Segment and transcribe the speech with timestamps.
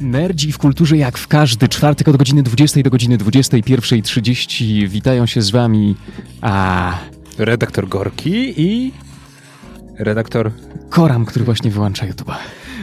[0.00, 5.42] Nerdzi w kulturze jak w każdy czwartek od godziny 20 do godziny 21.30 witają się
[5.42, 5.96] z wami
[6.40, 6.94] a
[7.38, 8.92] Redaktor Gorki i
[9.98, 10.50] redaktor,
[10.90, 12.34] Koram, który właśnie wyłącza YouTube'a.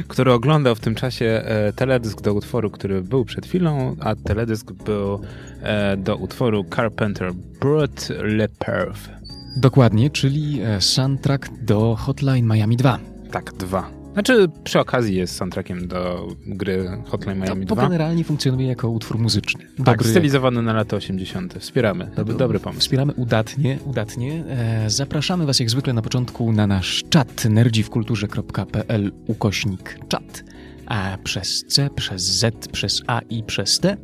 [0.07, 4.71] który oglądał w tym czasie e, teledysk do utworu, który był przed chwilą, a teledysk
[4.71, 5.21] był
[5.61, 9.09] e, do utworu Carpenter Brut Le Perf.
[9.57, 12.99] Dokładnie, czyli e, soundtrack do Hotline Miami 2.
[13.31, 14.02] Tak, dwa.
[14.13, 17.83] Znaczy, przy okazji jest soundtrackiem do gry Hotline Miami To 2.
[17.83, 19.67] generalnie funkcjonuje jako utwór muzyczny.
[19.85, 21.53] Tak, stylizowany na lata 80.
[21.59, 22.11] Wspieramy.
[22.15, 22.81] Dobry, dobry pomysł.
[22.81, 24.43] Wspieramy udatnie, udatnie.
[24.47, 30.43] E, zapraszamy Was jak zwykle na początku na nasz czat nerdziwkulturze.pl ukośnik czat.
[30.85, 33.97] A przez C, przez Z, przez A i przez T.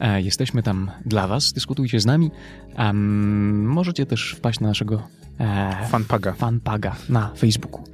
[0.00, 2.30] E, jesteśmy tam dla Was, dyskutujcie z nami.
[3.62, 5.02] Możecie też wpaść na naszego
[5.40, 6.32] e, Fanpaga.
[6.32, 7.84] fanpaga na Facebooku.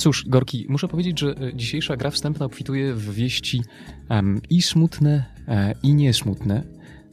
[0.00, 3.62] Cóż, Gorki, muszę powiedzieć, że e, dzisiejsza gra wstępna obfituje w wieści
[4.08, 6.62] em, i smutne, e, i niesmutne,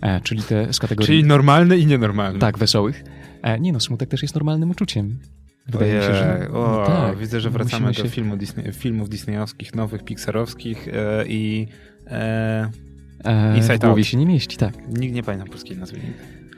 [0.02, 2.40] e, czyli te z kategorii Czyli normalny i nienormalny.
[2.40, 3.04] tak, wesołych.
[3.42, 5.20] E, nie no, smutek też jest normalnym uczuciem.
[5.68, 6.38] Wydaje mi się, że...
[6.38, 10.88] Ojej, o, no tak, widzę, że wracamy do się- filmu Disney, filmów disneyowskich, nowych, pixarowskich
[10.88, 11.68] e, i
[12.08, 12.72] e,
[13.24, 14.06] E, w Inside głowie Out.
[14.08, 14.74] się nie mieści, tak.
[15.00, 16.00] nikt nie pamiętam polskiej nazwy.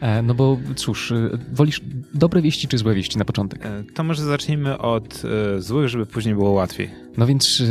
[0.01, 1.81] E, no bo cóż, e, wolisz
[2.13, 3.65] dobre wieści czy złe wieści na początek?
[3.65, 5.23] E, to może zacznijmy od
[5.57, 6.89] złych, żeby później było łatwiej.
[7.17, 7.63] No więc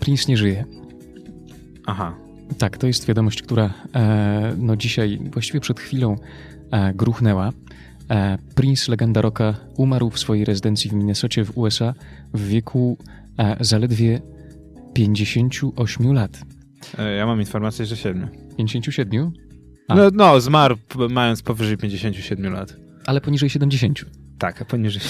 [0.00, 0.64] Prince nie żyje.
[1.86, 2.14] Aha.
[2.58, 3.74] Tak, to jest wiadomość, która
[4.58, 6.16] no dzisiaj, właściwie przed chwilą
[6.94, 7.52] gruchnęła.
[8.54, 11.94] Prince, legenda rocka, umarł w swojej rezydencji w Minnesocie w USA
[12.34, 12.98] w wieku
[13.60, 14.20] zaledwie
[14.94, 16.42] 58 lat.
[17.18, 18.28] Ja mam informację, że siedmiu.
[18.56, 19.32] 57?
[19.88, 19.94] A.
[19.94, 20.76] No, no, zmarł
[21.10, 22.76] mając powyżej 57 lat.
[23.06, 24.04] Ale poniżej 70.
[24.38, 25.02] Tak, a poniżej.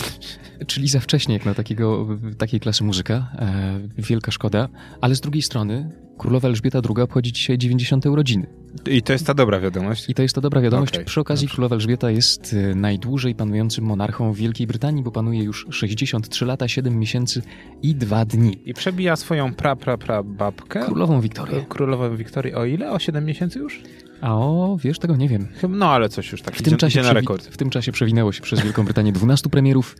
[0.66, 2.08] Czyli za wcześnie jak na takiego,
[2.38, 3.32] takiej klasy muzyka.
[3.38, 4.68] E, wielka szkoda.
[5.00, 8.06] Ale z drugiej strony królowa Elżbieta II obchodzi dzisiaj 90.
[8.06, 8.46] urodziny.
[8.90, 10.08] I to jest ta dobra wiadomość.
[10.08, 10.94] I to jest to dobra wiadomość.
[10.94, 11.54] Okej, Przy okazji dobrze.
[11.54, 16.68] królowa Elżbieta jest e, najdłużej panującym monarchą w Wielkiej Brytanii, bo panuje już 63 lata,
[16.68, 17.42] 7 miesięcy
[17.82, 18.58] i 2 dni.
[18.64, 20.80] I przebija swoją pra, pra, pra babkę.
[20.84, 21.64] Królową Wiktorię.
[21.68, 22.90] Królową Wiktorii o ile?
[22.92, 23.82] O 7 miesięcy już?
[24.24, 25.46] A o, wiesz, tego nie wiem.
[25.68, 27.46] No ale coś już tak W tym, czasie idzie na rekord.
[27.46, 29.96] w tym czasie przewinęło się przez Wielką Brytanię 12 premierów.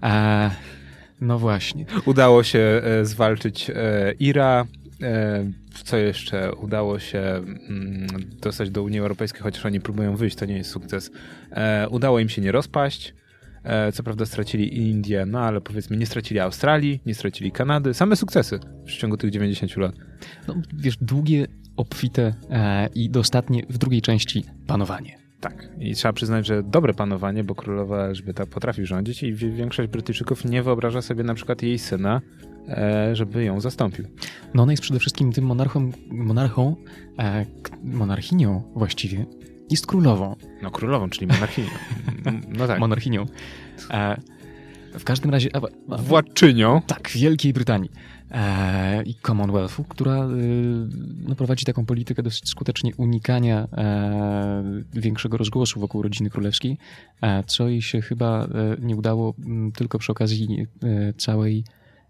[0.00, 0.50] A,
[1.20, 1.84] no właśnie.
[2.04, 4.66] Udało się e, zwalczyć e, Ira.
[5.02, 5.44] E,
[5.84, 6.54] co jeszcze?
[6.54, 8.06] Udało się mm,
[8.40, 11.10] dostać do Unii Europejskiej, chociaż oni próbują wyjść, to nie jest sukces.
[11.50, 13.14] E, udało im się nie rozpaść.
[13.66, 17.94] E, co prawda stracili Indię, no ale powiedzmy nie stracili Australii, nie stracili Kanady.
[17.94, 19.94] Same sukcesy w ciągu tych 90 lat.
[20.48, 21.46] No, wiesz, długie,
[21.76, 25.18] obfite e, i dostatnie w drugiej części panowanie.
[25.40, 25.68] Tak.
[25.78, 30.44] I trzeba przyznać, że dobre panowanie, bo królowa Elżbieta potrafi rządzić i wi- większość Brytyjczyków
[30.44, 32.20] nie wyobraża sobie na przykład jej syna,
[32.68, 34.04] e, żeby ją zastąpił.
[34.54, 36.76] No ona jest przede wszystkim tym monarchą, monarchą
[37.18, 37.46] e,
[37.84, 39.26] monarchinią właściwie.
[39.70, 41.68] Jest królową, No królową, czyli monarchinią.
[42.48, 42.80] No tak.
[42.80, 43.26] monarchinią.
[43.90, 44.16] E,
[44.98, 45.48] w każdym razie...
[45.56, 45.60] A,
[45.94, 46.80] a, Władczynią.
[46.86, 47.90] tak, Wielkiej Brytanii
[48.30, 50.28] e, i Commonwealthu, która e,
[51.28, 54.62] no, prowadzi taką politykę dosyć skutecznie unikania e,
[54.92, 56.78] większego rozgłosu wokół rodziny królewskiej,
[57.22, 58.48] e, co jej się chyba e,
[58.80, 61.64] nie udało m, tylko przy okazji e, całej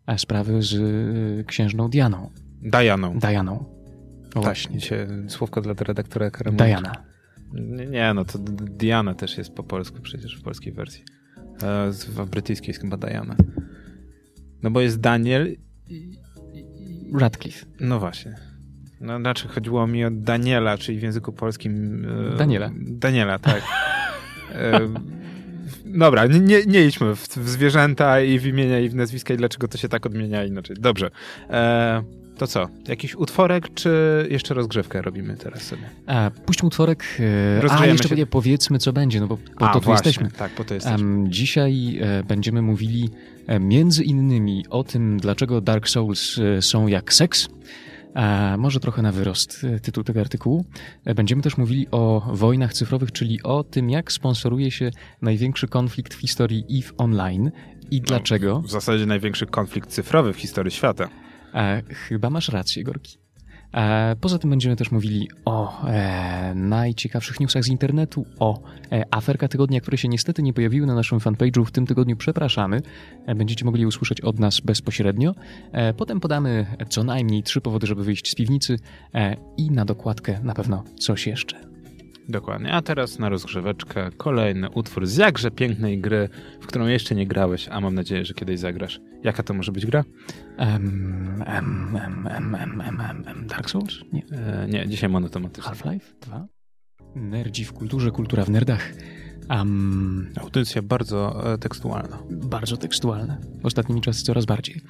[0.06, 2.30] e, sprawy z e, księżną Dianą.
[2.62, 3.18] Dianą.
[3.18, 3.64] Dianą.
[4.24, 4.78] No Tak, właśnie.
[4.78, 6.64] dzisiaj słówko dla redaktora Karamowicza.
[6.66, 6.92] Diana.
[7.90, 8.38] Nie, no to
[8.78, 11.04] Diana też jest po polsku przecież w polskiej wersji.
[11.62, 13.36] E, W brytyjskiej jest chyba Diana.
[14.62, 15.56] No bo jest Daniel.
[15.88, 16.16] i-
[17.14, 17.66] Radcliffe.
[17.80, 18.34] No właśnie.
[19.00, 22.04] No znaczy chodziło mi o Daniela, czyli w języku polskim...
[22.32, 22.70] e, Daniela.
[22.80, 23.62] Daniela, tak.
[24.52, 24.80] E,
[25.86, 29.36] Dobra, nie, nie, nie idźmy w, w zwierzęta i w imienia i w nazwiska i
[29.36, 30.76] dlaczego to się tak odmienia inaczej.
[30.80, 31.10] Dobrze.
[31.50, 32.02] E,
[32.38, 32.68] to co?
[32.88, 33.90] Jakiś utworek, czy
[34.30, 35.82] jeszcze rozgrzewkę robimy teraz sobie?
[36.06, 37.04] A, puśćmy utworek.
[37.64, 38.26] E, a, jeszcze się.
[38.26, 40.08] powiedzmy, co będzie, no bo po A, to tu właśnie.
[40.08, 40.30] jesteśmy.
[40.38, 40.98] Tak, po to jesteśmy.
[40.98, 43.10] Em, dzisiaj e, będziemy mówili
[43.46, 47.48] e, między innymi o tym, dlaczego Dark Souls e, są jak seks.
[48.14, 50.64] A może trochę na wyrost e, tytuł tego artykułu.
[51.04, 54.90] E, Będziemy też mówili o wojnach cyfrowych, czyli o tym, jak sponsoruje się
[55.22, 57.50] największy konflikt w historii EVE Online
[57.90, 58.60] i dlaczego.
[58.60, 61.08] W zasadzie największy konflikt cyfrowy w historii świata.
[61.56, 63.18] E, chyba masz rację, Gorki.
[63.74, 68.62] E, poza tym będziemy też mówili o e, najciekawszych newsach z internetu, o
[68.92, 72.16] e, aferkach tygodnia, które się niestety nie pojawiły na naszym fanpage'u w tym tygodniu.
[72.16, 72.82] Przepraszamy.
[73.26, 75.34] E, będziecie mogli usłyszeć od nas bezpośrednio.
[75.72, 78.78] E, potem podamy co najmniej trzy powody, żeby wyjść z piwnicy
[79.14, 81.75] e, i na dokładkę na pewno coś jeszcze.
[82.28, 82.72] Dokładnie.
[82.72, 86.28] A teraz na rozgrzeweczkę kolejny utwór z jakże pięknej gry,
[86.60, 89.00] w którą jeszcze nie grałeś, a mam nadzieję, że kiedyś zagrasz.
[89.24, 90.04] Jaka to może być gra?
[90.58, 91.98] Um, um,
[93.26, 93.94] um, Dark Souls?
[94.12, 94.22] Nie.
[94.32, 95.70] E, nie, dzisiaj monotematyczny.
[95.70, 96.46] Half-Life 2?
[97.16, 98.92] Nerdzi w kulturze, kultura w nerdach.
[99.50, 102.18] Um, Audycja bardzo e, tekstualna.
[102.30, 103.38] Bardzo tekstualna.
[103.62, 104.80] Ostatnimi czasy coraz bardziej.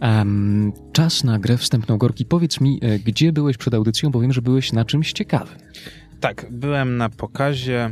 [0.00, 1.98] Um, czas na grę wstępną.
[1.98, 5.58] Gorki, powiedz mi, e, gdzie byłeś przed audycją, bo wiem, że byłeś na czymś ciekawym.
[6.20, 7.90] Tak, byłem na pokazie.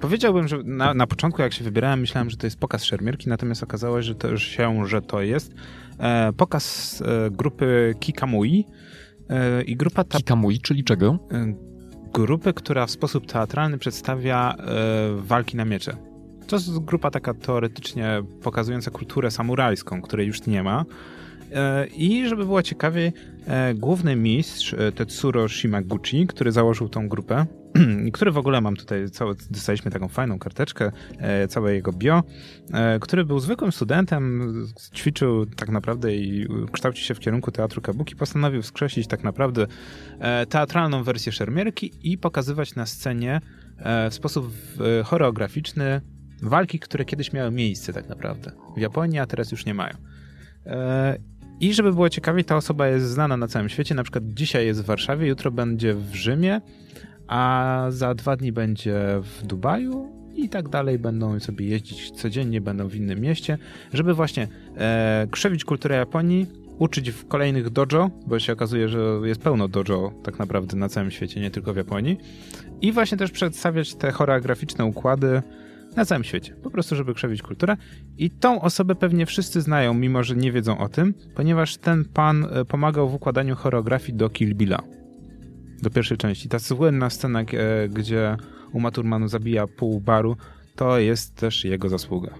[0.00, 3.62] Powiedziałbym, że na, na początku, jak się wybierałem, myślałem, że to jest pokaz szermierki, natomiast
[3.62, 5.54] okazało że to, się, że to jest
[5.98, 8.66] e, pokaz e, grupy Kikamui.
[9.30, 10.18] E, I grupa ta.
[10.18, 11.18] Kikamui, czyli czego?
[11.32, 11.54] E,
[12.14, 14.64] grupy, która w sposób teatralny przedstawia e,
[15.16, 15.96] walki na miecze.
[16.46, 20.84] To jest grupa taka teoretycznie pokazująca kulturę samurajską, której już nie ma.
[21.52, 23.12] E, I żeby było ciekawiej,
[23.74, 27.46] główny mistrz Tetsuro Shimaguchi, który założył tą grupę,
[28.12, 30.92] który w ogóle mam tutaj, całe, dostaliśmy taką fajną karteczkę,
[31.48, 32.22] całe jego bio,
[33.00, 34.52] który był zwykłym studentem,
[34.94, 39.66] ćwiczył tak naprawdę i kształci się w kierunku teatru kabuki, postanowił skrzesić tak naprawdę
[40.48, 43.40] teatralną wersję szermierki i pokazywać na scenie
[44.10, 44.52] w sposób
[45.04, 46.00] choreograficzny
[46.42, 49.96] walki, które kiedyś miały miejsce tak naprawdę w Japonii, a teraz już nie mają.
[51.60, 53.94] I żeby było ciekawiej, ta osoba jest znana na całym świecie.
[53.94, 56.60] Na przykład dzisiaj jest w Warszawie, jutro będzie w Rzymie,
[57.28, 60.98] a za dwa dni będzie w Dubaju i tak dalej.
[60.98, 63.58] Będą sobie jeździć codziennie, będą w innym mieście,
[63.92, 66.46] żeby właśnie e, krzewić kulturę Japonii,
[66.78, 71.10] uczyć w kolejnych dojo, bo się okazuje, że jest pełno dojo tak naprawdę na całym
[71.10, 72.18] świecie, nie tylko w Japonii.
[72.80, 75.42] I właśnie też przedstawiać te choreograficzne układy
[75.96, 76.54] na całym świecie.
[76.62, 77.76] Po prostu, żeby krzewić kulturę.
[78.18, 82.46] I tą osobę pewnie wszyscy znają, mimo że nie wiedzą o tym, ponieważ ten pan
[82.68, 84.82] pomagał w układaniu choreografii do Kill Billa.
[85.82, 86.48] Do pierwszej części.
[86.48, 87.44] Ta słynna scena,
[87.90, 88.36] gdzie
[88.72, 90.36] Uma Thurmanu zabija pół baru,
[90.76, 92.30] to jest też jego zasługa.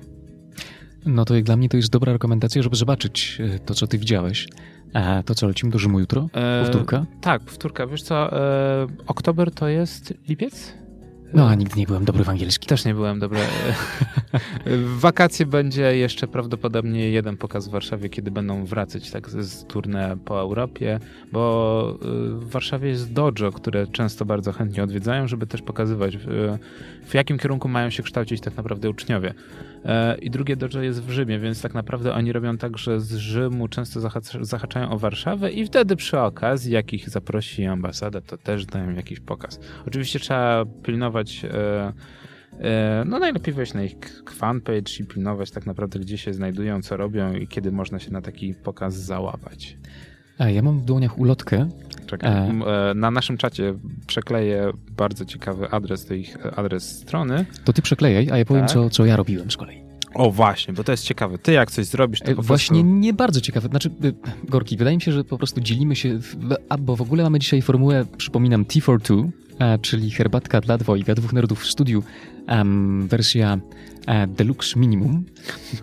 [1.06, 4.48] No to jak dla mnie to jest dobra rekomendacja, żeby zobaczyć to, co ty widziałeś.
[4.94, 6.28] A to co, lecimy do Rzymu jutro?
[6.64, 6.96] Powtórka?
[6.96, 7.86] E, tak, powtórka.
[7.86, 10.74] Wiesz co, e, oktober to jest lipiec?
[11.34, 12.66] No, a nigdy nie byłem dobry w angielski.
[12.66, 13.38] Też nie byłem dobry.
[14.66, 20.16] w wakacje będzie jeszcze prawdopodobnie jeden pokaz w Warszawie, kiedy będą wracać tak z turnę
[20.24, 21.00] po Europie,
[21.32, 26.58] bo w Warszawie jest dojo, które często bardzo chętnie odwiedzają, żeby też pokazywać w,
[27.06, 29.34] w jakim kierunku mają się kształcić tak naprawdę uczniowie.
[30.22, 33.68] I drugie dojo jest w Rzymie, więc tak naprawdę oni robią tak, że z Rzymu
[33.68, 34.00] często
[34.40, 39.20] zahaczają o Warszawę i wtedy przy okazji, jak ich zaprosi ambasada, to też dają jakiś
[39.20, 39.60] pokaz.
[39.86, 41.92] Oczywiście trzeba pilnować e,
[42.60, 43.96] e, no najlepiej wejść na ich
[44.30, 48.22] fanpage i pilnować tak naprawdę, gdzie się znajdują, co robią i kiedy można się na
[48.22, 49.76] taki pokaz załapać.
[50.38, 51.68] A ja mam w dłoniach ulotkę.
[52.06, 52.94] Czekaj, e...
[52.94, 53.74] na naszym czacie
[54.06, 57.46] przekleję bardzo ciekawy adres do ich adres strony.
[57.64, 58.72] To ty przeklejaj, a ja powiem, tak.
[58.72, 59.86] co, co ja robiłem z kolei.
[60.16, 61.38] O właśnie, bo to jest ciekawe.
[61.38, 62.98] Ty jak coś zrobisz, to po Właśnie prostu...
[62.98, 63.68] nie bardzo ciekawe.
[63.68, 63.90] Znaczy,
[64.44, 66.36] Gorki, wydaje mi się, że po prostu dzielimy się, w,
[66.68, 69.28] a, bo w ogóle mamy dzisiaj formułę, przypominam, T42, a,
[69.82, 72.02] czyli herbatka dla dwojga, dwóch nerdów w studiu,
[72.48, 73.58] um, wersja
[74.06, 75.24] a, Deluxe Minimum.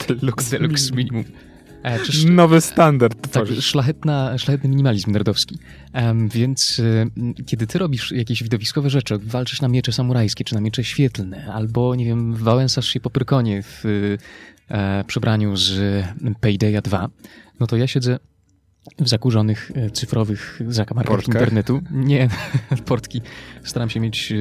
[0.08, 1.24] Deluxe, Deluxe Minimum.
[1.84, 3.32] E, czy, Nowy standard.
[3.32, 5.58] Tak, szlachetna, szlachetny minimalizm nerdowski.
[5.94, 7.12] Um, więc y,
[7.46, 11.96] kiedy ty robisz jakieś widowiskowe rzeczy, walczysz na miecze samurajskie, czy na miecze świetlne, albo,
[11.96, 14.18] nie wiem, wałęsasz się po prykonie w y,
[14.70, 16.06] e, przebraniu z
[16.42, 17.10] Paydaya 2,
[17.60, 18.20] no to ja siedzę
[19.00, 21.36] w zakurzonych e, cyfrowych zakamarkach Portkach?
[21.36, 21.82] internetu.
[21.92, 22.30] Nie,
[22.86, 23.22] portki.
[23.64, 24.34] Staram się mieć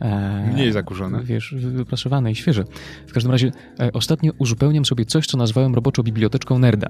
[0.00, 1.22] E, Mniej zakurzone.
[1.24, 2.64] Wiesz, wyprasowane i świeże.
[3.06, 6.88] W każdym razie e, ostatnio uzupełniam sobie coś, co nazwałem roboczo biblioteczką nerda.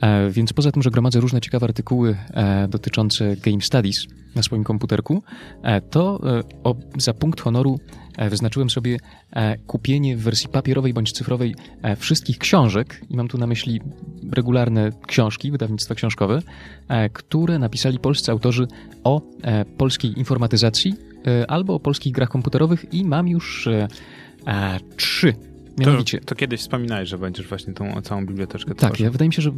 [0.00, 4.64] E, więc poza tym, że gromadzę różne ciekawe artykuły e, dotyczące Game Studies na swoim
[4.64, 5.22] komputerku,
[5.62, 6.20] e, to
[6.64, 7.80] o, za punkt honoru
[8.18, 8.98] wyznaczyłem sobie
[9.66, 11.54] kupienie w wersji papierowej bądź cyfrowej
[11.96, 13.80] wszystkich książek, i mam tu na myśli
[14.32, 16.42] regularne książki, wydawnictwa książkowe,
[17.12, 18.66] które napisali polscy autorzy
[19.04, 19.22] o
[19.78, 20.94] polskiej informatyzacji
[21.48, 23.68] albo o polskich grach komputerowych i mam już
[24.96, 25.34] trzy
[25.78, 26.18] Mianowicie.
[26.20, 29.42] To, to, kiedyś wspominałeś, że będziesz właśnie tą całą biblioteczkę Tak, ja, wydaje mi się,
[29.42, 29.52] że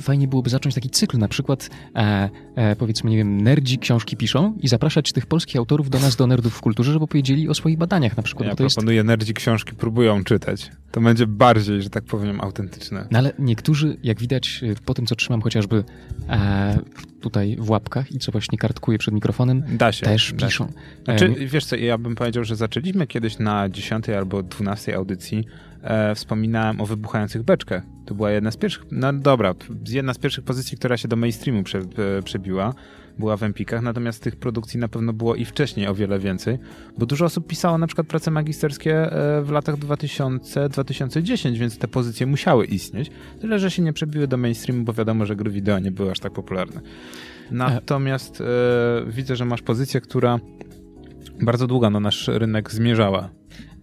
[0.00, 4.58] fajnie byłoby zacząć taki cykl, na przykład e, e, powiedzmy, nie wiem, nerdzi książki piszą
[4.60, 7.78] i zapraszać tych polskich autorów do nas, do nerdów w kulturze, żeby powiedzieli o swoich
[7.78, 8.48] badaniach na przykład.
[8.48, 9.06] Ja proponuję, jest...
[9.06, 10.70] nerdzi książki próbują czytać.
[10.90, 13.08] To będzie bardziej, że tak powiem, autentyczne.
[13.10, 15.84] No ale niektórzy, jak widać y, po tym, co trzymam chociażby
[16.28, 16.78] e,
[17.24, 20.66] tutaj w łapkach i co właśnie kartkuję przed mikrofonem, da się, też da piszą.
[20.66, 20.72] Się.
[21.04, 25.44] Znaczy, wiesz co, ja bym powiedział, że zaczęliśmy kiedyś na 10 albo 12 audycji
[25.82, 27.82] e, wspominałem o wybuchających beczkach.
[28.06, 29.54] To była jedna z pierwszych, no dobra,
[29.88, 32.74] jedna z pierwszych pozycji, która się do mainstreamu prze, e, przebiła
[33.18, 36.58] była w Empikach, natomiast tych produkcji na pewno było i wcześniej o wiele więcej,
[36.98, 42.26] bo dużo osób pisało na przykład prace magisterskie e, w latach 2000-2010, więc te pozycje
[42.26, 45.90] musiały istnieć, tyle że się nie przebiły do mainstreamu, bo wiadomo, że gry wideo nie
[45.90, 46.80] były aż tak popularne.
[47.50, 48.44] Natomiast e,
[49.06, 50.40] widzę, że masz pozycję, która
[51.42, 53.30] bardzo długo na nasz rynek zmierzała.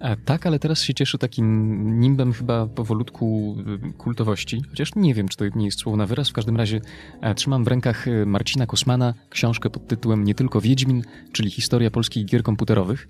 [0.01, 3.55] A tak, ale teraz się cieszy takim nimbem chyba powolutku
[3.89, 6.29] y, kultowości, chociaż nie wiem, czy to nie jest słowo na wyraz.
[6.29, 6.81] W każdym razie
[7.21, 11.91] e, trzymam w rękach y, Marcina Kosmana książkę pod tytułem Nie tylko Wiedźmin, czyli historia
[11.91, 13.07] polskich gier komputerowych.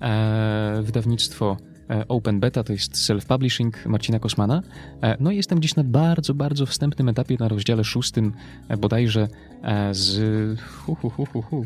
[0.00, 1.56] E, wydawnictwo
[1.90, 4.62] e, Open Beta to jest self-publishing Marcina Kosmana.
[5.20, 8.32] No i jestem gdzieś na bardzo, bardzo wstępnym etapie na rozdziale szóstym,
[8.78, 9.28] bodajże
[9.92, 10.60] z...
[10.60, 11.64] Hu, hu, hu, hu, hu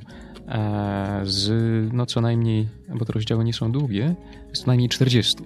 [1.23, 1.49] z
[1.93, 4.15] no co najmniej, bo te rozdziały nie są długie,
[4.53, 5.37] jest co najmniej 40.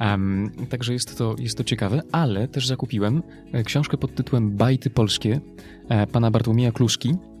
[0.00, 4.90] Um, także jest to, jest to ciekawe, ale też zakupiłem e, książkę pod tytułem Bajty
[4.90, 5.40] Polskie
[5.88, 7.31] e, pana Bartłomieja Kluski, E,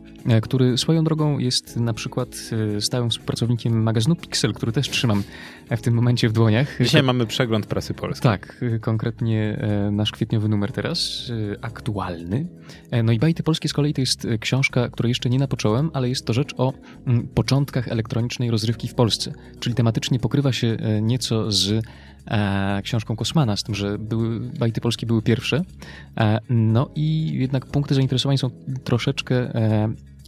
[0.42, 5.22] który swoją drogą jest na przykład e, stałym współpracownikiem magazynu Pixel, który też trzymam
[5.70, 6.78] w tym momencie w dłoniach.
[6.80, 8.22] Dzisiaj mamy przegląd prasy polskiej.
[8.22, 12.46] Tak, konkretnie e, nasz kwietniowy numer teraz, aktualny.
[13.04, 16.26] No i Bajty Polskie z kolei to jest książka, której jeszcze nie napocząłem, ale jest
[16.26, 16.72] to rzecz o
[17.06, 21.84] mm, początkach elektronicznej rozrywki w Polsce, czyli tematycznie pokrywa się nieco z
[22.82, 25.62] książką Kosmana, z tym, że były, bajty polskie były pierwsze.
[26.50, 28.50] no i jednak punkty zainteresowań są
[28.84, 29.52] troszeczkę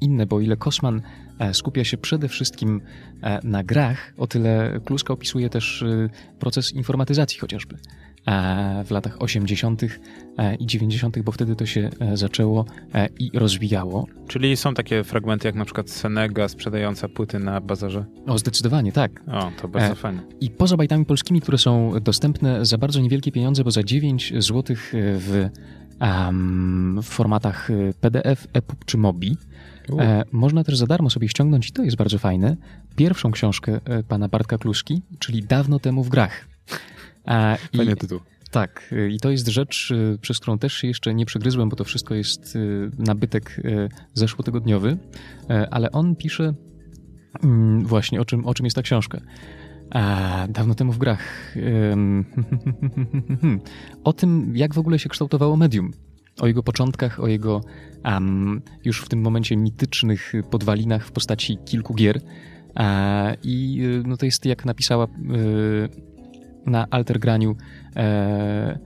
[0.00, 1.02] inne, bo o ile Kosman
[1.38, 2.80] e, skupia się przede wszystkim
[3.22, 6.08] e, na grach, o tyle Kluska opisuje też e,
[6.38, 7.78] proces informatyzacji chociażby
[8.84, 9.82] w latach 80.
[10.58, 12.64] i 90., bo wtedy to się zaczęło
[13.18, 14.06] i rozwijało.
[14.28, 18.04] Czyli są takie fragmenty jak na przykład Senega sprzedająca płyty na bazarze?
[18.26, 19.22] O, zdecydowanie, tak.
[19.26, 20.22] O, to bardzo fajne.
[20.40, 24.76] I poza bajtami polskimi, które są dostępne za bardzo niewielkie pieniądze, bo za 9 zł
[24.94, 25.48] w,
[26.00, 27.68] um, w formatach
[28.00, 29.36] PDF, EPUB czy MOBI,
[29.98, 32.56] E, można też za darmo sobie ściągnąć, i to jest bardzo fajne,
[32.96, 36.48] pierwszą książkę e, pana Bartka Kluski, czyli Dawno temu w grach.
[37.28, 38.20] E, Fajny tytuł.
[38.50, 41.76] Tak, e, i to jest rzecz, e, przez którą też się jeszcze nie przegryzłem, bo
[41.76, 42.58] to wszystko jest
[42.98, 43.60] nabytek
[44.14, 44.96] zeszłotygodniowy,
[45.70, 46.54] ale on pisze
[47.42, 49.20] mm, właśnie o czym, o czym jest ta książka.
[49.90, 51.54] A, dawno temu w grach.
[54.04, 55.92] o tym, jak w ogóle się kształtowało medium
[56.40, 57.60] o jego początkach, o jego
[58.04, 62.20] um, już w tym momencie mitycznych podwalinach w postaci kilku gier.
[62.76, 65.08] E, I no to jest, jak napisała e,
[66.66, 67.56] na Altergraniu
[67.96, 68.78] e,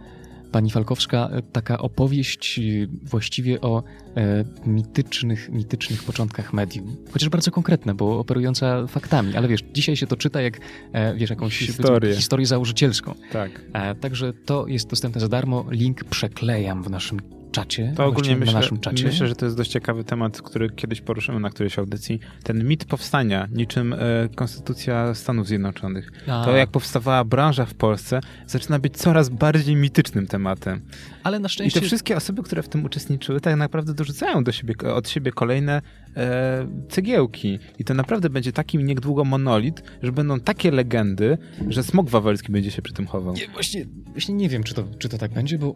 [0.53, 2.61] pani Falkowska, taka opowieść
[3.03, 3.83] właściwie o
[4.17, 6.97] e, mitycznych, mitycznych początkach medium.
[7.13, 10.61] Chociaż bardzo konkretne, bo operująca faktami, ale wiesz, dzisiaj się to czyta jak,
[10.93, 13.15] e, wiesz, jakąś historię, historię założycielską.
[13.33, 13.51] Tak.
[13.73, 15.65] E, także to jest dostępne za darmo.
[15.71, 17.93] Link przeklejam w naszym czacie.
[17.97, 19.07] To ogólnie myślę, na naszym czacie.
[19.07, 22.21] myślę, że to jest dość ciekawy temat, który kiedyś poruszymy na którejś audycji.
[22.43, 23.99] Ten mit powstania, niczym e,
[24.35, 26.13] Konstytucja Stanów Zjednoczonych.
[26.27, 26.45] A.
[26.45, 30.81] To jak powstawała branża w Polsce, zaczyna być coraz bardziej mitycznym tematem.
[31.23, 31.79] Ale na szczęście...
[31.79, 35.33] I te wszystkie osoby, które w tym uczestniczyły, tak naprawdę dorzucają do siebie, od siebie
[35.33, 35.83] kolejne
[36.17, 37.59] e, cegiełki.
[37.79, 41.39] I to naprawdę będzie taki niedługo monolit, że będą takie legendy,
[41.69, 43.35] że smok wawelski będzie się przy tym chował.
[43.35, 45.75] Nie, właśnie, właśnie nie wiem, czy to, czy to tak będzie, bo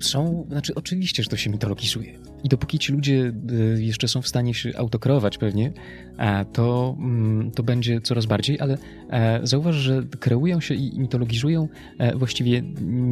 [0.00, 2.18] są, znaczy oczywiście, że to się mitologizuje.
[2.44, 3.32] I dopóki ci ludzie
[3.76, 5.72] e, jeszcze są w stanie się autokreować pewnie,
[6.52, 8.78] to, mm, to będzie coraz bardziej, ale
[9.10, 11.68] e, zauważ, że kreują się i mitologizują
[11.98, 12.62] e, właściwie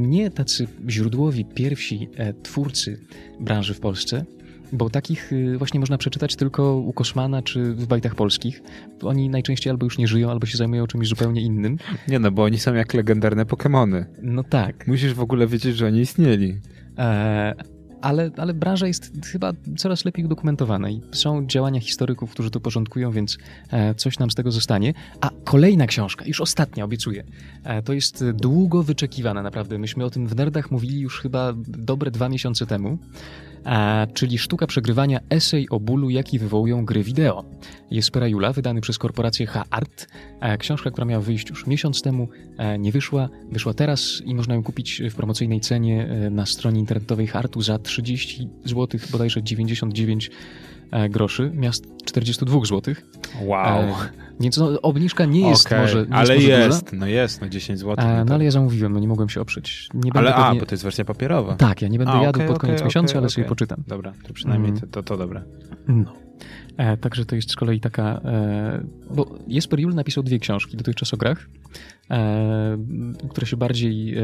[0.08, 2.08] nie tacy źródłowi, pierwsi
[2.42, 3.00] twórcy
[3.40, 4.24] branży w Polsce,
[4.72, 8.62] bo takich y, właśnie można przeczytać tylko u Kosmana czy w bajtach polskich.
[9.02, 11.78] Oni najczęściej albo już nie żyją, albo się zajmują czymś zupełnie innym.
[12.08, 14.04] Nie no, bo oni są jak legendarne Pokémony.
[14.22, 14.86] No tak.
[14.86, 16.60] Musisz w ogóle wiedzieć, że oni istnieli.
[16.98, 17.54] E,
[18.00, 23.10] ale, ale branża jest chyba coraz lepiej udokumentowana i są działania historyków, którzy to porządkują,
[23.10, 23.38] więc
[23.70, 24.94] e, coś nam z tego zostanie.
[25.20, 27.24] A kolejna książka, już ostatnia, obiecuję,
[27.64, 29.78] e, to jest długo wyczekiwana naprawdę.
[29.78, 32.98] Myśmy o tym w Nerdach mówili już chyba dobre dwa miesiące temu
[34.14, 37.44] czyli sztuka przegrywania esej o bólu, jaki wywołują gry wideo.
[37.90, 40.08] Jest Perajula, wydany przez korporację H-Art.
[40.58, 42.28] Książka, która miała wyjść już miesiąc temu,
[42.78, 43.28] nie wyszła.
[43.52, 47.78] Wyszła teraz i można ją kupić w promocyjnej cenie e, na stronie internetowej Hartu za
[47.78, 50.30] 30 zł, bodajże 99 e,
[51.08, 52.94] groszy, miast 42 zł.
[53.42, 53.78] Wow.
[53.78, 53.94] E,
[54.40, 56.06] więc no, obniżka nie jest okay, może.
[56.06, 57.94] Nie ale jest, jest, no jest, no 10 zł.
[57.98, 59.88] E, no ale ja zamówiłem, no nie mogłem się oprzeć.
[59.94, 60.60] Nie ale a, pewnie...
[60.60, 61.54] bo to jest wersja papierowa.
[61.54, 63.82] Tak, ja nie będę a, jadł okay, pod koniec okay, miesiąca, ale sobie poczytam.
[63.86, 64.80] Dobra, to przynajmniej mm.
[64.80, 65.42] to, to, to dobre.
[65.88, 66.12] No.
[66.76, 71.14] E, także to jest z kolei taka, e, bo Jesper Juhl napisał dwie książki dotychczas
[71.14, 71.48] o grach,
[72.10, 72.78] e,
[73.30, 74.22] które się bardziej e,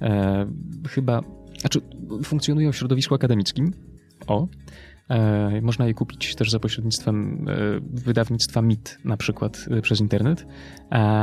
[0.00, 0.46] e,
[0.88, 1.20] chyba,
[1.58, 1.80] znaczy
[2.24, 3.72] funkcjonują w środowisku akademickim,
[4.26, 4.48] o, E,
[5.62, 10.46] można je kupić też za pośrednictwem e, wydawnictwa MIT na przykład e, przez internet.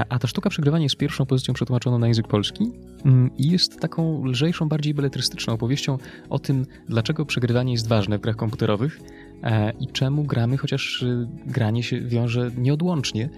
[0.10, 2.72] A ta sztuka przegrywania jest pierwszą pozycją przetłumaczoną na język polski
[3.06, 5.98] mm, i jest taką lżejszą, bardziej beletrystyczną opowieścią
[6.30, 9.00] o tym, dlaczego przegrywanie jest ważne w grach komputerowych
[9.80, 11.06] i czemu gramy, chociaż
[11.46, 13.30] granie się wiąże nieodłącznie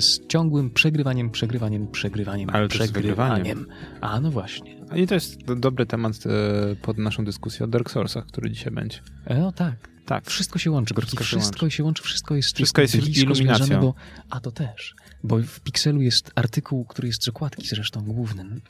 [0.00, 3.66] z ciągłym przegrywaniem, przegrywaniem, przegrywaniem, Ale przegrywaniem.
[4.00, 4.76] A no właśnie.
[4.96, 8.98] I to jest dobry temat e, pod naszą dyskusję o Dark Soulsach, który dzisiaj będzie.
[9.30, 9.88] No tak.
[10.06, 10.26] Tak.
[10.26, 11.16] Wszystko się łączy, Gorki.
[11.16, 12.02] Wszystko, wszystko się, łączy.
[12.02, 13.92] wszystko jest Wszystko jest, iluminacją.
[14.30, 18.60] A to też, bo w Pixelu jest artykuł, który jest z okładki zresztą głównym,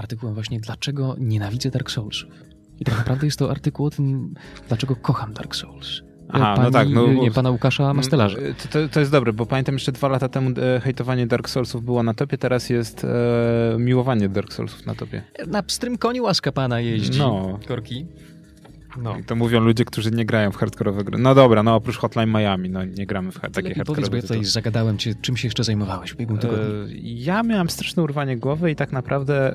[0.00, 2.30] artykułem właśnie dlaczego nienawidzę Dark Soulsów.
[2.80, 4.34] I tak naprawdę jest to artykuł o tym,
[4.68, 6.02] dlaczego kocham Dark Souls.
[6.28, 6.88] Aha, Pani, no tak.
[6.88, 8.38] No, nie, pana Łukasza mm, Mastelarza.
[8.70, 12.02] To, to, jest dobre, bo pamiętam jeszcze dwa lata temu e, hejtowanie Dark Soulsów było
[12.02, 13.08] na topie, teraz jest e,
[13.78, 15.22] miłowanie Dark Soulsów na topie.
[15.46, 17.18] Na pstrym koniu łaska pana jeździ.
[17.18, 17.58] No.
[17.68, 18.06] Korki.
[19.02, 19.18] No.
[19.18, 21.18] I to mówią ludzie, którzy nie grają w hardkorowe gry.
[21.18, 24.22] No dobra, no oprócz Hotline Miami, no nie gramy w takie hardkorowe powiedz, bo ja
[24.22, 26.64] tutaj zagadałem cię, czym się jeszcze zajmowałeś w ubiegłym tygodniu?
[26.64, 29.54] E, ja miałem straszne urwanie głowy i tak naprawdę e,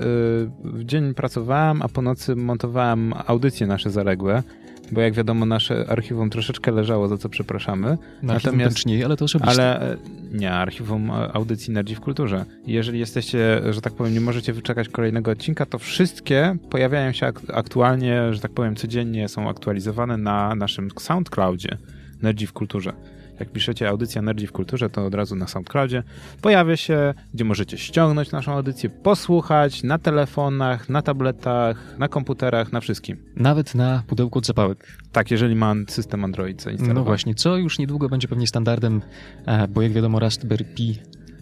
[0.64, 4.44] w dzień pracowałem, a po nocy montowałem audycje nasze zaległe
[4.92, 7.98] bo jak wiadomo nasze archiwum troszeczkę leżało, za co przepraszamy.
[8.22, 9.52] Na Natomiast, nie, ale to osobiście.
[9.52, 9.98] Ale e,
[10.32, 12.46] nie, archiwum audycji Nerdzi w Kulturze.
[12.68, 18.34] Jeżeli jesteście, że tak powiem, nie możecie wyczekać kolejnego odcinka, to wszystkie pojawiają się aktualnie,
[18.34, 21.78] że tak powiem, codziennie są aktualizowane na naszym SoundCloudzie
[22.22, 22.94] Nerdzi w Kulturze.
[23.40, 26.04] Jak piszecie audycja Nerdzi w Kulturze, to od razu na SoundCloudzie
[26.42, 32.80] pojawia się, gdzie możecie ściągnąć naszą audycję, posłuchać na telefonach, na tabletach, na komputerach, na
[32.80, 33.18] wszystkim.
[33.36, 34.98] Nawet na pudełku zapałek.
[35.12, 37.00] Tak, jeżeli ma system Android zainstalowany.
[37.00, 39.02] No właśnie, co już niedługo będzie pewnie standardem,
[39.46, 41.00] e, bo jak wiadomo Raspberry Pi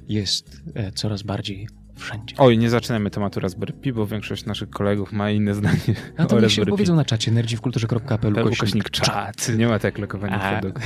[0.10, 2.36] jest e, coraz bardziej wszędzie.
[2.38, 5.78] Oj, nie zaczynamy tematu Raspberry Pi, bo większość naszych kolegów ma inne zdanie
[6.18, 9.50] A to niech się opowiedzą na czacie nerdziwkulturze.pl ukośnik czat.
[9.58, 10.80] Nie ma tak lokowania twojego.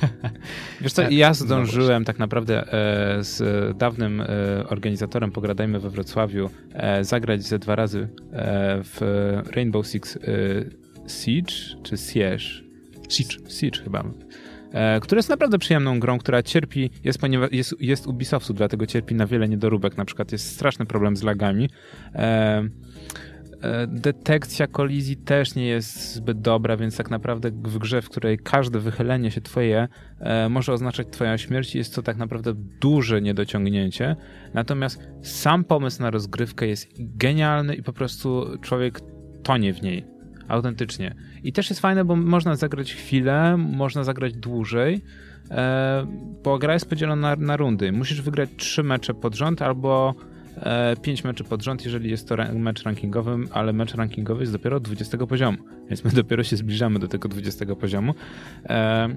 [0.80, 4.26] Wiesz co, ja zdążyłem tak naprawdę e, z dawnym e,
[4.68, 8.08] organizatorem Pogradajmy we Wrocławiu e, zagrać ze dwa razy
[8.84, 9.00] w
[9.54, 10.18] Rainbow Six
[11.08, 12.66] Siege, czy Siege?
[13.08, 13.50] Siege.
[13.50, 14.04] Siege chyba
[15.00, 19.26] która jest naprawdę przyjemną grą, która cierpi, jest, ponieważ jest, jest Ubisoftu, dlatego cierpi na
[19.26, 19.96] wiele niedoróbek.
[19.96, 21.70] Na przykład jest straszny problem z lagami.
[23.62, 28.38] E, detekcja kolizji też nie jest zbyt dobra, więc tak naprawdę w grze, w której
[28.38, 29.88] każde wychylenie się twoje
[30.20, 34.16] e, może oznaczać twoją śmierć, jest to tak naprawdę duże niedociągnięcie.
[34.54, 39.00] Natomiast sam pomysł na rozgrywkę jest genialny i po prostu człowiek
[39.42, 40.15] tonie w niej.
[40.48, 41.14] Autentycznie.
[41.44, 45.02] I też jest fajne, bo można zagrać chwilę, można zagrać dłużej,
[45.50, 46.06] e,
[46.44, 47.92] bo gra jest podzielona na, na rundy.
[47.92, 50.14] Musisz wygrać trzy mecze pod rząd albo
[51.02, 54.80] 5 e, meczy pod rząd, jeżeli jest to mecz rankingowy, ale mecz rankingowy jest dopiero
[54.80, 58.14] 20 poziomu, więc my dopiero się zbliżamy do tego 20 poziomu.
[58.64, 59.08] E,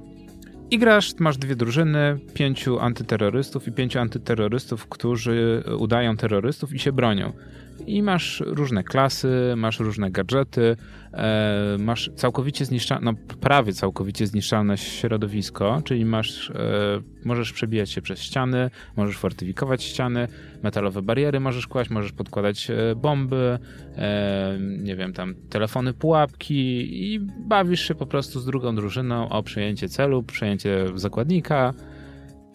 [0.71, 6.91] I grasz, masz dwie drużyny, pięciu antyterrorystów i pięciu antyterrorystów, którzy udają terrorystów i się
[6.91, 7.33] bronią
[7.87, 10.75] i masz różne klasy, masz różne gadżety,
[11.13, 16.53] e, masz całkowicie zniszczalne, no prawie całkowicie zniszczalne środowisko, czyli masz, e,
[17.25, 20.27] możesz przebijać się przez ściany, możesz fortyfikować ściany,
[20.63, 23.59] metalowe bariery możesz kłaść, możesz podkładać e, bomby,
[24.59, 26.55] nie wiem, tam telefony, pułapki
[27.13, 31.73] i bawisz się po prostu z drugą drużyną o przejęcie celu, przejęcie zakładnika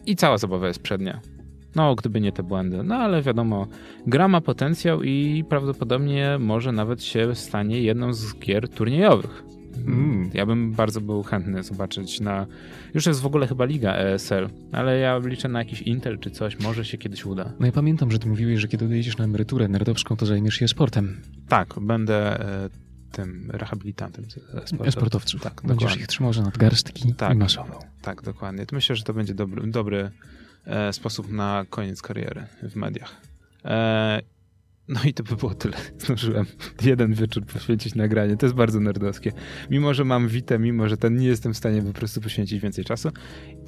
[0.06, 1.33] i cała zabawa jest przednia.
[1.76, 2.82] No, gdyby nie te błędy.
[2.82, 3.66] No, ale wiadomo,
[4.06, 9.44] gra ma potencjał i prawdopodobnie może nawet się stanie jedną z gier turniejowych.
[9.86, 10.30] Mm.
[10.34, 12.46] Ja bym bardzo był chętny zobaczyć na.
[12.94, 16.60] Już jest w ogóle chyba liga ESL, ale ja liczę na jakiś Intel czy coś,
[16.60, 17.52] może się kiedyś uda.
[17.60, 20.68] No ja pamiętam, że ty mówiłeś, że kiedy odejdziesz na emeryturę nerdowską, to zajmiesz się
[20.68, 21.20] sportem.
[21.48, 22.70] Tak, będę e,
[23.12, 24.92] tym rehabilitantem sportowców.
[24.92, 25.42] sportowców.
[25.42, 26.02] Tak, Będziesz dokładnie.
[26.02, 27.80] ich trzymał za nadgarstki tak, i masował.
[28.02, 28.66] Tak, dokładnie.
[28.66, 30.10] To myślę, że to będzie dobry, dobry
[30.92, 33.20] sposób na koniec kariery w mediach.
[34.88, 35.76] No i to by było tyle.
[35.98, 36.46] Zdążyłem
[36.84, 38.36] jeden wieczór poświęcić nagranie.
[38.36, 39.32] To jest bardzo nerdowskie.
[39.70, 42.84] Mimo, że mam witę, mimo, że ten nie jestem w stanie po prostu poświęcić więcej
[42.84, 43.08] czasu.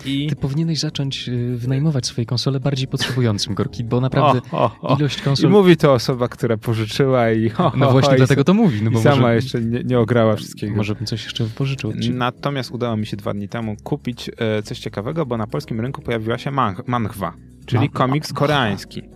[0.05, 0.27] I...
[0.27, 4.97] Ty powinieneś zacząć y, wynajmować swoje konsole bardziej potrzebującym, Gorki, bo naprawdę o, o, o.
[4.97, 5.51] ilość konsol...
[5.51, 7.51] I mówi to osoba, która pożyczyła i...
[7.77, 8.83] no właśnie dlatego to mówi.
[8.83, 9.35] No bo sama może...
[9.35, 10.77] jeszcze nie, nie ograła wszystkiego.
[10.77, 11.93] Może bym coś jeszcze pożyczył.
[12.13, 16.03] Natomiast udało mi się dwa dni temu kupić e, coś ciekawego, bo na polskim rynku
[16.03, 17.33] pojawiła się man manhwa,
[17.67, 19.16] czyli komiks koreański.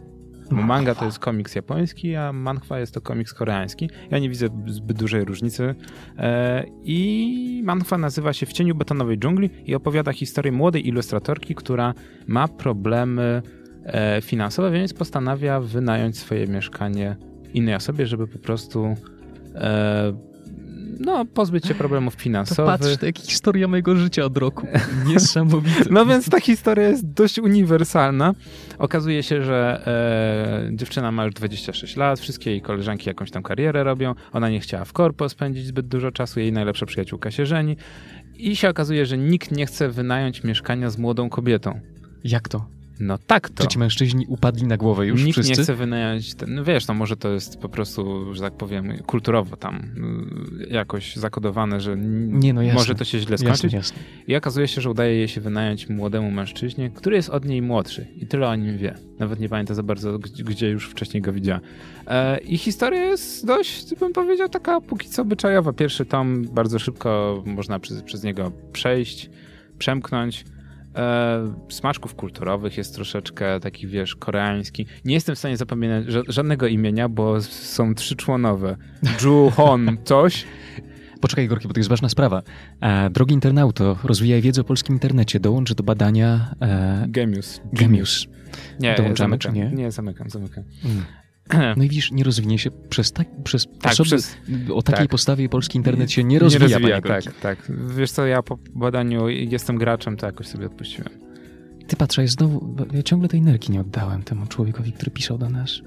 [0.51, 3.91] Manga to jest komiks japoński, a manhwa jest to komiks koreański.
[4.11, 5.75] Ja nie widzę zbyt dużej różnicy.
[6.19, 11.95] E, I manhwa nazywa się W cieniu betonowej dżungli i opowiada historię młodej ilustratorki, która
[12.27, 13.43] ma problemy
[13.85, 17.17] e, finansowe, więc postanawia wynająć swoje mieszkanie
[17.55, 18.95] innej osobie, żeby po prostu
[19.55, 20.30] e,
[21.01, 22.57] no, pozbyć się problemów finansowych.
[22.57, 24.67] To patrz, to jak historia mojego życia od roku.
[25.07, 25.91] Niesamowite.
[25.91, 28.35] no więc ta historia jest dość uniwersalna.
[28.79, 29.83] Okazuje się, że
[30.67, 34.61] e, dziewczyna ma już 26 lat, wszystkie jej koleżanki jakąś tam karierę robią, ona nie
[34.61, 37.77] chciała w korpo spędzić zbyt dużo czasu, jej najlepsza przyjaciółka się żeni
[38.37, 41.81] i się okazuje, że nikt nie chce wynająć mieszkania z młodą kobietą.
[42.25, 42.80] Jak to?
[43.01, 43.63] No tak to.
[43.63, 45.53] Czy ci mężczyźni upadli na głowę już Nikt wszyscy?
[45.53, 48.99] nie chce wynająć, ten, no wiesz, no może to jest po prostu, że tak powiem,
[49.07, 49.77] kulturowo tam
[50.61, 52.79] y, jakoś zakodowane, że nie, no jasne.
[52.79, 53.73] może to się źle skończyć.
[53.73, 53.99] Jasne, jasne.
[54.27, 58.07] I okazuje się, że udaje jej się wynająć młodemu mężczyźnie, który jest od niej młodszy
[58.17, 58.95] i tyle o nim wie.
[59.19, 61.61] Nawet nie pamięta za bardzo, gdzie, już wcześniej go widziała.
[62.07, 65.73] E, I historia jest dość, bym powiedział, taka póki co obyczajowa.
[65.73, 69.31] Pierwszy tom bardzo szybko można przez, przez niego przejść,
[69.79, 70.45] przemknąć.
[71.01, 74.87] E, smaczków kulturowych jest troszeczkę taki, wiesz, koreański.
[75.05, 78.77] Nie jestem w stanie zapamiętać ża żadnego imienia, bo są trzyczłonowe.
[79.23, 80.45] Ju Hon coś.
[81.21, 82.43] Poczekaj, Gorki, bo to jest ważna sprawa.
[82.81, 85.41] E, drogi internauto, rozwijaj wiedzę o polskim internecie.
[85.41, 86.55] Dołącz do badania...
[86.63, 87.61] E, Gemius.
[87.73, 88.27] Gemius.
[88.81, 89.53] Nie, Dołączamy, zamykam.
[89.53, 89.71] czy nie?
[89.83, 90.65] Nie, zamykam, zamykam.
[90.85, 91.05] Mm.
[91.77, 94.37] No i widzisz, nie rozwinie się przez, tak, przez Tak, osoby przez-
[94.75, 95.11] o takiej tak.
[95.11, 97.41] postawie polski internet się nie rozwija, nie rozwija tak, Gorki.
[97.43, 97.73] tak.
[97.97, 101.09] Wiesz co, ja po badaniu jestem graczem, to jakoś sobie odpuściłem.
[101.87, 105.51] Ty patrzaj, znowu, bo ja ciągle tej nerki nie oddałem temu człowiekowi, który pisał do
[105.51, 105.71] nas.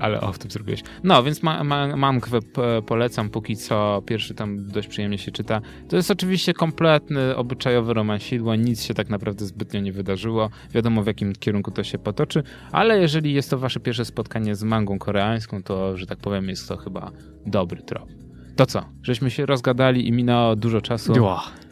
[0.00, 0.82] Ale o, w tym zrobiłeś.
[1.04, 2.38] No, więc ma, ma, mamkwę
[2.86, 4.02] polecam póki co.
[4.06, 5.60] Pierwszy tam dość przyjemnie się czyta.
[5.88, 8.56] To jest oczywiście kompletny, obyczajowy romansidło.
[8.56, 10.50] Nic się tak naprawdę zbytnio nie wydarzyło.
[10.70, 14.62] Wiadomo w jakim kierunku to się potoczy, ale jeżeli jest to wasze pierwsze spotkanie z
[14.62, 17.10] mangą koreańską, to, że tak powiem, jest to chyba
[17.46, 18.08] dobry trop.
[18.56, 18.84] To co?
[19.02, 21.12] Żeśmy się rozgadali i minęło dużo czasu.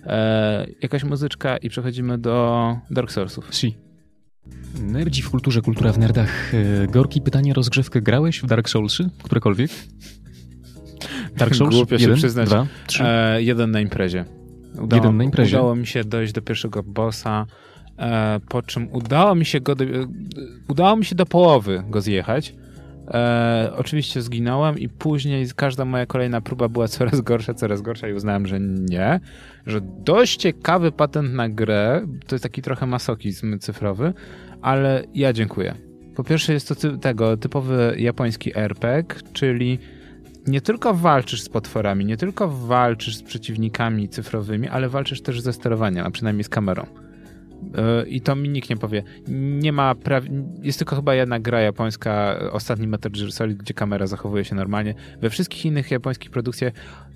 [0.06, 3.54] E, jakaś muzyczka i przechodzimy do Dark Soulsów.
[3.54, 3.91] Si.
[4.80, 6.54] Nerdzi w kulturze, kultura w nerdach.
[6.54, 8.00] E, Gorki, pytanie rozgrzewkę.
[8.00, 9.10] Grałeś w Dark Soulsy?
[9.22, 9.70] Którekolwiek?
[11.36, 11.74] Dark Souls?
[11.74, 12.48] Głupio się Jeden, przyznać.
[12.48, 13.04] Dwa, trzy.
[13.04, 14.24] E, jeden na imprezie.
[14.72, 15.56] Udało, Jeden na imprezie?
[15.56, 17.46] Udało mi się dojść do pierwszego bossa,
[17.98, 19.88] e, po czym udało mi się go do, e,
[20.68, 22.54] udało mi się do połowy go zjechać.
[23.08, 28.12] E, oczywiście zginąłem i później każda moja kolejna próba była coraz gorsza, coraz gorsza i
[28.12, 29.20] uznałem, że nie,
[29.66, 34.12] że dość ciekawy patent na grę, to jest taki trochę masokizm cyfrowy,
[34.62, 35.74] ale ja dziękuję.
[36.16, 39.78] Po pierwsze jest to ty, tego typowy japoński RPG, czyli
[40.46, 45.52] nie tylko walczysz z potworami, nie tylko walczysz z przeciwnikami cyfrowymi, ale walczysz też ze
[45.52, 46.86] sterowaniem, a przynajmniej z kamerą.
[47.62, 49.02] Yy, I to mi nikt nie powie.
[49.28, 54.06] Nie ma pra- Jest tylko chyba jedna gra japońska, ostatni Metal Gear Solid, gdzie kamera
[54.06, 54.94] zachowuje się normalnie.
[55.20, 56.72] We wszystkich innych japońskich produkcjach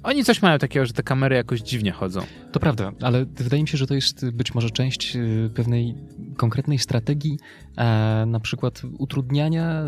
[0.06, 2.20] oni coś mają takiego, że te kamery jakoś dziwnie chodzą.
[2.52, 5.94] To prawda, ale wydaje mi się, że to jest być może część y, pewnej
[6.36, 7.38] konkretnej strategii,
[7.76, 9.82] e, na przykład utrudniania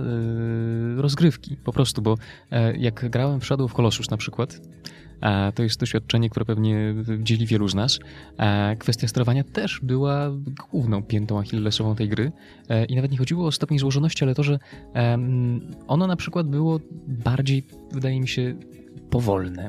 [0.97, 2.17] rozgrywki po prostu, bo
[2.51, 4.61] e, jak grałem w Shadow of Colossus na przykład, e,
[5.55, 7.99] to jest doświadczenie, które pewnie dzieli wielu z nas.
[8.39, 10.31] E, kwestia sterowania też była
[10.71, 12.33] główną piętą achillesową tej gry
[12.69, 14.59] e, i nawet nie chodziło o stopień złożoności, ale to, że
[15.89, 18.55] ono na przykład było bardziej, wydaje mi się,
[19.11, 19.69] powolne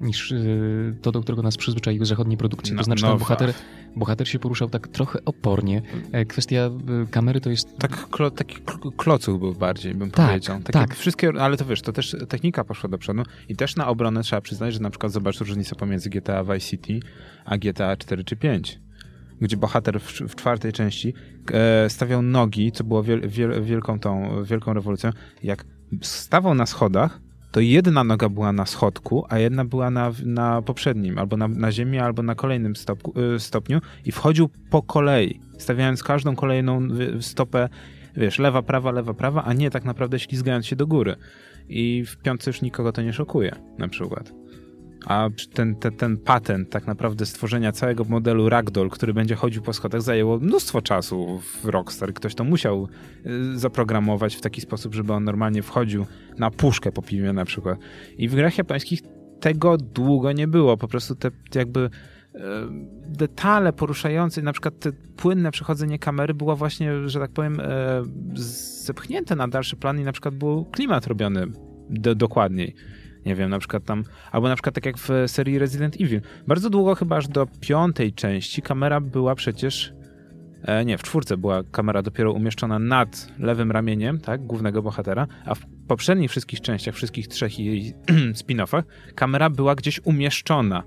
[0.00, 2.74] niż y, to, do którego nas przyzwyczaiły zachodnie produkcje.
[2.74, 3.54] No, to znaczy, no ten bohater,
[3.96, 5.82] bohater się poruszał tak trochę opornie.
[6.12, 6.70] E, Kwestia
[7.04, 10.60] y, kamery to jest Tak, klo, taki kl- klocuch był bardziej, bym Tak, powiedział.
[10.60, 10.94] Takie tak.
[10.94, 14.40] Wszystkie, ale to wiesz, to też technika poszła do przodu i też na obronę trzeba
[14.42, 17.00] przyznać, że na przykład zobacz różnicę pomiędzy GTA Vice City
[17.44, 18.80] a GTA 4 czy 5
[19.40, 21.14] gdzie bohater w, w czwartej części
[21.52, 25.10] e, stawiał nogi, co było wiel, wiel, wielką tą, wielką rewolucją.
[25.42, 25.64] Jak
[26.02, 27.20] stawał na schodach,
[27.50, 31.72] to jedna noga była na schodku, a jedna była na, na poprzednim, albo na, na
[31.72, 36.80] ziemi, albo na kolejnym stopku, e, stopniu i wchodził po kolei, stawiając każdą kolejną
[37.20, 37.68] stopę,
[38.16, 41.16] wiesz, lewa, prawa, lewa, prawa, a nie tak naprawdę ślizgając się do góry.
[41.68, 44.39] I w piątce już nikogo to nie szokuje, na przykład.
[45.06, 49.72] A ten, ten, ten patent tak naprawdę stworzenia całego modelu Ragdoll, który będzie chodził po
[49.72, 52.14] schodach, zajęło mnóstwo czasu w Rockstar.
[52.14, 52.88] Ktoś to musiał
[53.26, 56.06] y, zaprogramować w taki sposób, żeby on normalnie wchodził
[56.38, 57.78] na puszkę po piwie na przykład.
[58.18, 59.00] I w grach japońskich
[59.40, 60.76] tego długo nie było.
[60.76, 61.90] Po prostu te jakby
[62.34, 62.40] e,
[63.06, 68.02] detale poruszające, na przykład te płynne przechodzenie kamery było właśnie, że tak powiem, e,
[68.84, 71.46] zepchnięte na dalszy plan i na przykład był klimat robiony
[71.90, 72.74] do, dokładniej.
[73.26, 76.20] Nie wiem, na przykład tam, albo na przykład tak jak w serii Resident Evil.
[76.46, 79.92] Bardzo długo, chyba aż do piątej części, kamera była przecież
[80.62, 85.54] e, nie, w czwórce była kamera dopiero umieszczona nad lewym ramieniem, tak, głównego bohatera, a
[85.54, 87.94] w poprzednich wszystkich częściach, wszystkich trzech jej
[88.40, 88.82] spin-offach,
[89.14, 90.82] kamera była gdzieś umieszczona.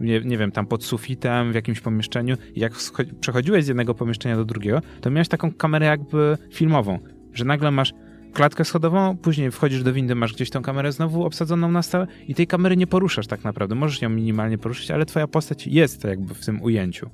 [0.00, 2.36] Nie, nie wiem, tam pod sufitem, w jakimś pomieszczeniu.
[2.56, 2.72] Jak
[3.20, 6.98] przechodziłeś z jednego pomieszczenia do drugiego, to miałeś taką kamerę jakby filmową,
[7.32, 7.92] że nagle masz
[8.32, 12.34] klatkę schodową, później wchodzisz do windy, masz gdzieś tą kamerę znowu obsadzoną na stałe i
[12.34, 13.74] tej kamery nie poruszasz tak naprawdę.
[13.74, 17.10] Możesz ją minimalnie poruszyć, ale twoja postać jest jakby w tym ujęciu.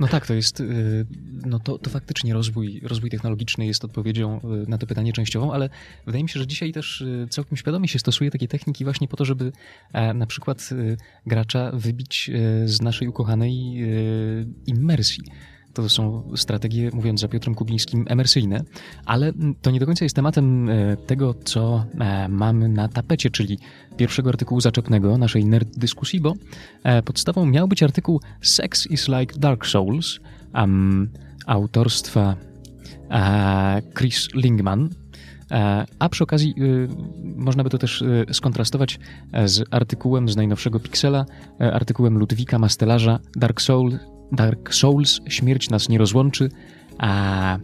[0.00, 1.06] No tak, to jest, y,
[1.46, 5.68] no to, to faktycznie rozwój, rozwój technologiczny jest odpowiedzią y, na to pytanie częściową, ale
[6.06, 9.16] wydaje mi się, że dzisiaj też y, całkiem świadomie się stosuje takie techniki właśnie po
[9.16, 9.52] to, żeby
[9.92, 10.70] e, na przykład
[11.26, 12.30] gracza wybić
[12.64, 13.54] z naszej ukochanej
[14.66, 15.24] immersji
[15.82, 18.64] to są strategie, mówiąc za Piotrem Kubińskim, emersyjne,
[19.04, 23.58] ale to nie do końca jest tematem e, tego, co e, mamy na tapecie, czyli
[23.96, 26.34] pierwszego artykułu zaczepnego naszej nerd dyskusji, bo
[26.82, 30.20] e, podstawą miał być artykuł Sex is like Dark Souls
[30.54, 31.08] um,
[31.46, 32.36] autorstwa
[33.94, 34.88] Chris Lingman,
[35.98, 36.88] a przy okazji y,
[37.36, 38.98] można by to też y, skontrastować
[39.44, 41.26] z artykułem z najnowszego Pixela,
[41.58, 43.98] artykułem Ludwika Mastelarza Dark Soul
[44.32, 46.48] Dark Souls, Śmierć nas nie rozłączy,
[46.98, 47.58] a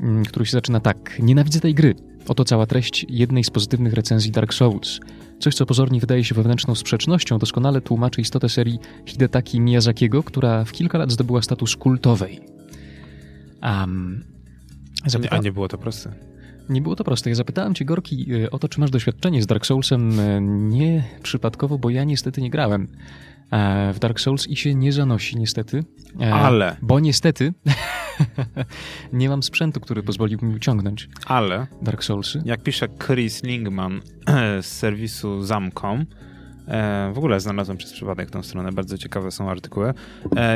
[0.00, 1.18] mm, który się zaczyna tak.
[1.18, 1.94] Nienawidzę tej gry.
[2.28, 5.00] Oto cała treść jednej z pozytywnych recenzji Dark Souls.
[5.38, 10.72] Coś, co pozornie wydaje się wewnętrzną sprzecznością, doskonale tłumaczy istotę serii Hidetaki Miyazakiego, która w
[10.72, 12.40] kilka lat zdobyła status kultowej.
[13.62, 14.24] Um,
[15.06, 15.36] zapyta...
[15.36, 16.12] A nie było to proste?
[16.68, 17.30] Nie było to proste.
[17.30, 20.20] Ja zapytałem cię, Gorki, y, o to, czy masz doświadczenie z Dark Soulsem.
[20.20, 22.88] Y, nie przypadkowo, bo ja niestety nie grałem.
[23.50, 25.84] E, w Dark Souls i się nie zanosi niestety.
[26.20, 26.76] E, Ale.
[26.82, 27.52] Bo niestety
[29.12, 31.66] nie mam sprzętu, który pozwoliłby mi uciągnąć Ale.
[31.82, 32.42] Dark Soulsy.
[32.44, 34.00] Jak pisze Chris Lingman
[34.62, 36.06] z serwisu Zamcom,
[36.68, 39.94] e, w ogóle znalazłem przez przypadek tą stronę, bardzo ciekawe są artykuły.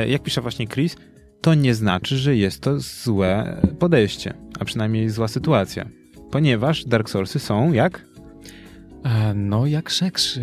[0.07, 0.95] Jak pisze właśnie Chris,
[1.41, 6.00] to nie znaczy, że jest to złe podejście, a przynajmniej zła sytuacja.
[6.31, 8.05] Ponieważ Dark Soulsy są jak?
[9.35, 10.39] No, jak seks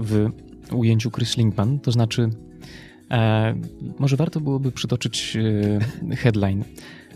[0.00, 0.30] w
[0.72, 2.30] ujęciu Chris Linkman, to znaczy
[3.10, 3.54] e,
[3.98, 5.36] może warto byłoby przytoczyć
[6.10, 6.64] e, headline.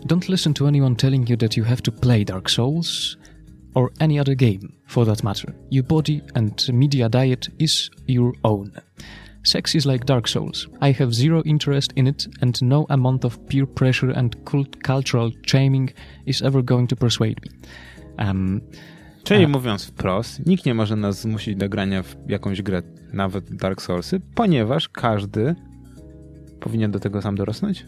[0.07, 3.16] Don't listen to anyone telling you that you have to play Dark Souls
[3.75, 5.55] or any other game for that matter.
[5.70, 8.70] Your body and media diet is your own.
[9.44, 10.68] Sex is like Dark Souls.
[10.81, 15.33] I have zero interest in it, and no amount of peer pressure and cult cultural
[15.46, 15.92] shaming
[16.27, 17.51] is ever going to persuade me.
[18.27, 18.61] Um,
[19.25, 19.49] Czyli A.
[19.49, 22.83] mówiąc wprost, nikt nie może nas zmusić do grania w jakąś grę,
[23.13, 25.55] nawet Dark Soulsy, ponieważ każdy
[26.61, 27.87] powinien do tego sam dorosnąć?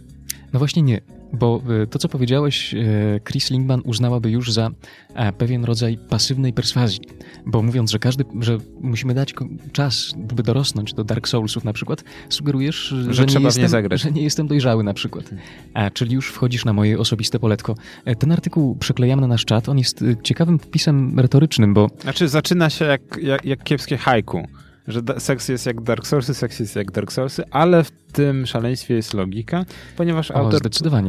[0.52, 1.00] No właśnie nie,
[1.34, 4.70] bo e, to, co powiedziałeś, e, Chris Lingman uznałaby już za
[5.14, 7.00] e, pewien rodzaj pasywnej perswazji,
[7.46, 9.34] bo mówiąc, że każdy, że musimy dać
[9.72, 14.22] czas, by dorosnąć do Dark Soulsów na przykład, sugerujesz, że, że, nie, jestem, że nie
[14.22, 15.30] jestem dojrzały na przykład.
[15.74, 17.74] A, czyli już wchodzisz na moje osobiste poletko.
[18.18, 21.90] Ten artykuł przeklejamy na nasz czat, on jest ciekawym wpisem retorycznym, bo...
[22.00, 24.48] Znaczy zaczyna się jak, jak, jak kiepskie haiku
[24.88, 28.94] że seks jest jak Dark Soulsy, seks jest jak Dark Soulsy, ale w tym szaleństwie
[28.94, 29.64] jest logika,
[29.96, 30.60] ponieważ o, autor,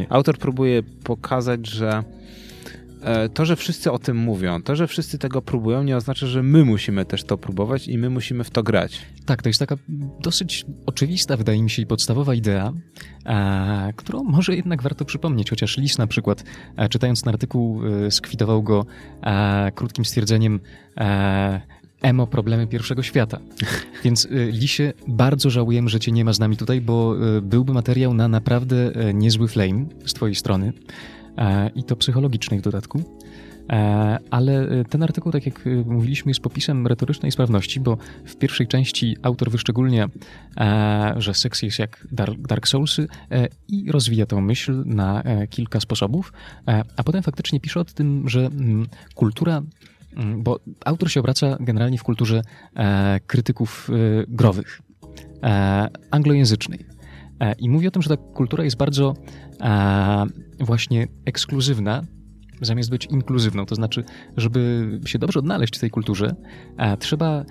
[0.08, 2.02] autor próbuje pokazać, że
[3.02, 6.42] e, to, że wszyscy o tym mówią, to, że wszyscy tego próbują, nie oznacza, że
[6.42, 9.02] my musimy też to próbować i my musimy w to grać.
[9.26, 9.76] Tak, to jest taka
[10.20, 12.72] dosyć oczywista, wydaje mi się, i podstawowa idea,
[13.24, 16.44] a, którą może jednak warto przypomnieć, chociaż Lis na przykład,
[16.76, 18.86] a, czytając ten artykuł, e, skwitował go
[19.22, 20.60] a, krótkim stwierdzeniem
[22.02, 23.38] emo problemy pierwszego świata.
[24.04, 27.72] Więc y, Lisie, bardzo żałujemy, że cię nie ma z nami tutaj, bo y, byłby
[27.72, 30.72] materiał na naprawdę y, niezły flame z twojej strony
[31.74, 33.02] i to psychologiczny w dodatku.
[34.30, 39.50] Ale ten artykuł, tak jak mówiliśmy, jest popisem retorycznej sprawności, bo w pierwszej części autor
[39.50, 40.08] wyszczególnia,
[41.16, 42.06] że seks jest jak
[42.48, 43.08] Dark Soulsy
[43.68, 46.32] i rozwija tę myśl na kilka sposobów,
[46.96, 49.62] a potem faktycznie pisze o tym, że mm, kultura
[50.36, 52.42] bo autor się obraca generalnie w kulturze
[52.76, 54.82] e, krytyków e, growych,
[55.42, 56.86] e, anglojęzycznej.
[57.40, 59.14] E, I mówi o tym, że ta kultura jest bardzo
[59.60, 60.26] e,
[60.60, 62.02] właśnie ekskluzywna,
[62.60, 63.66] zamiast być inkluzywną.
[63.66, 64.04] To znaczy,
[64.36, 66.36] żeby się dobrze odnaleźć w tej kulturze,
[66.76, 67.44] e, trzeba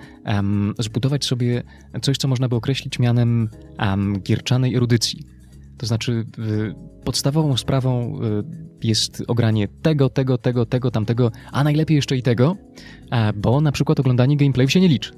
[0.78, 1.62] zbudować sobie
[2.02, 3.48] coś, co można by określić mianem
[4.22, 5.22] gierczanej erudycji.
[5.78, 6.24] To znaczy,
[7.04, 8.18] podstawową sprawą
[8.82, 12.56] jest ogranie tego, tego, tego, tego, tamtego, a najlepiej jeszcze i tego,
[13.34, 15.12] bo na przykład oglądanie gameplayu się nie liczy.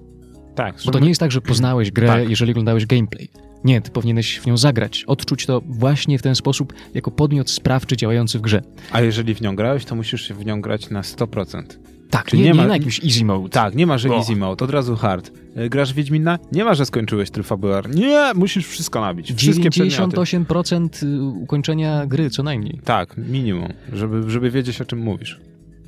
[0.54, 0.76] Tak.
[0.86, 2.30] Bo to nie jest tak, że poznałeś grę, tak.
[2.30, 3.28] jeżeli oglądałeś gameplay.
[3.64, 7.96] Nie, ty powinieneś w nią zagrać, odczuć to właśnie w ten sposób, jako podmiot sprawczy
[7.96, 8.62] działający w grze.
[8.92, 11.62] A jeżeli w nią grałeś, to musisz w nią grać na 100%.
[12.10, 13.48] Tak, Czyli nie, nie, ma, nie na jakimś easy mode.
[13.48, 15.32] Tak, nie ma, że easy mode, od razu hard.
[15.58, 16.38] E, grasz Wiedźmina?
[16.52, 17.94] Nie ma, że skończyłeś tryb fabular.
[17.94, 19.32] Nie, musisz wszystko nabić.
[19.32, 22.80] Wszystkie 98% y, ukończenia gry, co najmniej.
[22.84, 25.40] Tak, minimum, żeby, żeby wiedzieć, o czym mówisz.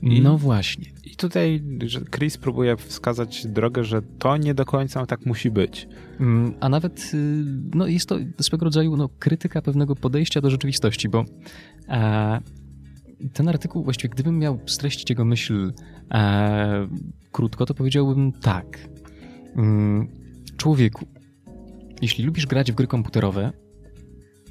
[0.03, 0.85] I, no właśnie.
[1.05, 1.63] I tutaj
[2.17, 5.89] Chris próbuje wskazać drogę, że to nie do końca tak musi być.
[6.21, 11.09] Mm, a nawet y, no, jest to swego rodzaju no, krytyka pewnego podejścia do rzeczywistości,
[11.09, 11.25] bo
[11.89, 12.41] e,
[13.33, 15.73] ten artykuł, właściwie gdybym miał streścić jego myśl
[16.11, 16.89] e,
[17.33, 18.79] krótko, to powiedziałbym tak.
[19.57, 20.09] Mm,
[20.57, 21.07] człowieku,
[22.03, 23.53] jeśli lubisz grać w gry komputerowe,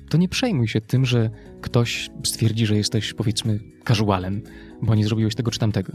[0.09, 1.29] to nie przejmuj się tym, że
[1.61, 4.41] ktoś stwierdzi, że jesteś powiedzmy casualem,
[4.81, 5.93] bo nie zrobiłeś tego czy tamtego.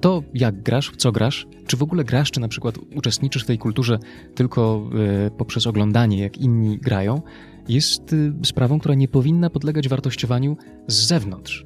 [0.00, 3.46] To jak grasz, w co grasz, czy w ogóle grasz, czy na przykład uczestniczysz w
[3.46, 3.98] tej kulturze
[4.34, 4.90] tylko
[5.26, 7.22] y, poprzez oglądanie, jak inni grają,
[7.68, 10.56] jest y, sprawą, która nie powinna podlegać wartościowaniu
[10.86, 11.64] z zewnątrz.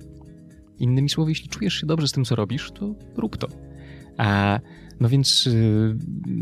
[0.79, 3.49] Innymi słowy, jeśli czujesz się dobrze z tym, co robisz, to rób to.
[4.17, 4.61] A
[5.01, 5.97] no więc y,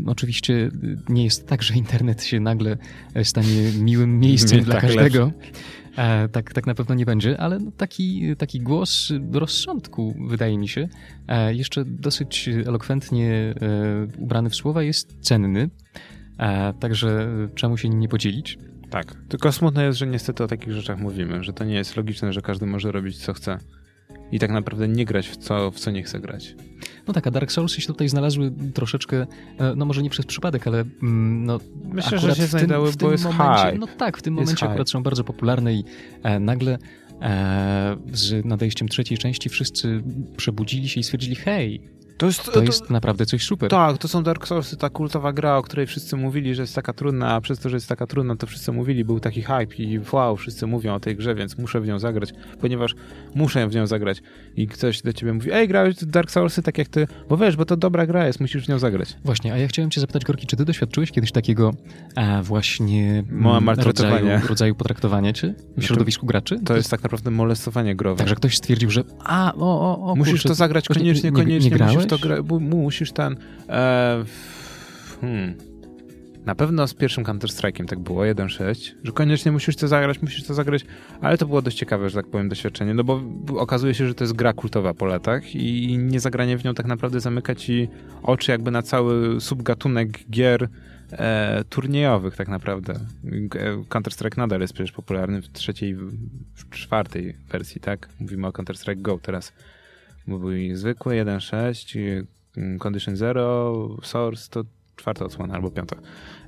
[0.05, 0.71] oczywiście
[1.09, 2.77] nie jest tak, że internet się nagle
[3.23, 5.31] stanie miłym miejscem dla tak każdego.
[5.97, 10.67] E, tak, tak na pewno nie będzie, ale no taki, taki głos rozsądku, wydaje mi
[10.67, 10.87] się,
[11.27, 13.53] e, jeszcze dosyć elokwentnie e,
[14.17, 15.69] ubrany w słowa, jest cenny.
[16.39, 18.57] E, także czemu się nim nie podzielić?
[18.89, 22.33] Tak, tylko smutne jest, że niestety o takich rzeczach mówimy, że to nie jest logiczne,
[22.33, 23.57] że każdy może robić co chce
[24.31, 26.55] i tak naprawdę nie grać w co, w co nie chce grać.
[27.07, 30.67] No tak, a Dark Soulsy się tutaj znalazły troszeczkę, e, no może nie przez przypadek,
[30.67, 33.77] ale mm, no Myślę, że się znajdały, bo jest momencie, hype.
[33.77, 34.71] No tak, w tym jest momencie hype.
[34.71, 35.83] akurat są bardzo popularne i
[36.23, 36.77] e, nagle
[37.21, 40.03] e, z nadejściem trzeciej części wszyscy
[40.37, 41.81] przebudzili się i stwierdzili, hej,
[42.17, 43.69] to jest, to, to jest naprawdę coś super.
[43.69, 46.93] Tak, to są Dark Soulsy, ta kultowa gra, o której wszyscy mówili, że jest taka
[46.93, 49.99] trudna, a przez to, że jest taka trudna, to wszyscy mówili, był taki hype i
[50.11, 52.95] wow, wszyscy mówią o tej grze, więc muszę w nią zagrać, ponieważ
[53.35, 54.21] muszę w nią zagrać.
[54.55, 57.55] I ktoś do ciebie mówi, ej, grałeś w Dark Soulsy tak jak ty, bo wiesz,
[57.55, 59.17] bo to dobra gra jest, musisz w nią zagrać.
[59.25, 61.71] Właśnie, a ja chciałem cię zapytać, Gorki, czy ty doświadczyłeś kiedyś takiego
[62.15, 63.23] a, właśnie
[63.77, 66.59] rodzaju, rodzaju potraktowania cię w środowisku graczy?
[66.65, 68.17] To, jest tak naprawdę molestowanie growe.
[68.17, 71.71] Także ktoś stwierdził, że a, o, o, o Musisz kurczę, to zagrać koniecznie, nie, koniecznie,
[71.71, 73.37] nie, nie musisz to gra, musisz ten...
[73.69, 74.23] E,
[75.21, 75.53] hmm.
[76.45, 80.53] Na pewno z pierwszym Counter-Strike'iem tak było, 1.6, że koniecznie musisz to zagrać, musisz to
[80.53, 80.85] zagrać,
[81.21, 83.21] ale to było dość ciekawe, że tak powiem, doświadczenie, no bo
[83.57, 87.19] okazuje się, że to jest gra kultowa po latach i niezagranie w nią tak naprawdę
[87.19, 87.87] zamyka ci
[88.23, 90.69] oczy jakby na cały subgatunek gier
[91.11, 92.93] e, turniejowych tak naprawdę.
[93.89, 95.95] Counter-Strike nadal jest przecież popularny w trzeciej,
[96.55, 98.09] w czwartej wersji, tak?
[98.19, 99.53] Mówimy o Counter-Strike Go teraz.
[100.27, 102.25] Był zwykły 1.6,
[102.57, 104.63] Mm, Condition Zero, Source to
[104.95, 105.95] czwarta odsłona albo piąta.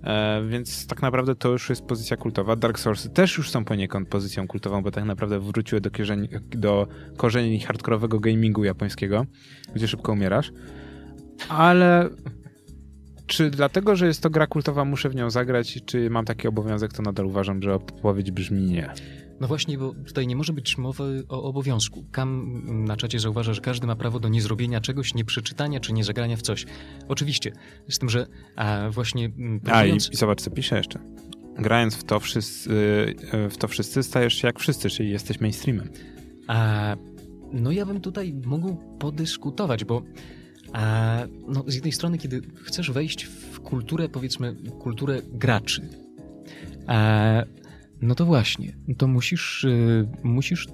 [0.03, 2.55] E, więc tak naprawdę to już jest pozycja kultowa.
[2.55, 5.89] Dark Source też już są poniekąd pozycją kultową, bo tak naprawdę wróciły do,
[6.49, 9.25] do korzeni hardkorowego gamingu japońskiego,
[9.75, 10.51] gdzie szybko umierasz.
[11.49, 12.09] Ale
[13.27, 16.93] czy dlatego, że jest to gra kultowa, muszę w nią zagrać, czy mam taki obowiązek,
[16.93, 18.93] to nadal uważam, że odpowiedź brzmi nie.
[19.39, 22.05] No właśnie, bo tutaj nie może być mowy o obowiązku.
[22.11, 26.03] Kam na czacie zauważa, że każdy ma prawo do niezrobienia czegoś, nie przeczytania czy nie
[26.03, 26.65] zagrania w coś.
[27.07, 27.51] Oczywiście,
[27.89, 29.29] z tym, że a właśnie...
[29.63, 30.09] Próbując...
[30.09, 30.99] A i zobacz, co pisze jeszcze.
[31.59, 32.69] Grając w to, wszyscy,
[33.45, 35.89] y, w to wszyscy stajesz się jak wszyscy, czyli jesteś mainstreamem.
[36.47, 36.95] A,
[37.53, 40.01] no ja bym tutaj mógł podyskutować, bo
[40.73, 41.17] a,
[41.47, 45.89] no, z jednej strony, kiedy chcesz wejść w kulturę, powiedzmy, kulturę graczy,
[46.87, 47.43] a,
[48.01, 50.67] no to właśnie, to musisz, yy, musisz,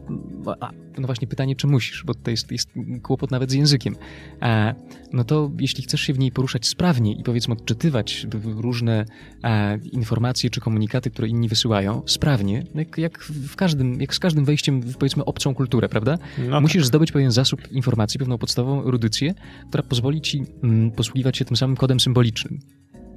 [0.59, 2.69] a, no właśnie pytanie, czy musisz, bo to jest, jest
[3.03, 3.95] kłopot nawet z językiem.
[4.41, 4.75] E,
[5.13, 9.05] no to jeśli chcesz się w niej poruszać sprawnie i powiedzmy odczytywać różne
[9.43, 14.45] e, informacje czy komunikaty, które inni wysyłają, sprawnie, jak, jak, w każdym, jak z każdym
[14.45, 16.17] wejściem w powiedzmy obcą kulturę, prawda?
[16.49, 16.87] No musisz tak.
[16.87, 19.33] zdobyć pewien zasób informacji, pewną podstawową erudycję,
[19.69, 22.59] która pozwoli ci mm, posługiwać się tym samym kodem symbolicznym.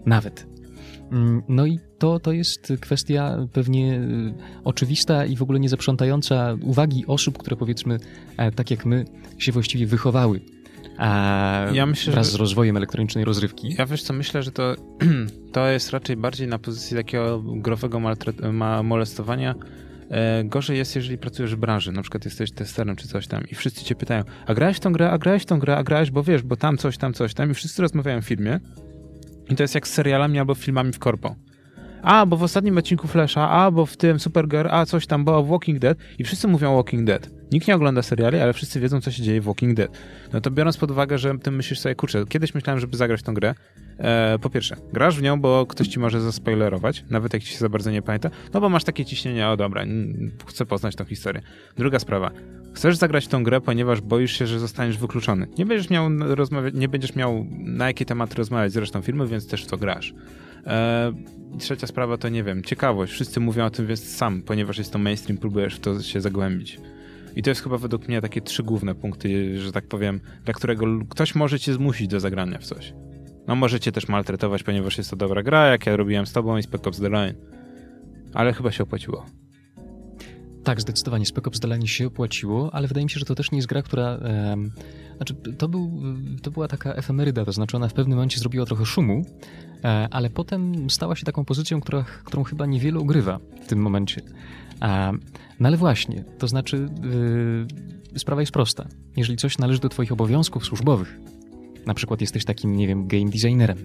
[0.06, 0.63] Nawet.
[1.12, 6.56] Mm, no i to, to jest kwestia pewnie y, oczywista i w ogóle nie zaprzątająca
[6.62, 7.98] uwagi osób, które powiedzmy,
[8.36, 9.04] e, tak jak my,
[9.38, 10.40] się właściwie wychowały
[10.98, 13.74] a ja myślę, wraz z rozwojem elektronicznej rozrywki.
[13.78, 14.74] Ja wiesz co, myślę, że to,
[15.52, 18.00] to jest raczej bardziej na pozycji takiego growego
[18.82, 19.54] molestowania.
[20.10, 23.54] E, gorzej jest, jeżeli pracujesz w branży, na przykład jesteś testerem czy coś tam i
[23.54, 26.42] wszyscy cię pytają, a grałeś tą grę, a grałeś tą grę, a grałeś, bo wiesz,
[26.42, 28.60] bo tam coś, tam coś, tam i wszyscy rozmawiają w filmie
[29.50, 31.37] i to jest jak z serialami albo filmami w korpo.
[32.02, 35.42] A, bo w ostatnim odcinku Flasha, a, bo w tym Supergirl, a, coś tam, bo
[35.42, 37.30] w Walking Dead i wszyscy mówią Walking Dead.
[37.52, 39.98] Nikt nie ogląda seriali, ale wszyscy wiedzą, co się dzieje w Walking Dead.
[40.33, 43.35] No to biorąc pod uwagę, że ty myślisz sobie, kurczę, kiedyś myślałem, żeby zagrać tą
[43.35, 43.54] grę.
[43.98, 47.59] E, po pierwsze, grasz w nią, bo ktoś ci może zaspoilerować, nawet jak ci się
[47.59, 49.85] za bardzo nie pamięta, no bo masz takie ciśnienie, o dobra,
[50.46, 51.42] chcę poznać tą historię.
[51.76, 52.30] Druga sprawa,
[52.74, 55.46] Chcesz zagrać tą grę, ponieważ boisz się, że zostaniesz wykluczony.
[55.58, 56.10] Nie będziesz miał
[56.75, 60.14] nie będziesz miał na jakie tematy rozmawiać z resztą firmy, więc też w to grasz.
[60.66, 61.14] Eee,
[61.58, 63.12] trzecia sprawa to nie wiem, ciekawość.
[63.12, 66.81] Wszyscy mówią o tym, więc sam, ponieważ jest to mainstream, próbujesz w to się zagłębić.
[67.37, 70.87] I to jest chyba według mnie takie trzy główne punkty, że tak powiem, dla którego
[71.08, 72.94] ktoś może cię zmusić do zagrania w coś.
[73.46, 76.62] No możecie też maltretować, ponieważ jest to dobra gra, jak ja robiłem z tobą i
[76.62, 77.35] Spec Ops The Line.
[78.35, 79.27] Ale chyba się opłaciło.
[80.65, 83.58] Tak, zdecydowanie Spec Ops Line się opłaciło, ale wydaje mi się, że to też nie
[83.58, 84.19] jest gra, która...
[85.17, 86.02] znaczy, to, był,
[86.42, 89.27] to była taka efemeryda, to znaczy ona w pewnym momencie zrobiła trochę szumu,
[89.85, 94.23] e, ale potem stała się taką pozycją, która, którą chyba niewiele ugrywa w tym momencie.
[95.60, 96.88] no ale właśnie, to znaczy
[98.12, 98.88] yy, sprawa jest prosta.
[99.17, 101.19] Jeżeli coś należy do twoich obowiązków służbowych,
[101.87, 103.79] na przykład jesteś takim, nie wiem, game designerem,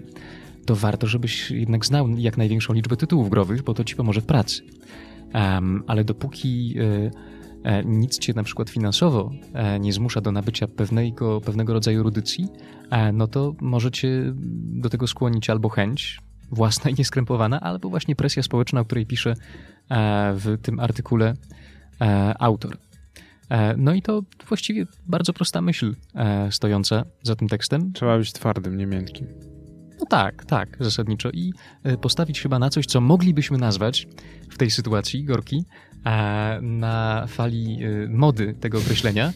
[0.66, 4.26] to warto, żebyś jednak znał jak największą liczbę tytułów growych, bo to ci pomoże w
[4.26, 4.62] pracy.
[5.86, 7.10] Ale dopóki e,
[7.64, 12.48] e, nic cię na przykład finansowo e, nie zmusza do nabycia pewnego, pewnego rodzaju erudycji,
[13.12, 14.32] no to może cię
[14.82, 16.20] do tego skłonić albo chęć
[16.50, 19.34] własna i nieskrępowana, albo właśnie presja społeczna, o której pisze
[20.34, 21.34] w tym artykule
[22.38, 22.76] autor.
[23.76, 25.94] No i to właściwie bardzo prosta myśl
[26.50, 27.92] stojąca za tym tekstem.
[27.92, 29.49] Trzeba być twardym, nie miękkim.
[30.00, 31.30] No tak, tak, zasadniczo.
[31.30, 34.08] I e, postawić chyba na coś, co moglibyśmy nazwać
[34.50, 35.64] w tej sytuacji, Gorki,
[36.62, 39.32] na fali e, mody tego określenia,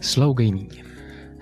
[0.00, 0.72] slow gaming.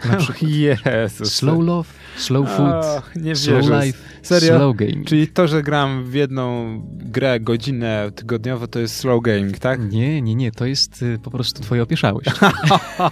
[0.08, 1.34] Na przykład Jezus.
[1.34, 2.84] Slow love, slow food,
[3.16, 4.56] nie slow life, Serio?
[4.56, 5.06] slow gaming.
[5.06, 9.92] Czyli to, że gram w jedną grę godzinę tygodniowo, to jest slow gaming, tak?
[9.92, 12.30] Nie, nie, nie, to jest y, po prostu twoja opieszałość.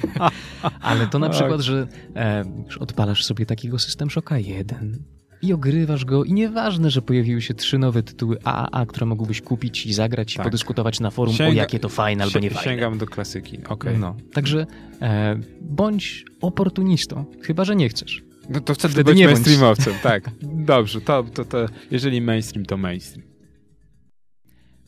[0.80, 1.86] Ale to na przykład, że
[2.16, 2.44] e,
[2.80, 5.02] odpalasz sobie takiego System Shocka 1,
[5.42, 9.86] i ogrywasz go i nieważne, że pojawiły się trzy nowe tytuły AAA, które mógłbyś kupić
[9.86, 10.42] i zagrać tak.
[10.42, 12.70] i podyskutować na forum Sięga, o jakie to fajne albo nie fajne.
[12.70, 13.68] Sięgam do klasyki, okej.
[13.68, 13.98] Okay.
[13.98, 14.66] No, także
[15.02, 18.22] e, bądź oportunistą, chyba, że nie chcesz.
[18.48, 20.30] No to wtedy, wtedy nie mainstreamowcem, tak.
[20.72, 23.32] Dobrze, to, to, to jeżeli mainstream, to mainstream.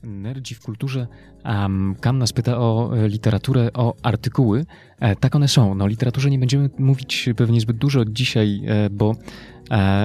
[0.02, 1.06] Nerdzi w kulturze.
[1.44, 4.66] Um, Kam nas pyta o e, literaturę, o artykuły.
[5.00, 5.74] E, tak one są.
[5.74, 9.14] No, o literaturze nie będziemy mówić pewnie zbyt dużo dzisiaj, e, bo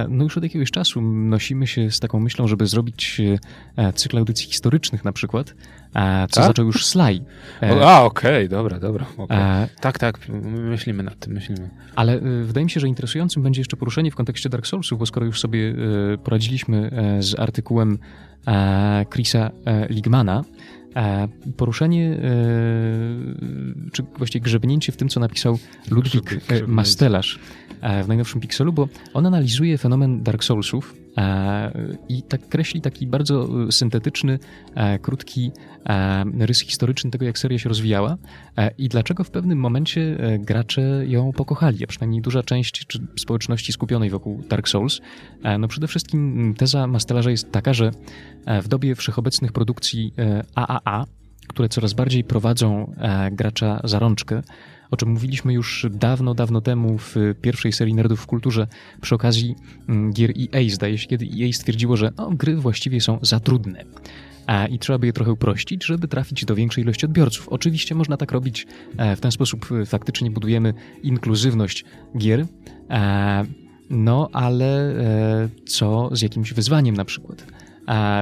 [0.09, 3.21] no już od jakiegoś czasu nosimy się z taką myślą, żeby zrobić
[3.77, 5.55] e, cykl audycji historycznych na przykład,
[5.95, 6.47] e, co tak?
[6.47, 7.21] zaczął już Sly.
[7.83, 9.05] A, okej, okay, dobra, dobra.
[9.17, 9.67] Okay.
[9.81, 11.69] Tak, tak, myślimy nad tym, myślimy.
[11.95, 15.25] Ale wydaje mi się, że interesującym będzie jeszcze poruszenie w kontekście Dark Soulsów, bo skoro
[15.25, 15.75] już sobie
[16.23, 17.99] poradziliśmy z artykułem
[19.09, 19.51] Chrisa
[19.89, 20.43] Ligmana,
[21.57, 22.17] poruszenie,
[23.91, 25.59] czy właściwie grzebnięcie w tym, co napisał
[25.91, 27.39] Ludwik Mastelarz
[28.03, 30.95] w najnowszym Pixelu, bo on analizuje fenomen Dark Soulsów
[32.09, 34.39] i tak kreśli taki bardzo syntetyczny,
[35.01, 35.51] krótki
[36.39, 38.17] rys historyczny tego, jak seria się rozwijała
[38.77, 44.09] i dlaczego w pewnym momencie gracze ją pokochali, a przynajmniej duża część czy społeczności skupionej
[44.09, 45.01] wokół Dark Souls.
[45.59, 47.91] No przede wszystkim teza Mastelarza jest taka, że
[48.63, 50.13] w dobie wszechobecnych produkcji
[50.55, 51.05] AAA,
[51.47, 52.93] które coraz bardziej prowadzą
[53.31, 54.41] gracza za rączkę,
[54.91, 58.67] o czym mówiliśmy już dawno, dawno temu w pierwszej serii Nerdów w Kulturze
[59.01, 59.55] przy okazji
[59.89, 63.85] mm, gier EA, zdaje się, kiedy EA stwierdziło, że no, gry właściwie są za trudne
[64.49, 67.49] a, i trzeba by je trochę uprościć, żeby trafić do większej ilości odbiorców.
[67.49, 68.67] Oczywiście można tak robić,
[68.97, 70.73] e, w ten sposób e, faktycznie budujemy
[71.03, 71.85] inkluzywność
[72.17, 72.45] gier,
[72.89, 73.45] e,
[73.89, 74.95] no ale
[75.67, 77.45] co z jakimś wyzwaniem na przykład?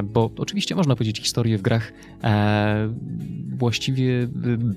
[0.04, 1.94] Bo oczywiście można powiedzieć historię w grach
[3.58, 4.28] właściwie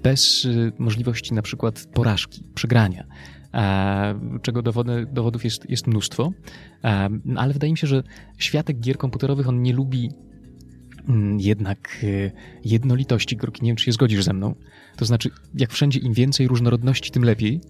[0.03, 0.47] bez
[0.79, 3.05] możliwości na przykład porażki, przegrania
[4.43, 6.33] czego dowody, dowodów jest, jest mnóstwo,
[7.37, 8.03] ale wydaje mi się, że
[8.39, 10.11] światek gier komputerowych on nie lubi
[11.09, 12.07] mm, jednak
[12.65, 13.39] jednolitości.
[13.63, 14.55] Nie wiem, czy się zgodzisz ze mną.
[15.01, 17.61] To znaczy, jak wszędzie im więcej różnorodności, tym lepiej.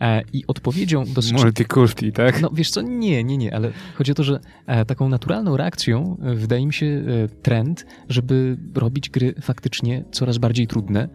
[0.00, 1.32] E, I odpowiedzią dosyć...
[1.32, 2.40] Multikulti, tak?
[2.40, 6.16] No wiesz co, nie, nie, nie, ale chodzi o to, że e, taką naturalną reakcją
[6.22, 7.04] e, wydaje mi się
[7.42, 11.08] trend, żeby robić gry faktycznie coraz bardziej trudne,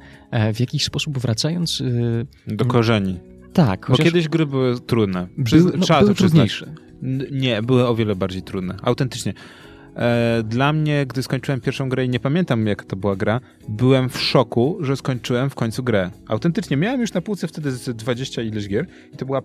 [0.53, 1.84] w jakiś sposób wracając...
[2.47, 3.20] Do korzeni.
[3.53, 3.86] Tak.
[3.86, 4.05] Chociaż...
[4.05, 5.28] Bo kiedyś gry były trudne.
[5.43, 5.63] Przyz...
[5.63, 6.74] Były, no, były trudniejsze.
[7.32, 8.78] Nie, były o wiele bardziej trudne.
[8.82, 9.34] Autentycznie.
[9.95, 14.09] E, dla mnie, gdy skończyłem pierwszą grę i nie pamiętam jaka to była gra, byłem
[14.09, 16.11] w szoku, że skończyłem w końcu grę.
[16.27, 19.41] Autentycznie, miałem już na półce wtedy 20 ileś gier i to była...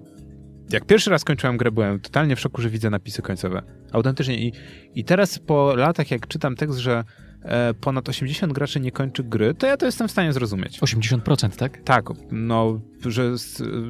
[0.71, 3.63] Jak pierwszy raz skończyłem grę, byłem totalnie w szoku, że widzę napisy końcowe.
[3.93, 4.39] Autentycznie.
[4.39, 4.53] I,
[4.95, 7.05] i teraz po latach, jak czytam tekst, że
[7.81, 10.81] ponad 80 graczy nie kończy gry, to ja to jestem w stanie zrozumieć.
[10.81, 11.83] 80%, tak?
[11.85, 13.33] Tak, no, że,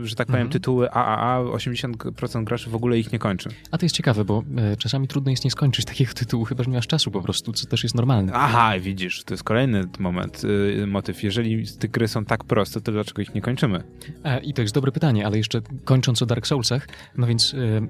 [0.02, 0.52] że tak powiem, mhm.
[0.52, 3.48] tytuły AAA, 80% graczy w ogóle ich nie kończy.
[3.70, 6.70] A to jest ciekawe, bo e, czasami trudno jest nie skończyć takiego tytułu, chyba że
[6.70, 8.32] nie masz czasu po prostu, co też jest normalne.
[8.34, 11.22] Aha, widzisz, to jest kolejny moment, y, motyw.
[11.22, 13.84] Jeżeli te gry są tak proste, to dlaczego ich nie kończymy?
[14.24, 17.58] E, I to jest dobre pytanie, ale jeszcze kończąc o Dark Soulsach, no więc e,
[17.58, 17.86] e,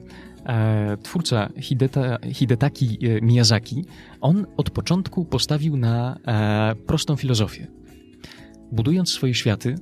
[1.02, 3.84] twórca Hideta, Hidetaki e, Miyazaki,
[4.20, 7.66] on od początku postawił na e, prostą filozofię.
[8.72, 9.74] Budując swoje światy,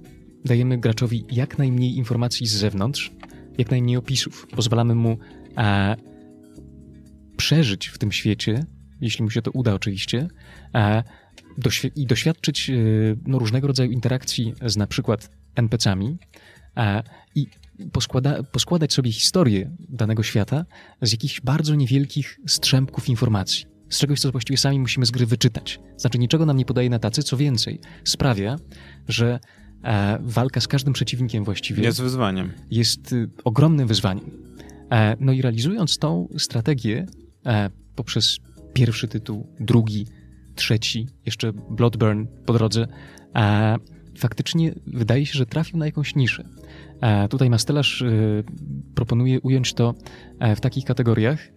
[0.44, 3.12] dajemy graczowi jak najmniej informacji z zewnątrz,
[3.58, 4.46] jak najmniej opisów.
[4.46, 5.18] Pozwalamy mu
[5.56, 5.96] e,
[7.36, 8.64] przeżyć w tym świecie,
[9.00, 10.28] jeśli mu się to uda oczywiście,
[10.74, 11.02] e,
[11.96, 12.74] i doświadczyć e,
[13.26, 16.18] no, różnego rodzaju interakcji z na przykład NPC-ami
[16.76, 17.02] e,
[17.34, 17.46] i
[17.92, 20.64] poskłada, poskładać sobie historię danego świata
[21.02, 23.66] z jakichś bardzo niewielkich strzępków informacji.
[23.88, 25.80] Z czegoś, co właściwie sami musimy z gry wyczytać.
[25.96, 28.56] Znaczy, niczego nam nie podaje na tacy, co więcej, sprawia,
[29.08, 29.40] że
[29.84, 32.52] e, walka z każdym przeciwnikiem właściwie jest wyzwaniem.
[32.70, 34.30] Jest y, ogromnym wyzwaniem.
[34.90, 37.06] E, no i realizując tą strategię
[37.46, 38.38] e, poprzez
[38.72, 40.06] pierwszy tytuł, drugi,
[40.54, 42.86] trzeci, jeszcze Bloodburn po drodze,
[43.34, 43.76] e,
[44.18, 46.44] faktycznie wydaje się, że trafił na jakąś niszę.
[47.00, 48.12] E, tutaj Mastelarz e,
[48.94, 49.94] proponuje ująć to
[50.38, 51.48] e, w takich kategoriach,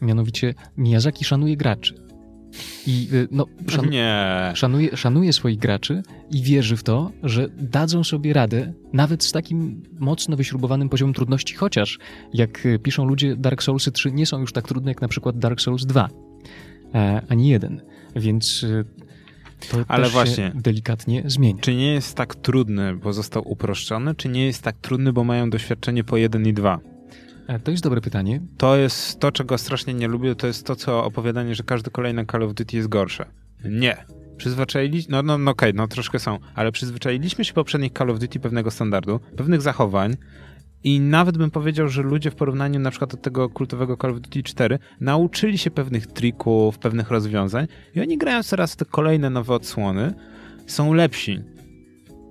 [0.00, 1.94] mianowicie Miyazaki szanuje graczy.
[2.86, 3.90] I no, szan.
[4.54, 9.82] Szanuje, szanuje swoich graczy i wierzy w to, że dadzą sobie radę nawet z takim
[9.98, 11.98] mocno wyśrubowanym poziomem trudności, chociaż
[12.32, 15.60] jak piszą ludzie, Dark Souls 3 nie są już tak trudne jak na przykład Dark
[15.60, 16.08] Souls 2,
[17.28, 17.82] ani jeden.
[18.16, 18.66] Więc
[19.70, 21.60] to Ale właśnie, delikatnie zmienia.
[21.60, 25.50] Czy nie jest tak trudny, bo został uproszczony, czy nie jest tak trudny, bo mają
[25.50, 26.80] doświadczenie po 1 i 2?
[27.46, 28.40] E, to jest dobre pytanie.
[28.56, 32.26] To jest to, czego strasznie nie lubię, to jest to, co opowiadanie, że każdy kolejny
[32.26, 33.26] Call of Duty jest gorsze.
[33.64, 34.04] Nie.
[34.36, 38.18] Przyzwyczailiśmy, no, no, no okej, okay, no troszkę są, ale przyzwyczailiśmy się poprzednich Call of
[38.18, 40.16] Duty pewnego standardu, pewnych zachowań,
[40.84, 44.20] i nawet bym powiedział, że ludzie w porównaniu na przykład do tego kultowego Call of
[44.20, 49.54] Duty 4 nauczyli się pewnych trików, pewnych rozwiązań i oni grają teraz te kolejne nowe
[49.54, 50.14] odsłony,
[50.66, 51.38] są lepsi.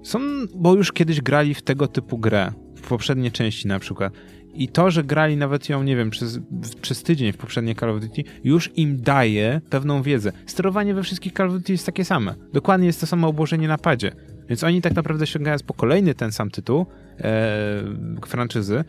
[0.03, 0.19] Są,
[0.55, 4.13] bo już kiedyś grali w tego typu grę, w poprzedniej części na przykład.
[4.53, 6.39] I to, że grali nawet ją, nie wiem, przez,
[6.81, 10.31] przez tydzień w poprzedniej Call of Duty, już im daje pewną wiedzę.
[10.45, 12.35] Sterowanie we wszystkich Call of Duty jest takie same.
[12.53, 14.11] Dokładnie jest to samo obłożenie na padzie.
[14.49, 16.85] Więc oni tak naprawdę sięgając po kolejny ten sam tytuł
[17.19, 17.83] e,
[18.27, 18.83] franczyzy,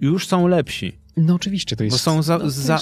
[0.00, 0.98] już są lepsi.
[1.16, 1.94] No oczywiście, to jest...
[1.94, 2.80] Bo są za, no, za,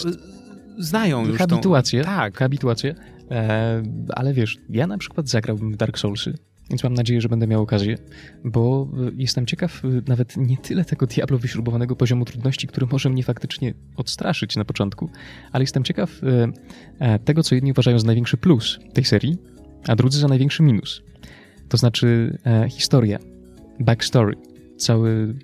[0.78, 2.06] znają już habituację, tą...
[2.06, 2.38] Tak.
[2.38, 2.94] Habituację.
[3.30, 6.34] E, ale wiesz, ja na przykład zagrałbym w Dark Soulsy,
[6.70, 7.98] więc mam nadzieję, że będę miał okazję,
[8.44, 13.22] bo jestem ciekaw e, nawet nie tyle tego Diablo wyśrubowanego poziomu trudności, który może mnie
[13.22, 15.10] faktycznie odstraszyć na początku,
[15.52, 16.48] ale jestem ciekaw e,
[16.98, 19.38] e tego, co jedni uważają za największy plus tej serii,
[19.88, 21.02] a drudzy za największy minus.
[21.72, 23.18] To znaczy e, historia,
[23.80, 24.36] backstory,
[24.76, 25.34] cały,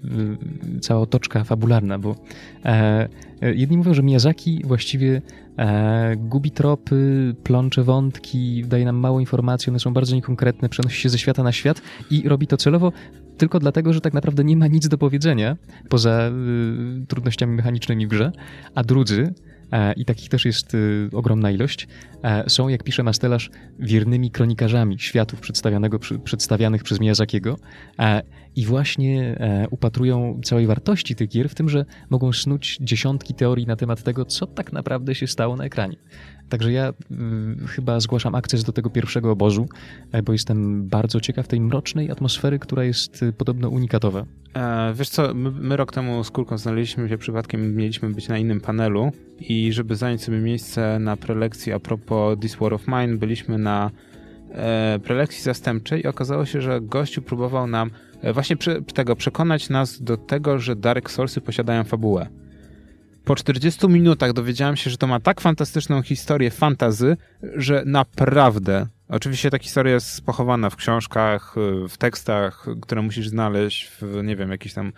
[0.76, 2.16] e, cała otoczka fabularna, bo
[2.64, 3.09] e,
[3.43, 5.22] e, jedni mówią, że Miyazaki właściwie
[5.59, 11.09] e, gubi tropy, plącze wątki, daje nam mało informacji, one są bardzo niekonkretne, przenosi się
[11.09, 12.93] ze świata na świat i robi to celowo
[13.39, 15.57] tylko dlatego, że tak naprawdę nie ma nic do powiedzenia
[15.89, 16.31] poza
[17.03, 18.33] y, trudnościami mechanicznymi w grze,
[18.74, 19.58] a drudzy E,
[19.97, 21.89] i takich też jest y, ogromna ilość,
[22.23, 27.57] e, są, jak pisze Mastelarz, wiernymi kronikarzami światów przedstawionego, przedstawianych przez Miyazakiego
[27.99, 28.23] e,
[28.57, 29.39] i właśnie
[29.71, 34.25] upatrują całej wartości tych gier w tym, że mogą snuć dziesiątki teorii na temat tego,
[34.25, 35.97] co tak naprawdę się stało na ekranie.
[36.49, 39.69] Także ja y, chyba zgłaszam akces do tego pierwszego obozu,
[40.13, 44.25] e, bo jestem bardzo ciekaw tej mrocznej atmosfery, która jest y, podobno unikatowa.
[44.55, 48.39] E, wiesz co, my, my, rok temu z Kulką znaleźliśmy się przypadkiem, mieliśmy być na
[48.39, 53.17] innym panelu i żeby zająć sobie miejsce na prelekcji a propos This War of Mine,
[53.17, 53.91] byliśmy na
[54.53, 57.91] e, prelekcji zastępczej i okazało się, że gościu próbował nam
[58.21, 62.29] e, właśnie przy, tego przekonać nas do tego, że Dark Soulsy posiadają fabułę.
[63.29, 67.16] Po 40 minutach dowiedziałem się, że to ma tak fantastyczną historię fantazy,
[67.57, 71.55] że naprawdę Oczywiście ta historia jest pochowana w książkach,
[71.89, 74.93] w tekstach, które musisz znaleźć w, nie wiem, jakichś tam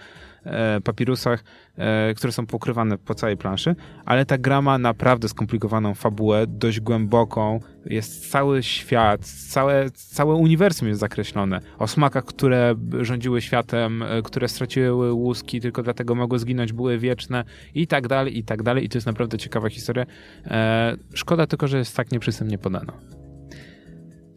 [0.45, 1.45] e, papirusach,
[1.77, 6.81] e, które są pokrywane po całej planszy, ale ta gra ma naprawdę skomplikowaną fabułę, dość
[6.81, 11.61] głęboką, jest cały świat, całe, całe uniwersum jest zakreślone.
[11.79, 17.45] O smakach, które rządziły światem, e, które straciły łuski, tylko dlatego mogły zginąć, były wieczne
[17.75, 18.85] i tak dalej, i tak dalej.
[18.85, 20.07] I to jest naprawdę ciekawa historia.
[20.45, 22.93] E, szkoda tylko, że jest tak nieprzystępnie podana.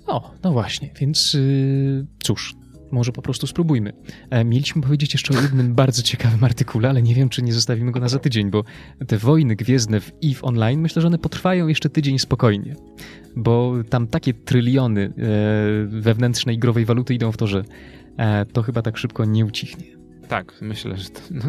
[0.08, 2.56] O, no właśnie, więc yy, cóż,
[2.94, 3.94] może po prostu spróbujmy.
[4.30, 7.92] E, mieliśmy powiedzieć jeszcze o jednym bardzo ciekawym artykule, ale nie wiem, czy nie zostawimy
[7.92, 8.64] go na za tydzień, bo
[9.08, 12.76] te wojny gwiezdne w EVE Online, myślę, że one potrwają jeszcze tydzień spokojnie,
[13.36, 15.12] bo tam takie tryliony e,
[15.88, 17.64] wewnętrznej growej waluty idą w to, że
[18.18, 19.86] e, to chyba tak szybko nie ucichnie.
[20.28, 21.42] Tak, myślę, że to, no,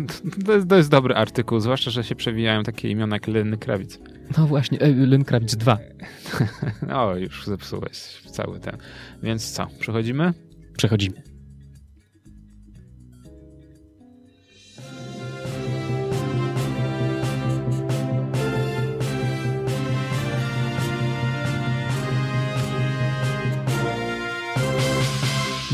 [0.46, 3.98] to, jest, to, jest, dobry artykuł, zwłaszcza, że się przewijają takie imiona jak Lenny Krawic.
[4.38, 5.78] No właśnie, Lenny Krawic 2.
[6.98, 8.76] o, już zepsułeś cały ten.
[9.22, 10.32] Więc co, przechodzimy?
[10.76, 11.33] Przechodzimy.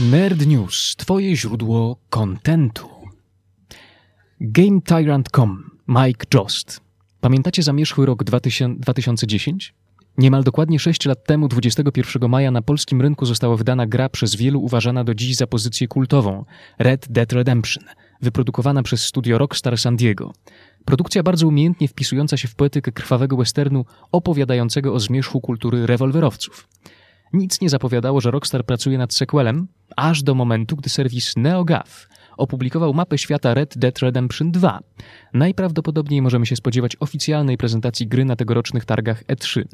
[0.00, 2.88] Nerd News, twoje źródło kontentu.
[4.40, 6.80] GameTyrant.com, Mike Jost.
[7.20, 9.74] Pamiętacie zamierzchły rok 2000, 2010?
[10.18, 14.60] Niemal dokładnie 6 lat temu, 21 maja, na polskim rynku została wydana gra przez wielu
[14.60, 16.44] uważana do dziś za pozycję kultową
[16.78, 17.84] Red Dead Redemption,
[18.22, 20.32] wyprodukowana przez studio Rockstar San Diego.
[20.84, 26.68] Produkcja bardzo umiejętnie wpisująca się w poetykę krwawego westernu opowiadającego o zmierzchu kultury rewolwerowców.
[27.32, 29.66] Nic nie zapowiadało, że Rockstar pracuje nad sequelem,
[29.96, 34.80] aż do momentu, gdy serwis NeoGAF opublikował mapę świata Red Dead Redemption 2.
[35.34, 39.64] Najprawdopodobniej możemy się spodziewać oficjalnej prezentacji gry na tegorocznych targach E3.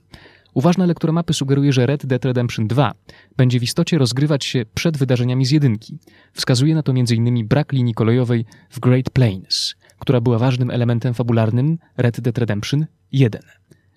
[0.55, 2.93] Uważna lektura mapy sugeruje, że Red Dead Redemption 2
[3.37, 5.99] będzie w istocie rozgrywać się przed wydarzeniami z jedynki.
[6.33, 7.49] Wskazuje na to m.in.
[7.49, 13.43] brak linii kolejowej w Great Plains, która była ważnym elementem fabularnym Red Dead Redemption 1.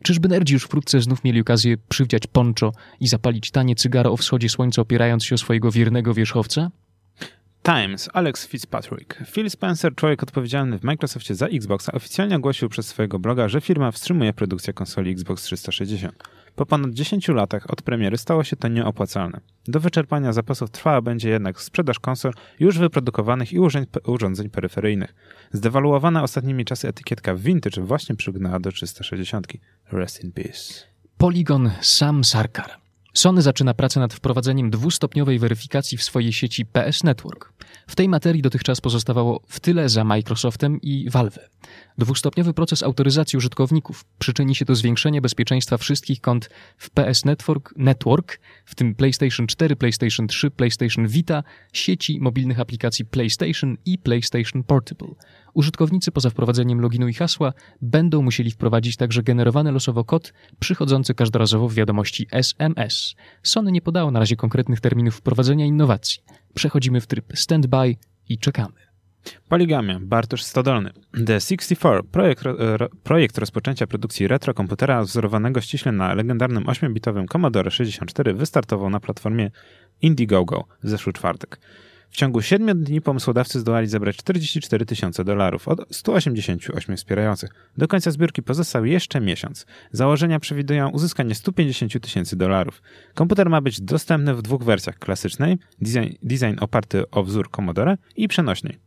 [0.04, 4.50] Czyżby nerdzi już wkrótce znów mieli okazję przywdziać poncho i zapalić tanie cygaro o wschodzie
[4.50, 6.72] słońca opierając się o swojego wiernego wierzchowca?
[7.64, 9.18] Times, Alex Fitzpatrick.
[9.26, 13.92] Phil Spencer, człowiek odpowiedzialny w Microsoftie za Xboxa, oficjalnie ogłosił przez swojego bloga, że firma
[13.92, 16.24] wstrzymuje produkcję konsoli Xbox 360.
[16.60, 19.40] Po ponad 10 latach od premiery stało się to nieopłacalne.
[19.68, 23.60] Do wyczerpania zapasów trwała będzie jednak sprzedaż konsol już wyprodukowanych i
[24.06, 25.16] urządzeń peryferyjnych.
[25.52, 29.48] Zdewaluowana ostatnimi czasy etykietka Vintage właśnie przygnęła do 360.
[29.92, 30.74] Rest in peace.
[31.18, 32.89] Polygon Sam Sarkar.
[33.14, 37.54] Sony zaczyna pracę nad wprowadzeniem dwustopniowej weryfikacji w swojej sieci PS Network.
[37.88, 41.40] W tej materii dotychczas pozostawało w tyle za Microsoftem i Valve.
[41.98, 48.40] Dwustopniowy proces autoryzacji użytkowników przyczyni się do zwiększenia bezpieczeństwa wszystkich kont w PS Network, Network,
[48.66, 51.44] w tym PlayStation 4, PlayStation 3, PlayStation Vita,
[51.74, 55.16] sieci mobilnych aplikacji PlayStation i PlayStation Portable.
[55.54, 61.70] Użytkownicy poza wprowadzeniem loginu i hasła będą musieli wprowadzić także generowany losowo kod przychodzący każdorazowo
[61.70, 63.16] w wiadomości SMS.
[63.44, 66.24] Sony nie podało na razie konkretnych terminów wprowadzenia innowacji.
[66.54, 67.96] Przechodzimy w tryb standby
[68.30, 68.90] i czekamy.
[69.50, 70.94] Poligamia, Bartosz Stodolny.
[71.26, 78.34] The 64, projekt, ro, projekt rozpoczęcia produkcji retrokomputera wzorowanego ściśle na legendarnym 8-bitowym Commodore 64
[78.34, 79.52] wystartował na platformie
[80.02, 81.60] Indiegogo w zeszły czwartek.
[82.10, 87.50] W ciągu 7 dni pomysłodawcy zdołali zebrać 44 tysiące dolarów od 188 wspierających.
[87.78, 89.66] Do końca zbiórki pozostał jeszcze miesiąc.
[89.92, 92.82] Założenia przewidują uzyskanie 150 tysięcy dolarów.
[93.14, 98.28] Komputer ma być dostępny w dwóch wersjach klasycznej, design, design oparty o wzór Commodore i
[98.28, 98.80] przenośnej.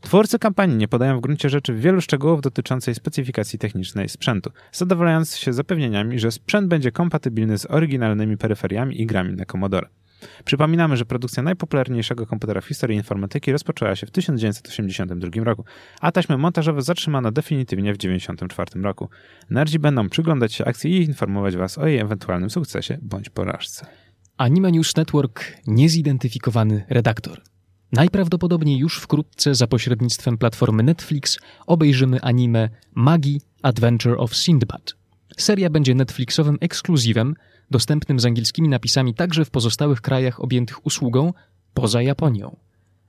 [0.00, 5.52] Twórcy kampanii nie podają w gruncie rzeczy wielu szczegółów dotyczącej specyfikacji technicznej sprzętu, zadowalając się
[5.52, 9.88] zapewnieniami, że sprzęt będzie kompatybilny z oryginalnymi peryferiami i grami na Commodore.
[10.44, 15.64] Przypominamy, że produkcja najpopularniejszego komputera w historii informatyki rozpoczęła się w 1982 roku,
[16.00, 19.08] a taśmy montażowe zatrzymano definitywnie w 1994 roku.
[19.50, 23.86] Nerdzi będą przyglądać się akcji i informować Was o jej ewentualnym sukcesie bądź porażce.
[24.36, 27.42] Anime News Network niezidentyfikowany redaktor.
[27.92, 34.94] Najprawdopodobniej już wkrótce za pośrednictwem platformy Netflix obejrzymy anime Magi Adventure of Sindbad.
[35.36, 37.34] Seria będzie Netflixowym ekskluzywem,
[37.70, 41.32] dostępnym z angielskimi napisami także w pozostałych krajach objętych usługą
[41.74, 42.56] poza Japonią.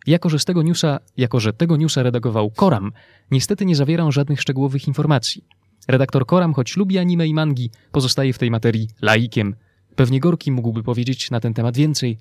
[0.07, 2.91] Jako że, z tego newsa, jako, że tego newsa redagował Koram,
[3.31, 5.45] niestety nie zawierał żadnych szczegółowych informacji.
[5.87, 9.55] Redaktor Koram, choć lubi anime i mangi, pozostaje w tej materii laikiem.
[9.95, 12.17] Pewnie Gorki mógłby powiedzieć na ten temat więcej,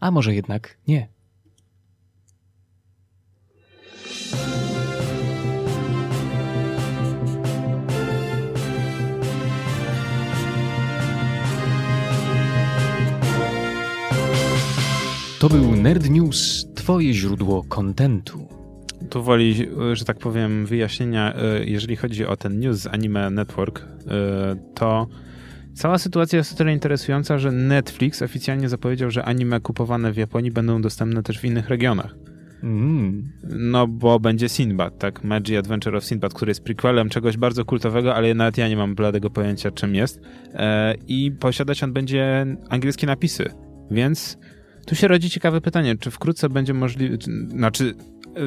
[0.00, 1.15] a może jednak nie.
[15.38, 18.48] To był Nerd News, twoje źródło kontentu.
[19.10, 19.54] Tu woli,
[19.92, 23.86] że tak powiem, wyjaśnienia, e, jeżeli chodzi o ten news z Anime Network, e,
[24.74, 25.06] to
[25.74, 30.50] cała sytuacja jest o tyle interesująca, że Netflix oficjalnie zapowiedział, że anime kupowane w Japonii
[30.50, 32.14] będą dostępne też w innych regionach.
[32.62, 33.32] Mm.
[33.44, 35.24] No bo będzie Sinbad, tak?
[35.24, 38.94] Magic Adventure of Sinbad, który jest prequelem czegoś bardzo kultowego, ale nawet ja nie mam
[38.94, 40.20] bladego pojęcia czym jest.
[40.54, 43.50] E, I posiadać on będzie angielskie napisy,
[43.90, 44.38] więc
[44.86, 47.16] Tu się rodzi ciekawe pytanie, czy wkrótce będzie możliwe,
[47.48, 47.94] znaczy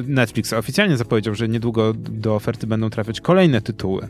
[0.06, 4.08] Netflix oficjalnie zapowiedział, że niedługo do oferty będą trafiać kolejne tytuły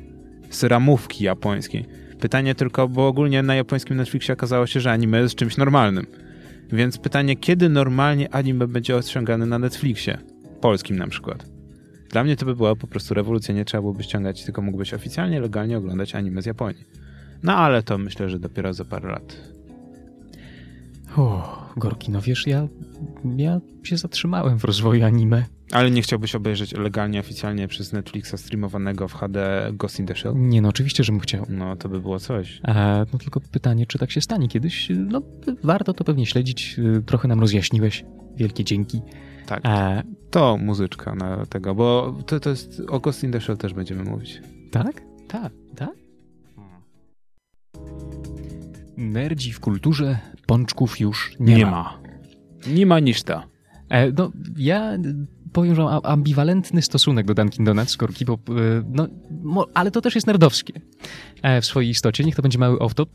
[0.51, 1.85] z ramówki japońskiej.
[2.21, 6.07] Pytanie tylko, bo ogólnie na japońskim Netflixie okazało się, że anime jest czymś normalnym.
[6.73, 10.19] Więc pytanie, kiedy normalnie anime będzie osiągane na Netflixie?
[10.61, 11.47] Polskim na przykład.
[12.11, 15.41] Dla mnie to by była po prostu rewolucja, nie trzeba byłoby ściągać, tylko mógłbyś oficjalnie,
[15.41, 16.85] legalnie oglądać anime z Japonii.
[17.43, 19.60] No ale to myślę, że dopiero za parę lat.
[21.17, 22.69] O, Gorki, no wiesz, ja,
[23.37, 25.45] ja się zatrzymałem w rozwoju anime.
[25.73, 30.35] Ale nie chciałbyś obejrzeć legalnie, oficjalnie przez Netflixa streamowanego w HD Ghost in the Shell?
[30.37, 31.47] Nie, no oczywiście, żebym chciał.
[31.49, 32.61] No, to by było coś.
[32.63, 34.89] A, no tylko pytanie, czy tak się stanie kiedyś?
[34.97, 35.23] No,
[35.65, 36.81] warto to pewnie śledzić.
[37.07, 38.05] Trochę nam rozjaśniłeś.
[38.37, 39.01] Wielkie dzięki.
[39.47, 39.61] Tak.
[39.63, 40.03] A...
[40.31, 44.05] To muzyczka na tego, bo to, to jest o Ghost in the Shell też będziemy
[44.05, 44.43] mówić.
[44.71, 45.03] Tak?
[45.29, 45.53] Tak.
[45.77, 45.95] Tak?
[48.97, 50.19] Nerdzi w kulturze
[50.51, 51.71] pączków już nie, nie ma.
[51.71, 51.99] ma.
[52.67, 53.43] Nie ma niż to.
[53.89, 54.99] E, no, ja
[55.53, 58.39] powiem, że mam ambiwalentny stosunek do Dunkin Donuts, korki, bo, e,
[59.43, 60.73] no, ale to też jest nerdowskie
[61.43, 62.25] e, w swojej istocie.
[62.25, 63.09] Niech to będzie mały off-top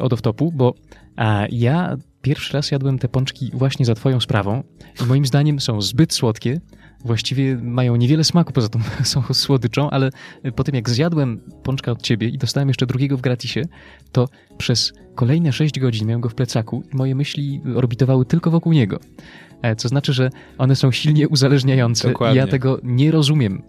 [0.00, 0.74] od off-topu, bo
[1.50, 4.62] ja pierwszy raz jadłem te pączki właśnie za twoją sprawą
[5.02, 6.60] i moim zdaniem są zbyt słodkie,
[7.06, 10.10] właściwie mają niewiele smaku, poza tym są słodyczą, ale
[10.56, 13.62] po tym jak zjadłem pączka od ciebie i dostałem jeszcze drugiego w gratisie,
[14.12, 14.28] to
[14.58, 19.00] przez kolejne 6 godzin miałem go w plecaku i moje myśli orbitowały tylko wokół niego.
[19.62, 22.38] E, co znaczy, że one są silnie uzależniające Dokładnie.
[22.38, 23.62] ja tego nie rozumiem.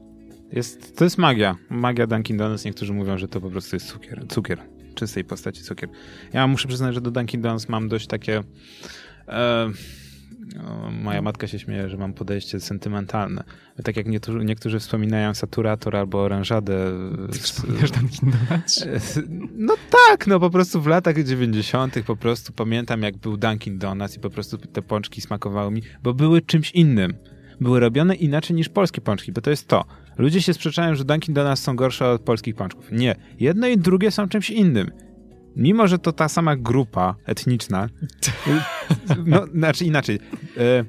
[0.52, 1.56] Jest, to jest magia.
[1.70, 2.66] Magia Dunkin' Donuts.
[2.66, 4.26] Niektórzy mówią, że to po prostu jest cukier.
[4.28, 4.60] Cukier.
[4.96, 5.90] Czystej postaci cukier.
[6.34, 8.44] Ja muszę przyznać, że do Dunkin' Donuts mam dość takie...
[9.28, 9.70] E,
[10.92, 13.44] moja matka się śmieje, że mam podejście sentymentalne.
[13.84, 16.92] Tak jak niektórzy, niektórzy wspominają saturator albo oranżadę.
[17.32, 18.86] Wspominasz Dunkin Donuts?
[19.58, 19.74] No
[20.08, 21.96] tak, no po prostu w latach 90.
[22.06, 26.14] po prostu pamiętam jak był Dunkin Donuts i po prostu te pączki smakowały mi, bo
[26.14, 27.14] były czymś innym.
[27.62, 29.86] Były robione inaczej niż polskie pączki, bo to jest to.
[30.18, 32.92] Ludzie się sprzeczają, że Dunkin Donuts są gorsze od polskich pączków.
[32.92, 33.16] Nie.
[33.40, 34.92] Jedno i drugie są czymś innym
[35.58, 37.90] mimo że to ta sama grupa etniczna,
[39.26, 40.20] no, znaczy inaczej,
[40.58, 40.84] e,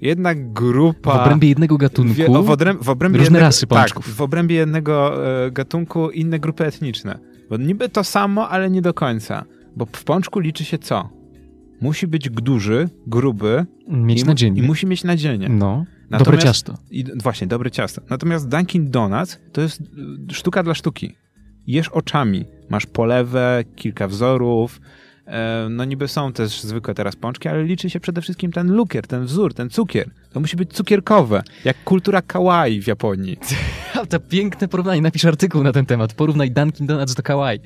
[0.00, 1.12] jednak grupa...
[1.12, 4.06] W obrębie jednego gatunku wie, o, w, odręb, w obrębie różne jednego, rasy pączków.
[4.06, 7.18] Tak, w obrębie jednego e, gatunku inne grupy etniczne.
[7.50, 9.44] Bo niby to samo, ale nie do końca.
[9.76, 11.08] Bo w pączku liczy się co?
[11.80, 14.62] Musi być duży, gruby mieć i, nadzienie.
[14.62, 15.48] i musi mieć nadzienie.
[15.48, 16.78] No, Natomiast, dobre ciasto.
[16.90, 18.02] I, właśnie, dobre ciasto.
[18.10, 21.14] Natomiast Dunkin Donuts to jest e, sztuka dla sztuki
[21.66, 22.44] jesz oczami.
[22.72, 24.80] Masz polewę, kilka wzorów.
[25.26, 29.06] E, no niby są też zwykłe teraz pączki, ale liczy się przede wszystkim ten lukier,
[29.06, 30.10] ten wzór, ten cukier.
[30.32, 33.38] To musi być cukierkowe, jak kultura kawaii w Japonii.
[34.10, 36.14] to piękne porównanie, napisz artykuł na ten temat.
[36.14, 37.60] Porównaj Dunkin Donuts do kawaii.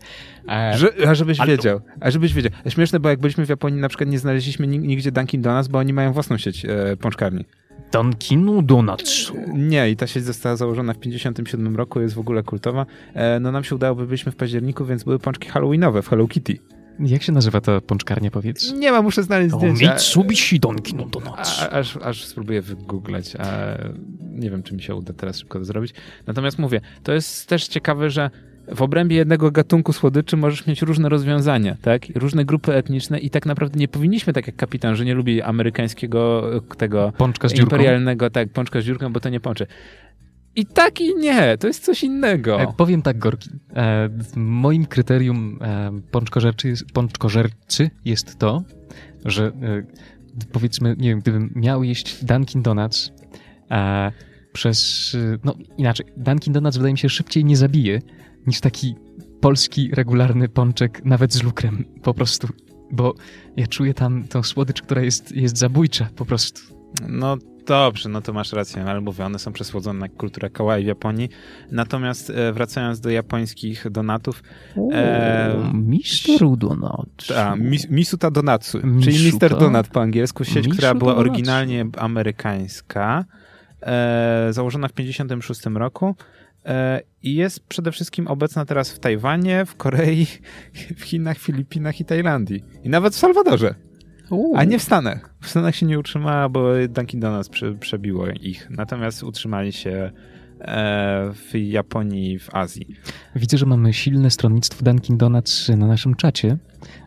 [0.48, 0.78] E...
[0.78, 1.56] Że, a żebyś ale...
[1.56, 2.52] wiedział, a żebyś wiedział.
[2.68, 5.92] Śmieszne, bo jak byliśmy w Japonii, na przykład nie znaleźliśmy nigdzie Dunkin Donuts, bo oni
[5.92, 7.44] mają własną sieć e, pączkarni.
[7.92, 9.32] Dunkinu Donuts.
[9.54, 12.86] Nie, i ta sieć została założona w 57 roku, jest w ogóle kultowa.
[13.14, 16.28] E, no nam się udało, by byliśmy w październiku, więc były pączki halloweenowe w Hello
[16.28, 16.58] Kitty.
[17.00, 18.72] Jak się nazywa ta pączkarnia, powiedz?
[18.72, 19.92] Nie ma, muszę znaleźć to zdjęcia.
[19.92, 21.62] Mitsubishi Donkinu Donuts.
[21.70, 23.46] Aż, aż spróbuję wygooglać, a
[24.20, 25.94] nie wiem, czy mi się uda teraz szybko to zrobić.
[26.26, 28.30] Natomiast mówię, to jest też ciekawe, że
[28.68, 32.02] w obrębie jednego gatunku słodyczy możesz mieć różne rozwiązania, tak?
[32.14, 36.50] Różne grupy etniczne i tak naprawdę nie powinniśmy, tak jak kapitan, że nie lubi amerykańskiego
[36.78, 37.76] tego pączka z dziurką.
[37.76, 39.66] imperialnego, tak, pączka z dziurką, bo to nie pącze.
[40.56, 42.60] I tak i nie, to jest coś innego.
[42.60, 43.50] E, powiem tak, Gorki.
[43.74, 48.62] E, moim kryterium e, pączkożerczy, pączkożercy jest to,
[49.24, 49.82] że e,
[50.52, 53.12] powiedzmy, nie wiem, gdybym miał jeść Dunkin Donuts
[53.70, 54.12] e,
[54.52, 58.00] przez, e, no inaczej, Dunkin Donuts wydaje mi się szybciej nie zabije
[58.46, 58.96] niż taki
[59.40, 62.48] polski, regularny pączek, nawet z lukrem, po prostu.
[62.90, 63.14] Bo
[63.56, 66.60] ja czuję tam tą słodycz, która jest, jest zabójcza, po prostu.
[67.08, 67.36] No
[67.66, 71.28] dobrze, no to masz rację, ale mówię, one są przesłodzone na kulturę kawaii w Japonii.
[71.70, 74.42] Natomiast e, wracając do japońskich donatów...
[74.92, 77.26] E, Mister Donat.
[77.28, 79.04] Ta, mis, Misuta Donatsu, Misuta?
[79.04, 83.24] czyli Mister Donat po angielsku, sieć, Misuta która była oryginalnie amerykańska,
[83.82, 86.14] e, założona w 1956 roku.
[86.66, 90.26] E, i jest przede wszystkim obecna teraz w Tajwanie, w Korei,
[90.96, 92.64] w Chinach, Filipinach i Tajlandii.
[92.84, 93.74] I nawet w Salwadorze.
[94.56, 95.34] A nie w Stanach.
[95.40, 98.70] W Stanach się nie utrzymała, bo Dunkin Donuts prze, przebiło ich.
[98.70, 100.10] Natomiast utrzymali się
[100.60, 102.86] e, w Japonii w Azji.
[103.36, 106.56] Widzę, że mamy silne stronnictwo Dunkin Donuts na naszym czacie,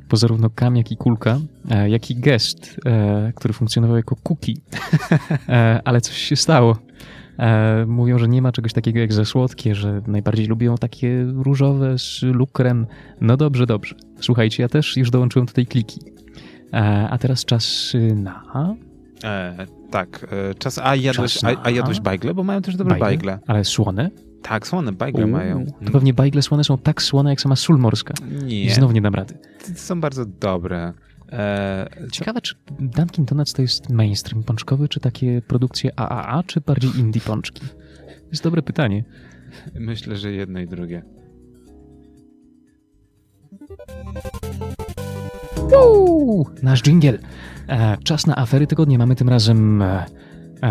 [0.10, 1.39] bo zarówno Kam, jak i Kulka,
[1.72, 2.80] e, jak i Guest,
[3.36, 4.53] który funkcjonował jako cookie,
[5.86, 6.78] ale coś się stało.
[7.40, 12.00] E, mówią, że nie ma czegoś takiego jak za słodkie, że najbardziej lubią takie różowe
[12.00, 12.88] z lukrem.
[13.22, 13.96] No dobrze, dobrze.
[14.22, 16.00] Słuchajcie, ja też już dołączyłem do tej kliki.
[16.74, 18.44] E, a teraz czas na...
[19.24, 20.78] E, tak, e, czas.
[20.84, 22.34] A jadłeś, Czas na- a, a jadłeś bajgle?
[22.34, 23.08] Bo mają też dobre Bajgle?
[23.08, 23.40] bajgle.
[23.48, 24.10] Ale słone?
[24.42, 25.66] Tak, słone bajgle mają.
[25.86, 28.14] To pewnie bajgle słone są tak słone, jak sama sól morska.
[28.48, 29.38] I Nie, znowu nie dam rady.
[29.76, 30.94] są bardzo dobre.
[31.32, 36.91] E, Ciekawe, czy Dunkin Donuts to jest mainstream pączkowy, czy takie produkcje AAA, czy bardziej
[36.97, 37.61] indie pączki?
[38.07, 39.03] To jest dobre pytanie.
[39.75, 41.03] myślę, że jedno i drugie.
[45.86, 47.19] Uuu, nasz dżingiel.
[47.67, 48.97] E, czas na afery tygodnia.
[48.97, 50.05] Mamy tym razem e,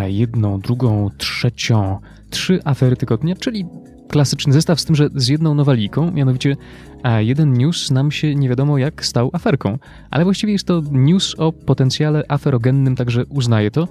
[0.06, 1.98] jedną, drugą, trzecią,
[2.30, 3.66] trzy afery tygodnia, czyli
[4.08, 6.56] klasyczny zestaw z tym, że z jedną nowaliką, mianowicie
[7.04, 9.78] e, jeden news nam się nie wiadomo jak stał aferką,
[10.10, 13.88] ale właściwie jest to news o potencjale aferogennym, także uznaję to.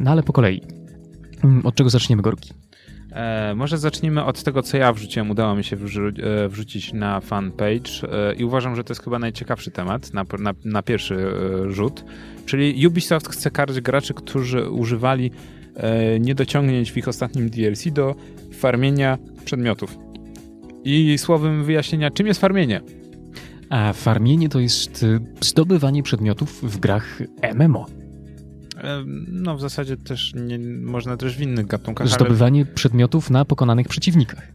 [0.00, 0.60] No ale po kolei.
[1.44, 2.52] Mm, Od czego zaczniemy, Gorki?
[3.12, 5.30] E, może zacznijmy od tego, co ja wrzuciłem.
[5.30, 9.18] Udało mi się wrzu- e, wrzucić na fanpage e, i uważam, że to jest chyba
[9.18, 11.14] najciekawszy temat na, na, na pierwszy
[11.66, 12.04] e, rzut.
[12.46, 15.30] Czyli Ubisoft chce karać graczy, którzy używali
[16.20, 18.14] niedociągnięć w ich ostatnim DLC do
[18.52, 19.98] farmienia przedmiotów.
[20.84, 22.80] I słowem wyjaśnienia, czym jest farmienie?
[23.70, 27.18] A farmienie to jest y, zdobywanie przedmiotów w grach
[27.54, 27.86] MMO.
[28.76, 33.44] E, No w zasadzie też nie, można też w innych gatunkach, ale Zdobywanie przedmiotów na
[33.44, 34.48] pokonanych przeciwnikach.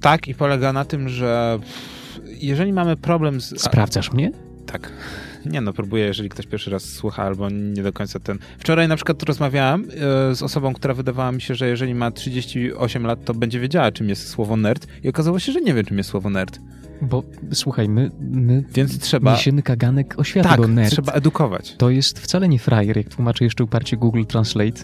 [0.00, 1.58] tak i polega na tym, że
[2.40, 3.62] jeżeli mamy problem z...
[3.62, 4.30] Sprawdzasz mnie?
[4.66, 4.92] Tak.
[5.50, 8.38] Nie no, próbuję, jeżeli ktoś pierwszy raz słucha albo nie do końca ten.
[8.58, 9.84] Wczoraj na przykład rozmawiałem
[10.30, 13.92] e, z osobą, która wydawała mi się, że jeżeli ma 38 lat, to będzie wiedziała,
[13.92, 16.58] czym jest słowo nerd i okazało się, że nie wie, czym jest słowo nerd.
[17.02, 17.22] Bo
[17.52, 19.32] słuchaj, my, my Więc trzeba...
[19.32, 21.74] niesiemy kaganek oświaty, Tak, nerd trzeba edukować.
[21.78, 24.82] to jest wcale nie frajer, jak tłumaczy jeszcze uparcie Google Translate,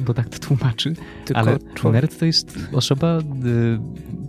[0.00, 0.94] bo tak to tłumaczy,
[1.24, 2.02] Tylko ale człowiek...
[2.02, 3.20] nerd to jest osoba, y,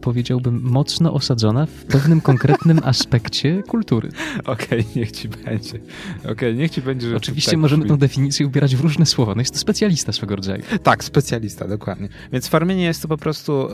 [0.01, 4.09] powiedziałbym, mocno osadzona w pewnym konkretnym aspekcie kultury.
[4.45, 5.79] Okej, niech ci będzie.
[6.31, 7.89] Okej, niech ci będzie, że Oczywiście tak możemy brzmi.
[7.89, 9.35] tą definicję ubierać w różne słowa.
[9.35, 10.63] No jest to specjalista swego rodzaju.
[10.83, 12.09] Tak, specjalista, dokładnie.
[12.31, 13.67] Więc farmienie jest to po prostu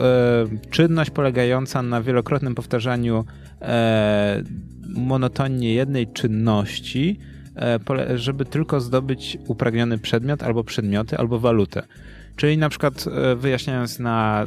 [0.70, 3.24] czynność polegająca na wielokrotnym powtarzaniu
[3.62, 4.42] e,
[4.88, 7.37] monotonnie jednej czynności, e,
[8.14, 11.82] żeby tylko zdobyć upragniony przedmiot, albo przedmioty, albo walutę.
[12.36, 14.46] Czyli na przykład e, wyjaśniając na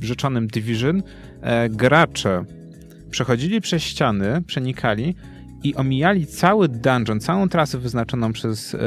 [0.00, 1.02] rzeczonym Division,
[1.40, 2.44] e, gracze
[3.10, 5.14] przechodzili przez ściany, przenikali
[5.62, 8.78] i omijali cały dungeon, całą trasę wyznaczoną przez e,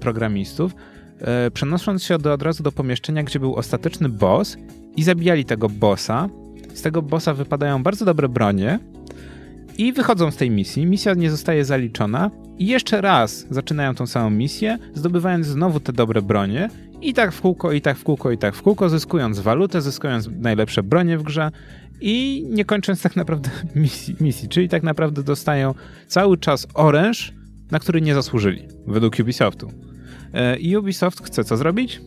[0.00, 0.74] programistów,
[1.20, 4.56] e, przenosząc się do, od razu do pomieszczenia, gdzie był ostateczny boss
[4.96, 6.28] i zabijali tego bossa.
[6.74, 8.78] Z tego bossa wypadają bardzo dobre bronie
[9.78, 10.86] i wychodzą z tej misji.
[10.86, 16.22] Misja nie zostaje zaliczona i jeszcze raz zaczynają tą samą misję, zdobywając znowu te dobre
[16.22, 16.68] bronie
[17.02, 20.28] i tak w kółko, i tak w kółko, i tak w kółko, zyskując walutę, zyskując
[20.38, 21.50] najlepsze bronie w grze
[22.00, 24.48] i nie kończąc tak naprawdę misji, misji.
[24.48, 25.74] czyli tak naprawdę dostają
[26.06, 27.32] cały czas oręż,
[27.70, 29.72] na który nie zasłużyli, według Ubisoftu.
[30.34, 32.00] E, I Ubisoft chce co zrobić?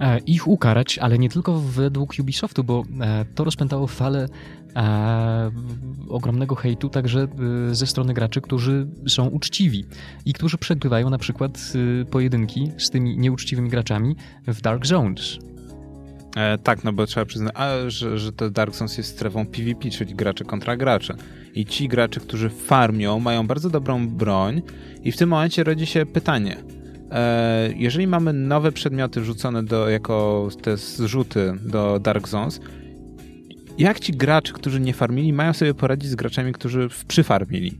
[0.00, 4.28] E, ich ukarać, ale nie tylko według Ubisoftu, bo e, to rozpętało falę
[4.76, 5.50] e,
[6.08, 7.28] ogromnego hejtu także
[7.70, 9.84] e, ze strony graczy, którzy są uczciwi
[10.24, 14.16] i którzy przegrywają na przykład e, pojedynki z tymi nieuczciwymi graczami
[14.46, 15.38] w Dark Zones.
[16.36, 19.90] E, tak, no bo trzeba przyznać, a, że, że to Dark Souls jest strefą PvP,
[19.90, 21.14] czyli gracze kontra gracze.
[21.54, 24.62] I ci gracze, którzy farmią, mają bardzo dobrą broń
[25.02, 26.56] i w tym momencie rodzi się pytanie.
[27.10, 32.60] E, jeżeli mamy nowe przedmioty wrzucone do, jako te zrzuty do Dark Zones,
[33.78, 37.78] jak ci gracze, którzy nie farmili, mają sobie poradzić z graczami, którzy przyfarmili?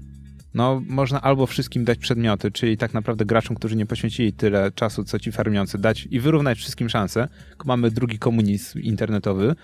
[0.54, 5.04] No, można albo wszystkim dać przedmioty, czyli tak naprawdę graczom, którzy nie poświęcili tyle czasu,
[5.04, 7.28] co ci farmiący, dać i wyrównać wszystkim szanse.
[7.64, 9.54] Mamy drugi komunizm internetowy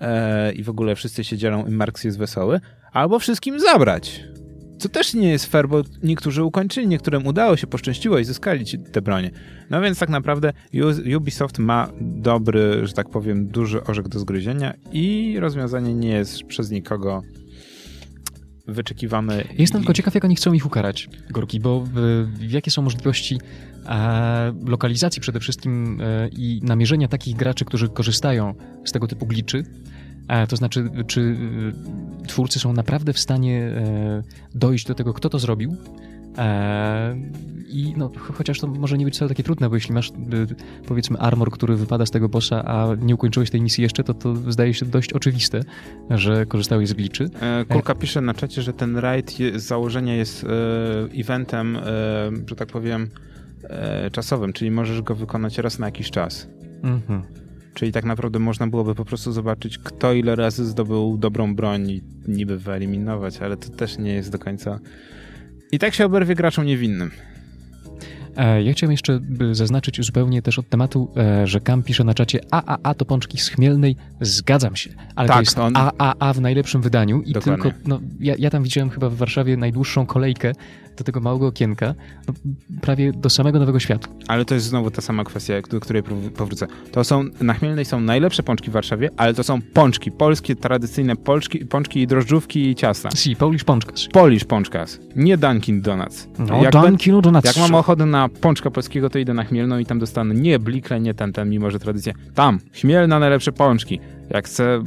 [0.00, 2.60] e, i w ogóle wszyscy się dzielą i Marks jest wesoły.
[2.92, 4.24] Albo wszystkim zabrać.
[4.78, 8.78] Co też nie jest fair, bo niektórzy ukończyli, niektórym udało się, poszczęściło i zyskali ci
[8.78, 9.30] te bronie.
[9.70, 10.52] No więc tak naprawdę
[11.16, 16.70] Ubisoft ma dobry, że tak powiem, duży orzech do zgryzienia i rozwiązanie nie jest przez
[16.70, 17.22] nikogo
[18.66, 19.44] wyczekiwane.
[19.58, 19.82] Jestem i...
[19.82, 21.84] tylko ciekaw, jak oni chcą ich ukarać, Gorki, bo
[22.40, 23.38] e, jakie są możliwości
[23.86, 28.54] e, lokalizacji przede wszystkim e, i namierzenia takich graczy, którzy korzystają
[28.84, 29.64] z tego typu gliczy.
[30.28, 31.36] E, to znaczy, czy
[32.22, 34.22] e, twórcy są naprawdę w stanie e,
[34.54, 35.76] dojść do tego, kto to zrobił.
[36.38, 37.16] E,
[37.68, 40.12] I no, ch- chociaż to może nie być wcale takie trudne, bo jeśli masz e,
[40.86, 44.36] powiedzmy armor, który wypada z tego bossa, a nie ukończyłeś tej misji jeszcze, to to
[44.52, 45.60] zdaje się dość oczywiste,
[46.10, 47.30] że korzystałeś z gliczy.
[47.40, 50.46] E, Kulka pisze na czacie, że ten raid z założenia jest
[51.18, 51.78] eventem,
[52.46, 53.08] że tak powiem,
[54.12, 56.48] czasowym, czyli możesz go wykonać raz na jakiś czas.
[56.82, 57.22] Mhm.
[57.74, 62.02] Czyli tak naprawdę można byłoby po prostu zobaczyć, kto ile razy zdobył dobrą broń i
[62.28, 64.80] niby wyeliminować, ale to też nie jest do końca
[65.72, 67.10] I tak się oberwie graczom niewinnym.
[68.36, 69.20] E, ja chciałem jeszcze
[69.52, 73.48] zaznaczyć zupełnie też od tematu, e, że Kam pisze na czacie AAA to pączki z
[73.48, 73.96] Chmielnej.
[74.20, 77.62] Zgadzam się, ale Tak, to jest on- AAA w najlepszym wydaniu i Dokładnie.
[77.62, 80.52] tylko, no, ja, ja tam widziałem chyba w Warszawie najdłuższą kolejkę
[80.96, 81.94] do tego małego okienka,
[82.28, 82.34] no,
[82.80, 84.08] prawie do samego Nowego Światu.
[84.28, 86.02] Ale to jest znowu ta sama kwestia, do której
[86.36, 86.66] powrócę.
[86.92, 91.16] To są, na Chmielnej są najlepsze pączki w Warszawie, ale to są pączki, polskie, tradycyjne
[91.16, 93.08] pączki, pączki i drożdżówki i ciasta.
[93.14, 94.06] Si, Polish Pączkas.
[94.12, 96.28] Polish pączkas, nie Dunkin Donuts.
[96.38, 97.46] No, jak, Dunkin' Donuts.
[97.46, 101.00] jak mam ochotę na pączka polskiego, to idę na Chmielną i tam dostanę nie blikle,
[101.00, 102.12] nie ten, ten, mimo że tradycja.
[102.34, 104.00] Tam, Chmielna najlepsze pączki.
[104.30, 104.82] Jak chcę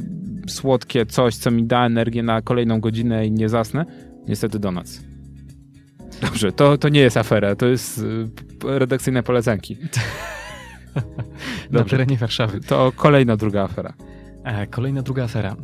[0.48, 3.84] słodkie coś, co mi da energię na kolejną godzinę i nie zasnę,
[4.28, 5.02] niestety Donuts.
[6.20, 8.28] Dobrze, to, to nie jest afera, to jest y,
[8.78, 9.76] redakcyjne polecanki.
[10.94, 11.02] na
[11.70, 11.90] Dobrze.
[11.90, 12.60] terenie Warszawy.
[12.60, 13.92] To kolejna druga afera.
[14.44, 15.56] E, kolejna druga afera.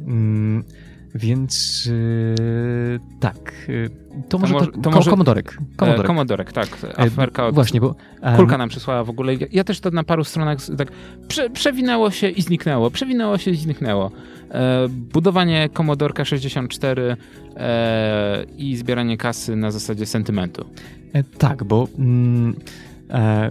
[1.14, 3.36] Więc e, tak,
[3.68, 5.56] e, to, może, może- to, to ko- może- Komodorek.
[5.76, 6.04] Komodorek, Komodorek.
[6.04, 6.68] e, Komodorek tak.
[6.84, 7.94] E, Aferka od Właśnie, bo...
[8.22, 9.34] e, Kulka nam przysłała w ogóle.
[9.50, 10.88] Ja- też to na paru stronach tak
[11.28, 12.90] prze, przewinęło się i zniknęło.
[12.90, 14.10] Przewinęło się i zniknęło.
[14.50, 17.16] E, budowanie Commodorka 64
[17.56, 20.64] e, i zbieranie kasy na zasadzie sentymentu.
[21.12, 22.54] E, Tak, bo mm, e,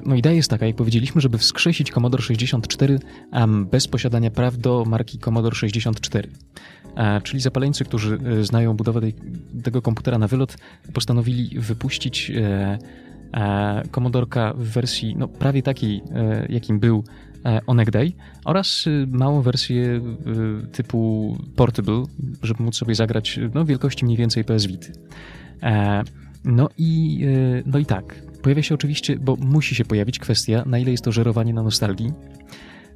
[0.05, 2.99] no idea jest taka, jak powiedzieliśmy, żeby wskrzesić Commodore 64
[3.31, 6.29] em, bez posiadania praw do marki Commodore 64.
[6.95, 9.13] E, czyli zapaleńcy, którzy e, znają budowę tej,
[9.63, 10.57] tego komputera na wylot,
[10.93, 12.77] postanowili wypuścić e,
[13.33, 17.03] e, Commodorka w wersji no, prawie takiej, e, jakim był
[17.45, 18.13] e, Onegdaj
[18.45, 20.01] oraz e, małą wersję
[20.63, 22.03] e, typu Portable,
[22.43, 24.91] żeby móc sobie zagrać no, wielkości mniej więcej PS Vity.
[25.63, 26.03] E,
[26.45, 30.79] no i, e, no i tak, pojawia się oczywiście, bo musi się pojawić kwestia, na
[30.79, 32.11] ile jest to żerowanie na nostalgii,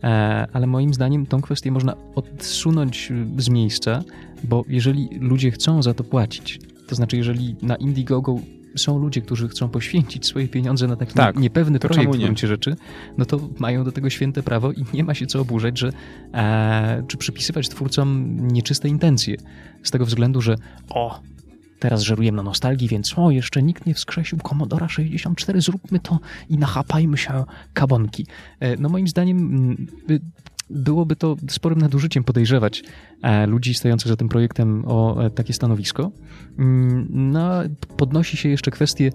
[0.03, 4.03] e, ale moim zdaniem tą kwestię można odsunąć e, z miejsca,
[4.43, 8.39] bo jeżeli ludzie chcą za to płacić, to znaczy jeżeli na Indiegogo
[8.75, 12.75] są ludzie, którzy chcą poświęcić swoje pieniądze na taki Tak, niepewny projekt w gruncie rzeczy,
[13.17, 15.91] no to mają do tego święte prawo i nie ma się co oburzać, że
[16.33, 19.37] e, czy przypisywać twórcom nieczyste intencje.
[19.83, 20.55] Z tego względu, że
[20.89, 21.19] o,
[21.79, 26.19] teraz żerujemy na nostalgii, więc o, jeszcze nikt nie wskrzesił Commodora 64, zróbmy to
[26.49, 28.25] i nachapajmy się kabonki.
[28.59, 29.75] E, no moim zdaniem
[30.07, 30.21] by-
[30.69, 32.83] byłoby to sporym nadużyciem podejrzewać
[33.21, 36.11] e, ludzi stojących za tym projektem o e, takie stanowisko.
[36.59, 37.49] Mm, No,
[37.97, 39.11] podnosi się jeszcze kwestię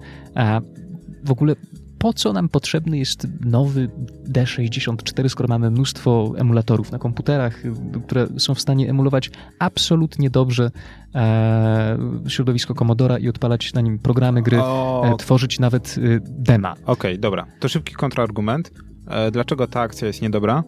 [1.25, 1.55] w ogóle
[2.03, 3.89] po co nam potrzebny jest nowy
[4.27, 7.63] D64, skoro mamy mnóstwo emulatorów na komputerach,
[8.07, 10.71] które są w stanie emulować absolutnie dobrze
[11.15, 11.97] e,
[12.27, 16.75] środowisko Commodora i odpalać na nim programy, gry, O, e, tworzyć nawet y, dema.
[16.85, 17.45] Okej, dobra.
[17.59, 18.71] To szybki kontrargument.
[19.07, 20.63] E, dlaczego ta akcja jest niedobra?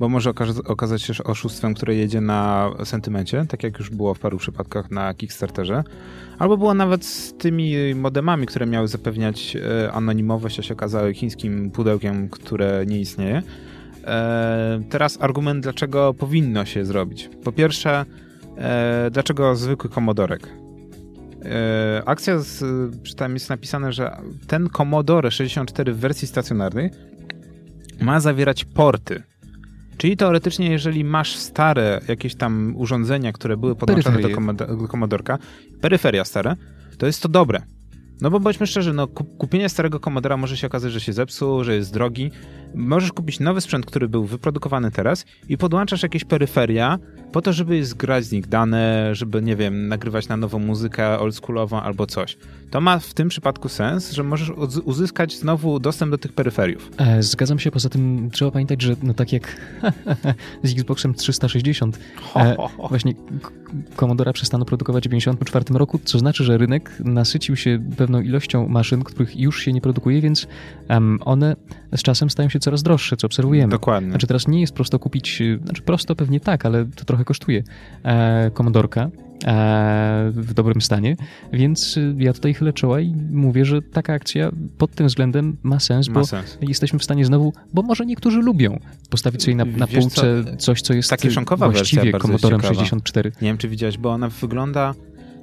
[0.00, 0.32] Bo może
[0.64, 5.14] okazać się oszustwem, które jedzie na sentymencie, tak jak już było w paru przypadkach na
[5.14, 5.84] Kickstarterze.
[6.38, 11.70] Albo było nawet z tymi modemami, które miały zapewniać e, anonimowość, a się okazały chińskim
[11.70, 13.42] pudełkiem, które nie istnieje.
[14.04, 17.30] E, teraz argument, dlaczego powinno się zrobić.
[17.44, 18.04] Po pierwsze,
[18.56, 20.48] e, dlaczego zwykły komodorek?
[22.06, 22.64] Akcja, z,
[23.16, 26.90] tam jest napisane, że ten Commodore 64 w wersji stacjonarnej
[28.00, 29.29] ma zawierać porty.
[30.00, 35.38] Czyli teoretycznie, jeżeli masz stare jakieś tam urządzenia, które były podłączone do, komodo- do Commodorka,
[35.80, 36.56] peryferia stare,
[36.98, 37.62] to jest to dobre.
[38.20, 41.64] No bo bądźmy szczerzy, no kup- kupienie starego Commodora może się okazać, że się zepsuł,
[41.64, 42.30] że jest drogi.
[42.74, 46.98] Możesz kupić nowy sprzęt, który był wyprodukowany teraz i podłączasz jakieś peryferia
[47.32, 51.80] po to, żeby zgrać z nich dane, żeby, nie wiem, nagrywać na nową muzykę oldschoolową
[51.80, 52.36] albo coś.
[52.70, 56.90] To ma w tym przypadku sens, że możesz uz- uzyskać znowu dostęp do tych peryferiów.
[56.98, 59.56] E, Zgadzam się, poza tym trzeba pamiętać, że no tak jak
[60.62, 61.98] z Xboxem 360,
[62.36, 62.56] e,
[62.88, 63.14] właśnie
[63.96, 69.04] Commodora przestano produkować w 1994 roku, co znaczy, że rynek nasycił się pewną ilością maszyn,
[69.04, 70.46] których już się nie produkuje, więc
[70.88, 71.56] em, one
[71.96, 73.70] z czasem stają się coraz droższe, co obserwujemy.
[73.70, 74.10] Dokładnie.
[74.10, 77.62] Znaczy teraz nie jest prosto kupić, y, znaczy prosto pewnie tak, ale to trochę kosztuje
[78.04, 79.10] e, Commodorka
[79.44, 81.16] e, w dobrym stanie,
[81.52, 85.80] więc y, ja tutaj chylę czoła i mówię, że taka akcja pod tym względem ma
[85.80, 86.58] sens, Ma bo sens.
[86.60, 88.80] jesteśmy w stanie znowu, bo może niektórzy lubią
[89.10, 92.60] postawić sobie na, na półce co, coś, co jest ta kieszonkowa wersja właściwie jest Commodorem
[92.60, 92.74] ciekawa.
[92.74, 93.32] 64.
[93.42, 94.94] Nie wiem, czy widziałeś, bo ona wygląda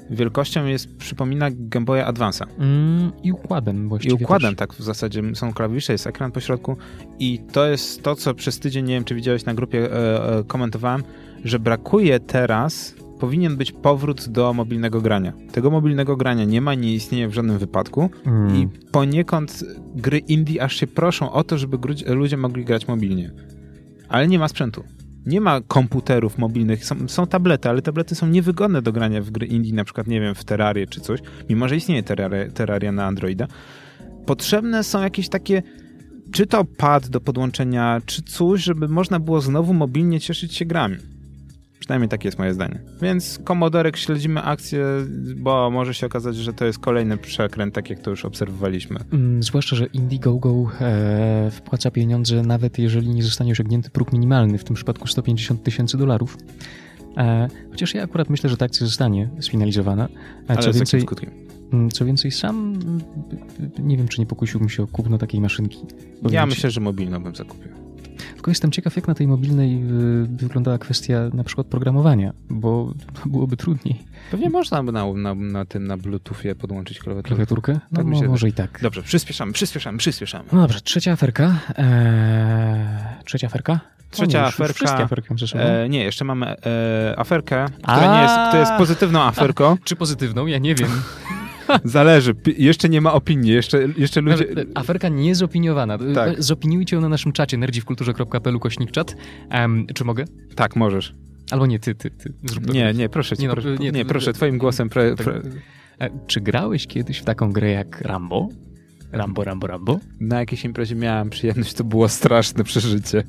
[0.09, 2.45] wielkością jest, przypomina Game Boya Advance'a.
[2.59, 4.57] Mm, I układem I właściwie układem też.
[4.57, 6.77] tak w zasadzie są klawisze, jest ekran po środku
[7.19, 10.43] i to jest to, co przez tydzień, nie wiem czy widziałeś na grupie, e, e,
[10.43, 11.03] komentowałem,
[11.43, 15.33] że brakuje teraz, powinien być powrót do mobilnego grania.
[15.51, 18.55] Tego mobilnego grania nie ma, nie istnieje w żadnym wypadku Mm.
[18.55, 19.63] i poniekąd
[19.95, 21.77] gry indie aż się proszą o to, żeby
[22.07, 23.31] ludzie mogli grać mobilnie.
[24.09, 24.83] Ale nie ma sprzętu.
[25.25, 29.47] Nie ma komputerów mobilnych, są, są, tablety, ale tablety są niewygodne do grania w gry
[29.47, 33.05] indie, na przykład, nie wiem, w Terrarię czy coś, mimo że istnieje Terraria, Terraria na
[33.05, 33.47] Androida.
[34.25, 35.63] Potrzebne są jakieś takie
[36.31, 40.97] czy to pad do podłączenia, czy coś, żeby można było znowu mobilnie cieszyć się grami.
[41.79, 42.79] Przynajmniej takie jest moje zdanie.
[43.01, 44.85] Więc Komodorek śledzimy akcję,
[45.35, 48.99] bo może się okazać, że to jest kolejny przekręt, tak jak to już obserwowaliśmy.
[49.11, 54.63] Mm, zwłaszcza, że Indiegogo e, wpłaca pieniądze nawet jeżeli nie zostanie osiągnięty próg minimalny, w
[54.63, 56.37] tym przypadku 150 tysięcy dolarów.
[57.17, 60.05] E, chociaż ja akurat myślę, że ta akcja zostanie sfinalizowana.
[60.05, 60.09] E,
[60.47, 61.31] Ale co więcej, skutkiem?
[61.73, 63.01] Mm, co więcej, sam mm,
[63.79, 65.79] nie wiem, czy nie pokusiłbym się o kupno takiej maszynki.
[66.29, 67.86] Ja myślę, że mobilną bym zakupił.
[68.37, 72.93] Tylko jestem ciekaw, jak na tej mobilnej y, wyglądała kwestia na przykład programowania, bo
[73.25, 74.03] byłoby trudniej.
[74.31, 77.27] Pewnie można by na, na, na tym, na Bluetoothie podłączyć klawiaturkę.
[77.27, 77.73] Klawiaturkę?
[77.73, 78.79] No, tak no, może i tak.
[78.81, 80.49] Dobrze, przyspieszamy, przyspieszamy, przyspieszamy.
[80.51, 81.59] No dobrze, trzecia aferka.
[81.77, 83.79] Eee, trzecia aferka?
[84.11, 84.97] Trzecia nie, aferka.
[84.97, 85.33] Aferki.
[85.55, 89.77] E, nie, jeszcze mamy e, aferkę, która, nie jest, która jest pozytywną aferką.
[89.83, 90.45] Czy pozytywną?
[90.45, 90.89] Ja nie wiem.
[91.83, 92.35] Zależy.
[92.57, 93.51] Jeszcze nie ma opinii.
[93.51, 94.45] Jeszcze, jeszcze ludzie...
[94.75, 95.97] Aferka niezopiniowana.
[96.15, 96.43] Tak.
[96.43, 99.15] Zopiniujcie ją na naszym czacie nerdziwkulturze.pl kośnik czat.
[99.51, 100.25] Um, czy mogę?
[100.55, 101.13] Tak, możesz.
[101.51, 102.33] Albo nie, ty, ty, ty.
[102.43, 103.41] Zrób nie, nie, proszę cię.
[103.41, 104.89] Nie, no, proszę, nie, nie, proszę, twoim głosem.
[104.89, 105.41] Pre, pre...
[105.99, 108.49] E, czy grałeś kiedyś w taką grę jak Rambo?
[109.11, 109.99] Rambo, Rambo, Rambo?
[110.19, 113.23] Na jakiejś imprezie miałem przyjemność, to było straszne przeżycie.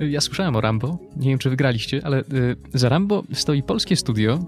[0.00, 4.46] Ja słyszałem o Rambo, nie wiem czy wygraliście, ale y, za Rambo stoi polskie studio,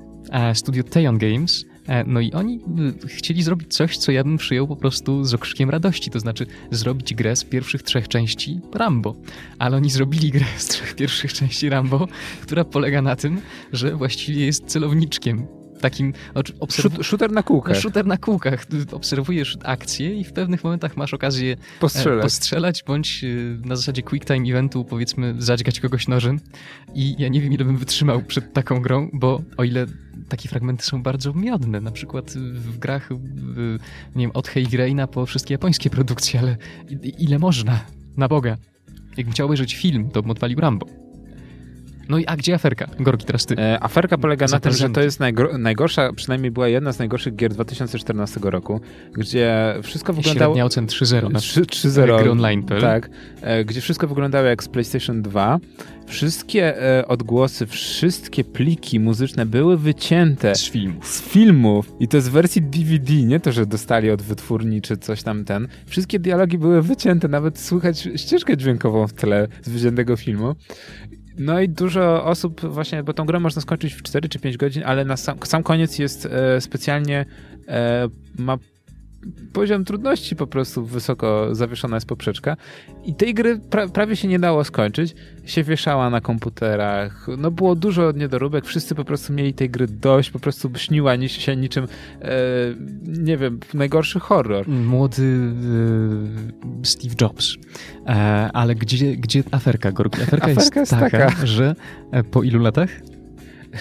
[0.54, 1.73] studio Teon Games, E,
[2.06, 2.60] no i oni
[3.06, 7.14] chcieli zrobić coś, co ja bym przyjął po prostu z okrzykiem radości, to znaczy zrobić
[7.14, 9.14] grę z pierwszych trzech części Rambo.
[9.58, 12.08] Ale oni zrobili grę z trzech pierwszych części Rambo,
[12.42, 13.40] która polega na tym,
[13.72, 15.46] że właściwie jest celowniczkiem
[15.84, 16.12] takim...
[16.60, 17.06] Obserw...
[17.06, 17.76] Shooter na kółkach.
[17.76, 18.66] Shooter na kółkach.
[18.92, 23.26] Obserwujesz akcję i w pewnych momentach masz okazję e, postrzelać, postrzelać bądź e,
[23.68, 26.40] na zasadzie quick time eventu powiedzmy zadźgać kogoś nożem.
[26.94, 29.86] I ja nie wiem, ile bym wytrzymał przed taką grą, bo o ile
[30.28, 33.08] takie fragmenty są bardzo miodne, na przykład w grach
[34.14, 36.56] nie wiem, od Heavy Raina po wszystkie japońskie produkcje, ale
[37.18, 37.80] ile można?
[38.16, 38.56] Na Boga.
[39.16, 41.03] Jakbym chciał obejrzeć film, to bym odpalił Rambo.
[42.08, 42.86] No i a gdzie aferka?
[43.00, 43.56] Gorki, teraz ty.
[43.58, 45.20] E, aferka polega na tym, że to jest
[45.58, 48.80] najgorsza, przynajmniej była jedna z najgorszych gier 2014 roku,
[49.12, 50.54] gdzie wszystko wyglądało...
[50.54, 52.20] Średnia ocen 3.0 na 3.0.
[52.22, 52.64] Gry online.
[52.80, 53.10] Tak,
[53.42, 55.58] e, gdzie wszystko wyglądało jak z PlayStation 2.
[56.06, 61.06] Wszystkie e, odgłosy, wszystkie pliki muzyczne były wycięte z filmów.
[61.06, 61.92] Z filmów.
[62.00, 65.68] I to z wersji DVD, nie to, że dostali od wytwórni czy coś tam ten.
[65.86, 70.54] Wszystkie dialogi były wycięte, nawet słychać ścieżkę dźwiękową w tle z wyciętego filmu.
[71.38, 74.82] No i dużo osób właśnie, bo tą grę można skończyć w 4 czy 5 godzin,
[74.86, 77.26] ale na sam, sam koniec jest e, specjalnie
[77.68, 78.08] e,
[78.38, 78.58] ma
[79.52, 82.56] poziom trudności po prostu wysoko zawieszona jest poprzeczka
[83.04, 85.14] i tej gry pra prawie się nie dało skończyć.
[85.44, 90.30] Się wieszała na komputerach, no było dużo niedoróbek, wszyscy po prostu mieli tej gry dość,
[90.30, 92.28] po prostu śniła się niczym, e,
[93.06, 94.68] nie wiem, najgorszy horror.
[94.68, 95.52] Młody
[96.82, 97.56] e, Steve Jobs.
[98.06, 98.10] E,
[98.52, 100.22] ale gdzie, gdzie aferka, Gorki?
[100.22, 101.74] Aferka, aferka jest, jest taka, taka, że
[102.10, 102.90] e, po ilu latach?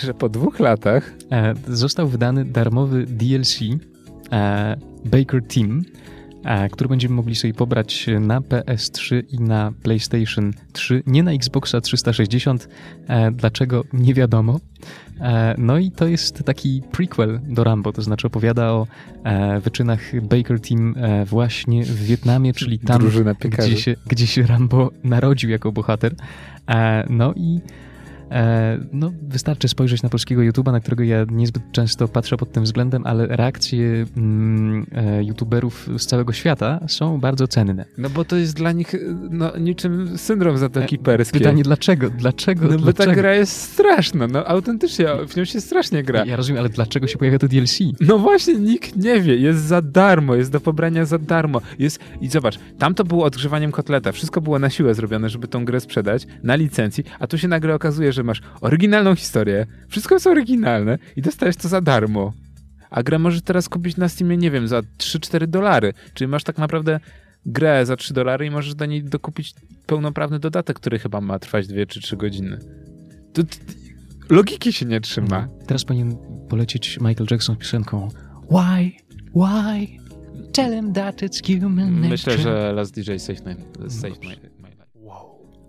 [0.02, 3.60] Że po dwóch latach e, został wydany darmowy DLC
[4.32, 5.84] e, Baker Team,
[6.44, 11.82] e, który będziemy mogli sobie pobrać na PS3 i na PlayStation 3, nie na Xboxa
[11.82, 12.68] 360.
[13.08, 13.84] E, dlaczego?
[13.94, 14.60] Nie wiadomo.
[15.20, 18.88] E, no i to jest taki prequel do Rambo, to znaczy opowiada o
[19.62, 20.96] wyczynach Baker Team
[21.26, 23.02] właśnie w Wietnamie, czyli tam,
[23.40, 26.16] gdzie się, gdzie się Rambo narodził jako bohater.
[27.10, 27.60] No i
[28.94, 33.02] no, wystarczy spojrzeć na polskiego YouTube'a, na którego ja niezbyt często patrzę pod tym względem,
[33.06, 37.86] ale reakcje mm, e, YouTuberów z całego świata są bardzo cenne.
[37.98, 38.96] No bo to jest dla nich
[39.30, 41.42] no, niczym syndrom Zatoki Perskiej.
[41.42, 42.10] Pytanie dlaczego?
[42.10, 42.68] Dlaczego?
[42.68, 43.12] No bo dlaczego?
[43.12, 46.26] ta gra jest straszna, no autentycznie, w nią się strasznie gra.
[46.26, 47.80] Ja rozumiem, ale dlaczego się pojawia to DLC?
[48.02, 51.62] No właśnie, nikt nie wie, jest za darmo, jest do pobrania za darmo.
[51.80, 55.66] Jest, I zobacz, tam to było odgrzewaniem kotleta, wszystko było na siłę zrobione, żeby tą
[55.66, 60.28] grę sprzedać, na licencji, a tu się nagle okazuje, że masz oryginalną historię, wszystko jest
[60.28, 62.34] oryginalne i dostajesz to za darmo.
[62.90, 65.94] A grę możesz teraz kupić na Steamie, nie wiem, za 3-4 dolary.
[66.14, 67.00] Czyli masz tak naprawdę
[67.46, 69.54] grę za 3 dolary i możesz do niej dokupić
[69.86, 72.60] pełnoprawny dodatek, który chyba ma trwać 2 czy 3 godziny.
[73.34, 73.50] To, to,
[74.30, 75.48] logiki się nie trzyma.
[75.52, 76.18] No, teraz powinien
[76.50, 78.10] polecieć Michael Jackson z piosenką
[78.52, 78.92] Why?
[79.36, 79.88] Why?
[80.52, 82.10] Tell him that it's human nature.
[82.10, 83.56] Myślę, że Last DJ Save My,
[83.90, 84.53] save my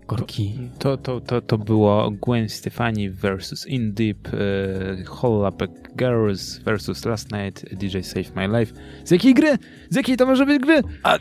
[0.07, 0.69] Korki.
[0.79, 5.63] To, to, to, to było Gwen Stefani versus In Deep, uh, Hall Up
[5.95, 8.73] Girls versus Last Night, DJ Save My Life.
[9.03, 9.57] Z jakiej gry?
[9.89, 10.81] Z jakiej to może być gry?
[11.03, 11.17] A,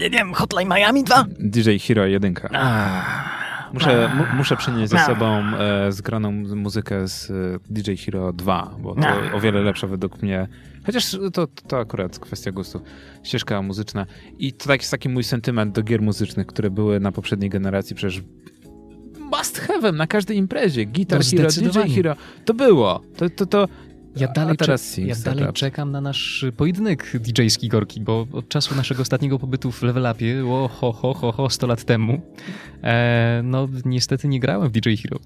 [0.00, 1.24] nie wiem, Hotline Miami 2?
[1.38, 2.34] DJ Hero 1.
[2.52, 3.44] Ah.
[3.72, 7.34] Muszę, mu, muszę przynieść ze sobą e, zgraną muzykę z e,
[7.70, 10.48] DJ Hero 2, bo to o wiele lepsza według mnie.
[10.86, 12.80] Chociaż to, to akurat kwestia gustu.
[13.22, 14.06] Ścieżka muzyczna.
[14.38, 17.96] I to tak jest taki mój sentyment do gier muzycznych, które były na poprzedniej generacji.
[17.96, 18.22] Przecież
[19.18, 20.86] must have'em na każdej imprezie.
[20.86, 21.94] Guitar No, Hero, DJ.
[21.94, 22.16] Hero.
[22.44, 23.00] To było.
[23.16, 23.68] To, to, to,
[24.16, 28.74] Ja A dalej, teraz ja dalej czekam na nasz pojedynek DJ-ski Gorki, bo od czasu
[28.74, 32.20] naszego ostatniego pobytu w Level Upie, o, ho, ho, ho, ho, 100 lat temu,
[32.82, 35.18] e, no niestety nie grałem w DJ Hero.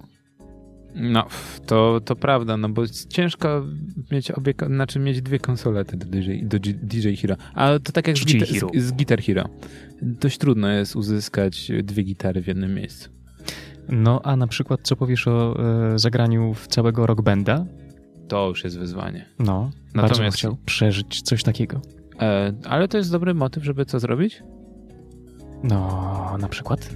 [0.95, 1.27] No,
[1.65, 3.65] to, to prawda, no bo ciężko
[4.11, 7.35] mieć obie, znaczy mieć dwie konsolety do DJ, do DJ Hero.
[7.53, 8.69] Ale to tak jak z, gita- Hero.
[8.75, 9.49] z, z Guitar Hero.
[10.01, 13.09] Dość trudno jest uzyskać dwie gitary w jednym miejscu.
[13.89, 15.55] No a na przykład co powiesz o
[15.93, 17.65] e, zagraniu w całego Rock Banda?
[18.29, 19.25] To już jest wyzwanie.
[19.39, 21.81] No, bardzo Natomiast- chciał przeżyć coś takiego.
[22.21, 24.43] E, ale to jest dobry motyw, żeby co zrobić?
[25.63, 26.89] No, na przykład?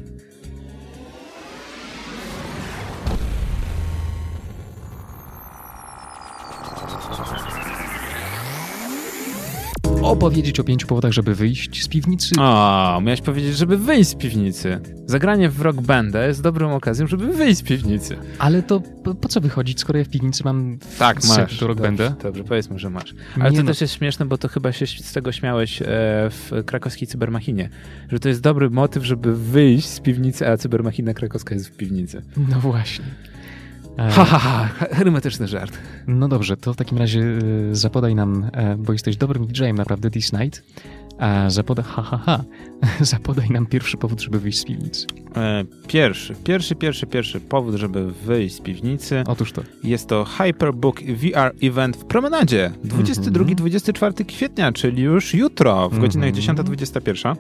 [10.04, 12.36] Opowiedzieć o pięciu powodach, żeby wyjść z piwnicy.
[12.40, 14.80] O, miałeś powiedzieć, żeby wyjść z piwnicy.
[15.06, 18.18] Zagranie w rock bandę jest dobrą okazją, żeby wyjść z piwnicy.
[18.40, 21.60] Ale to po, po co wychodzić, skoro ja w piwnicy mam Tak, masz.
[21.60, 22.16] do rock dobrze, banda?
[22.24, 23.16] dobrze, powiedzmy, że masz.
[23.40, 23.68] Ale Nie to no.
[23.72, 25.86] też jest śmieszne, bo to chyba się z tego śmiałeś e,
[26.30, 27.70] w krakowskiej cybermachinie.
[28.12, 32.22] Że to jest dobry motyw, żeby wyjść z piwnicy, a cybermachina krakowska jest w piwnicy.
[32.50, 33.06] No właśnie.
[33.98, 35.78] E, Ha, ha, ha, hermetyczny żart.
[36.08, 40.10] No dobrze, to w takim razie e, zapodaj nam, e, bo jesteś dobrym DJ-em naprawdę
[40.12, 40.64] this night,
[41.20, 42.44] a zapodaj, ha, ha, ha,
[43.06, 45.08] zapodaj nam pierwszy powód, żeby wyjść z piwnicy.
[45.36, 49.62] E, pierwszy, pierwszy, pierwszy, pierwszy powód, żeby wyjść z piwnicy Otóż to.
[49.84, 52.72] jest to Hyperbook VR Event w Promenadzie.
[52.86, 56.56] 22-24 kwietnia, czyli już jutro w godzinach Mhm.
[56.58, 57.36] 10-21.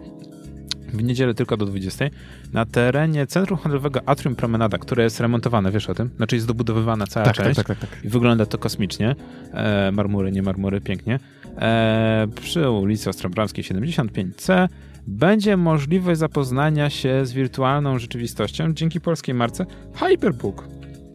[0.94, 2.06] W niedzielę tylko do 20.
[2.54, 6.10] Na terenie Centrum Handlowego Atrium Promenada, które jest remontowane, wiesz o tym?
[6.18, 7.56] Znaczy jest dobudowywana cała Tak, tak, część.
[7.58, 8.06] tak, tak, tak.
[8.06, 9.16] I wygląda to kosmicznie.
[9.54, 11.20] E, marmury, nie marmury, pięknie.
[11.58, 14.68] E, przy ulicy Ostrobramskiej 75C
[15.08, 19.66] będzie możliwość zapoznania się z wirtualną rzeczywistością dzięki polskiej marce
[19.96, 20.68] Hyperbook.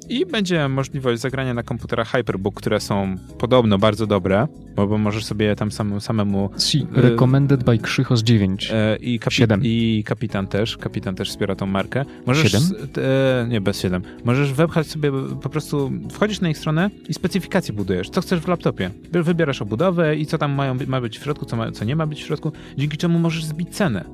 [0.08, 5.56] I będzie możliwość zagrania na komputerach Hyperbook, które są podobno bardzo dobre, bo, możesz sobie
[5.56, 8.70] tam sam, samemu Si, recommended by Krzychos 9.
[8.74, 9.60] E, I, kapi- Siedem.
[9.64, 10.76] I kapitan też.
[10.76, 12.04] Kapitan też wspiera tą markę.
[12.26, 12.62] Możesz, Siedem?
[12.62, 14.02] s- E, nie, bez 7.
[14.24, 15.12] Możesz wepchać sobie
[15.42, 18.10] po prostu, wchodzisz na ich stronę i specyfikacje budujesz.
[18.10, 18.90] Co chcesz w laptopie.
[19.12, 21.96] Wy- Wybierasz obudowę i co tam mają, ma być w środku, co, ma, co nie
[21.96, 24.04] ma być w środku, dzięki czemu możesz zbić cenę.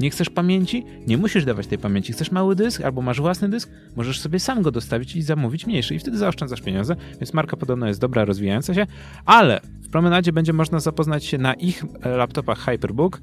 [0.00, 0.84] Nie chcesz pamięci?
[1.06, 2.12] Nie musisz dawać tej pamięci.
[2.12, 3.70] Chcesz mały dysk albo masz własny dysk?
[3.96, 7.86] Możesz sobie sam go dostawić i zamówić mniejszy i wtedy zaoszczędzasz pieniądze, więc marka podobno
[7.86, 8.86] jest dobra, rozwijająca się,
[9.24, 13.20] ale w promenadzie będzie można zapoznać się na ich laptopach Hyperbook e,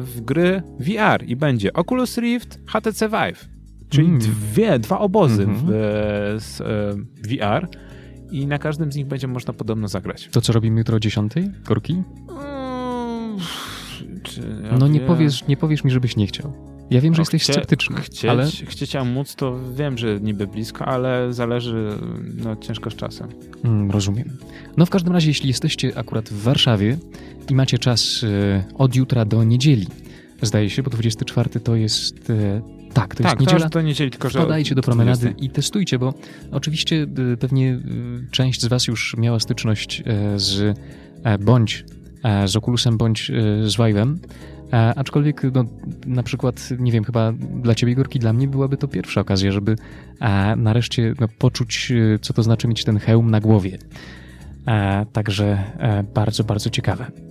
[0.00, 3.48] w gry VR i będzie Oculus Rift, HTC Vive,
[3.88, 4.20] czyli Mm.
[4.20, 5.66] dwie, dwa obozy Mhm.
[5.66, 7.68] w, e, z e, VR
[8.30, 10.28] i na każdym z nich będzie można podobno zagrać.
[10.32, 11.32] To co robimy jutro o 10?
[11.64, 12.02] Gorki?
[14.22, 14.40] Czy
[14.70, 16.52] ja No nie powiesz, nie powiesz mi, żebyś nie chciał.
[16.90, 20.20] Ja wiem, że No, jesteś chcie- sceptyczny, Chcieć, ale chcieć a móc, to wiem, że
[20.20, 21.88] niby blisko, ale zależy,
[22.44, 23.28] no ciężko z czasem.
[23.64, 24.36] mm, rozumiem.
[24.76, 26.96] No w każdym razie, jeśli jesteście akurat w Warszawie
[27.50, 29.86] i macie czas e, od jutra do niedzieli,
[30.42, 32.30] zdaje się, bo 24 to jest...
[32.30, 32.60] E,
[32.92, 33.70] tak, to tak, jest niedziela.
[33.70, 34.38] to, niedzieli, tylko że...
[34.38, 35.04] Wpadajcie do 20.
[35.04, 36.14] promenady i testujcie, bo
[36.52, 37.80] oczywiście y, pewnie y,
[38.30, 40.78] część z Was już miała styczność e, z
[41.24, 41.99] e, bądź e,
[42.46, 43.34] z Oculusem, bądź e,
[43.70, 44.14] z Vive'em.
[44.72, 45.64] E, Aczkolwiek, no,
[46.06, 47.32] na przykład, nie wiem, chyba
[47.62, 49.76] dla Ciebie, Gorki, dla mnie byłaby to pierwsza okazja, żeby
[50.20, 53.78] e, nareszcie no, poczuć, e, co to znaczy mieć ten hełm na głowie.
[54.66, 57.29] E, Także e, bardzo, bardzo ciekawe.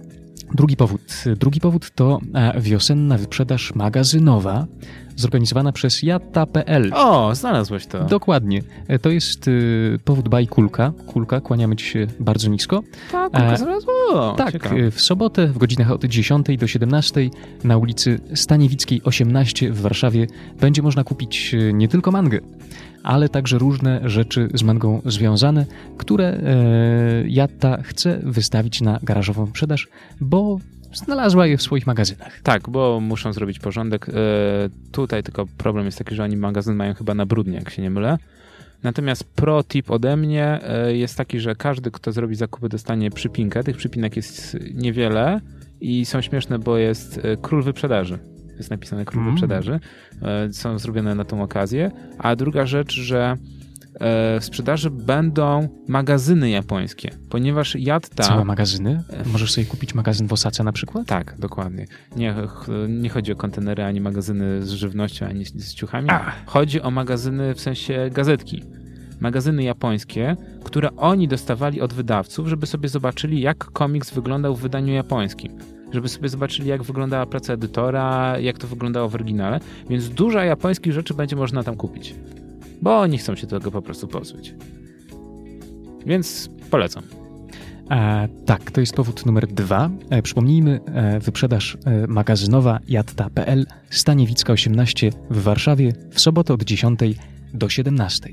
[0.53, 1.01] Drugi powód.
[1.39, 4.65] Drugi powód to e, wiosenna wyprzedaż magazynowa
[5.15, 6.91] zorganizowana przez Jata.pl.
[6.95, 8.03] O, znalazłeś to.
[8.03, 8.61] Dokładnie.
[8.87, 10.91] E, To jest y, powód by Kulka.
[11.07, 12.83] Kulka, kłaniamy Ci się bardzo nisko.
[13.11, 14.33] Tak, kulka E, znalazło.
[14.37, 14.75] tak, ciekawe.
[14.75, 17.29] y, w sobotę w godzinach od 10 do 17
[17.63, 20.27] na ulicy Staniewickiej 18 w Warszawie
[20.59, 22.39] będzie można kupić y, nie tylko mangę,
[23.03, 25.65] ale także różne rzeczy z mangą związane,
[25.97, 26.39] które e,
[27.27, 29.87] Jatta chce wystawić na garażową sprzedaż,
[30.21, 30.59] bo
[30.93, 32.41] znalazła je w swoich magazynach.
[32.41, 34.09] Tak, bo muszą zrobić porządek.
[34.09, 34.13] E,
[34.91, 37.89] tutaj tylko problem jest taki, że oni magazyn mają chyba na brudnie, jak się nie
[37.89, 38.17] mylę.
[38.83, 43.63] Natomiast pro tip ode mnie e, jest taki, że każdy, kto zrobi zakupy, dostanie przypinkę.
[43.63, 45.41] Tych przypinek jest niewiele
[45.81, 48.19] i są śmieszne, bo jest król wyprzedaży.
[48.59, 49.33] Jest napisane król Mm.
[49.35, 49.79] wyprzedaży.
[50.21, 51.91] E, Są zrobione na tą okazję.
[52.17, 53.35] A druga rzecz, że
[54.39, 58.23] w sprzedaży będą magazyny japońskie, ponieważ Jatta...
[58.23, 59.03] Całe magazyny?
[59.25, 61.07] Możesz sobie kupić magazyn w Osace na przykład?
[61.07, 61.85] Tak, dokładnie.
[62.15, 62.35] Nie,
[62.89, 66.09] nie chodzi o kontenery, ani magazyny z żywnością, ani z, z ciuchami.
[66.09, 66.31] A.
[66.45, 68.63] Chodzi o magazyny w sensie gazetki
[69.19, 74.93] magazyny japońskie, które oni dostawali od wydawców, żeby sobie zobaczyli, jak komiks wyglądał w wydaniu
[74.93, 75.57] japońskim.
[75.91, 79.59] Żeby sobie zobaczyli, jak wyglądała praca edytora, jak to wyglądało w oryginale.
[79.89, 82.15] Więc dużo japońskich rzeczy będzie można tam kupić.
[82.81, 84.53] Bo oni chcą się tego po prostu pozbyć.
[86.05, 87.03] Więc polecam.
[87.91, 89.89] E, tak, to jest powód numer dwa.
[90.09, 96.99] E, przypomnijmy, e, wyprzedaż e, magazynowa jatta.pl Staniewicka 18 w Warszawie w sobotę od 10
[97.53, 98.29] do 17.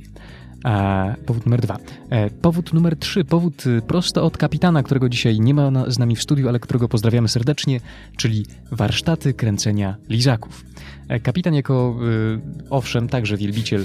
[0.65, 1.79] E, powód numer dwa.
[2.11, 6.17] E, powód numer trzy, powód y, prosto od kapitana, którego dzisiaj nie ma z nami
[6.17, 7.81] w studiu, ale którego pozdrawiamy serdecznie,
[8.17, 10.65] czyli warsztaty kręcenia lizaków.
[11.09, 13.85] E, kapitan jako, y, owszem, także wielbiciel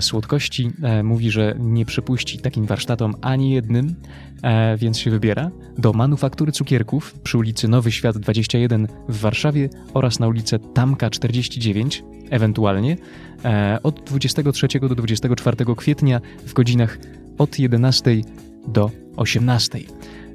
[0.00, 3.94] słodkości, e, mówi, że nie przypuści takim warsztatom ani jednym,
[4.42, 10.18] e, więc się wybiera do manufaktury cukierków przy ulicy Nowy Świat 21 w Warszawie oraz
[10.18, 12.96] na ulicę Tamka 49 ewentualnie
[13.44, 16.98] e, od 23 do 24 kwietnia w godzinach
[17.38, 18.16] od 11
[18.68, 19.78] do 18.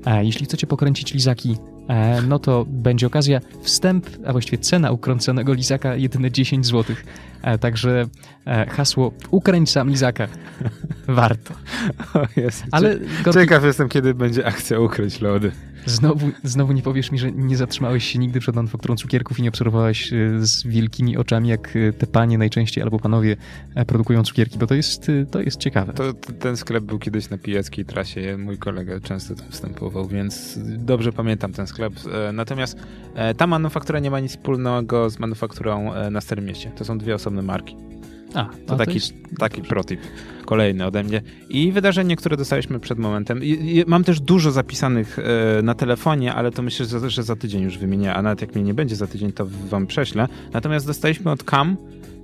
[0.06, 1.58] A jeśli chcecie pokręcić lizaki, e,
[2.28, 3.40] no to będzie okazja.
[3.62, 6.96] Wstęp, a właściwie cena ukręconego lizaka jedyne 10 zł.
[7.42, 8.06] E, także
[8.70, 10.28] hasło ukręć sam lizaka.
[11.08, 11.54] Warto.
[12.14, 12.28] O.
[12.72, 13.00] Ale
[13.34, 15.52] Ciekaw jestem, kiedy będzie akcja ukryć lody.
[15.86, 19.50] Znowu, znowu nie powiesz mi, że nie zatrzymałeś się nigdy przed manufakturą cukierków i nie
[19.50, 23.38] obserwowałeś e, z wielkimi oczami, jak e, te panie najczęściej albo panowie
[23.76, 25.94] e, produkują cukierki, bo to jest, to jest ciekawe.
[25.94, 31.14] To, ten sklep był kiedyś na pijackiej trasie, mój kolega często tam występował, więc dobrze
[31.14, 31.94] pamiętam ten sklep.
[32.34, 32.78] Natomiast
[33.38, 36.72] ta manufaktura nie ma nic wspólnego z manufakturą na Starym Mieście.
[36.76, 37.76] To są dwie osobne marki.
[38.34, 39.14] A, to, taki, jest...
[39.40, 40.00] taki protip
[40.46, 41.22] kolejny ode mnie.
[41.50, 43.44] I wydarzenie, które dostaliśmy przed momentem.
[43.44, 47.36] I, i mam też dużo zapisanych e, na telefonie, ale to myślę, że, że, za
[47.36, 50.28] tydzień już wymienię, a nawet jak mnie nie będzie za tydzień, to wam prześlę.
[50.54, 51.78] Natomiast dostaliśmy od Kam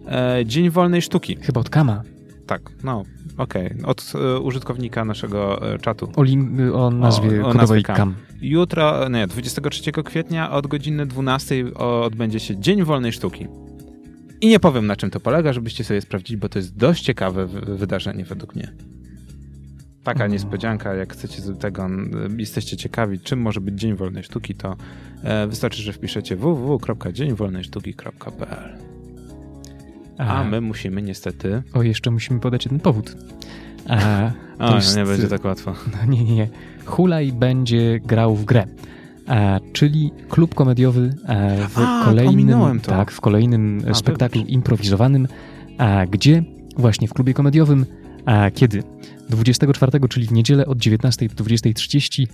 [0.08, 1.38] e, Dzień Wolnej Sztuki.
[1.42, 2.04] Chyba od Kama.
[2.48, 3.04] Tak, no,
[3.38, 3.68] okej.
[3.68, 3.86] Okay.
[3.86, 6.12] Od e, użytkownika naszego czatu.
[6.16, 6.22] O,
[6.86, 7.96] o nazwie o, o nazwie Kam.
[7.96, 8.16] Kam.
[8.42, 13.48] Jutro, nie, 23 kwietnia od godziny 12 odbędzie się Dzień Wolnej Sztuki.
[14.42, 17.48] I nie powiem na czym to polega, żebyście sobie sprawdzili, bo to jest dość ciekawe
[17.78, 18.74] wydarzenie według mnie.
[20.04, 20.32] Taka mm.
[20.32, 21.88] niespodzianka, jak chcecie tego,
[22.38, 24.76] jesteście ciekawi, czym może być Dzień Wolnej Sztuki, to
[25.24, 28.78] e, wystarczy, że wpiszecie www.dzieńwolnejsztuki.pl
[30.18, 31.64] A my musimy niestety...
[31.74, 33.16] O, jeszcze musimy podać jeden powód.
[33.88, 34.32] A,
[34.72, 34.98] o, jest...
[34.98, 35.76] nie będzie tak łatwo.
[35.94, 36.50] No, nie, nie, nie.
[36.86, 38.66] Hulaj będzie grał w grę.
[39.30, 44.54] E, czyli klub komediowy e, w A, kolejnym, tak, w kolejnym A, spektaklu dobrze.
[44.54, 45.28] improwizowanym,
[45.78, 46.44] e, gdzie
[46.78, 47.86] właśnie w klubie komediowym,
[48.54, 48.84] kiedy
[49.30, 52.28] 24, czyli w niedzielę od 19 do 20.30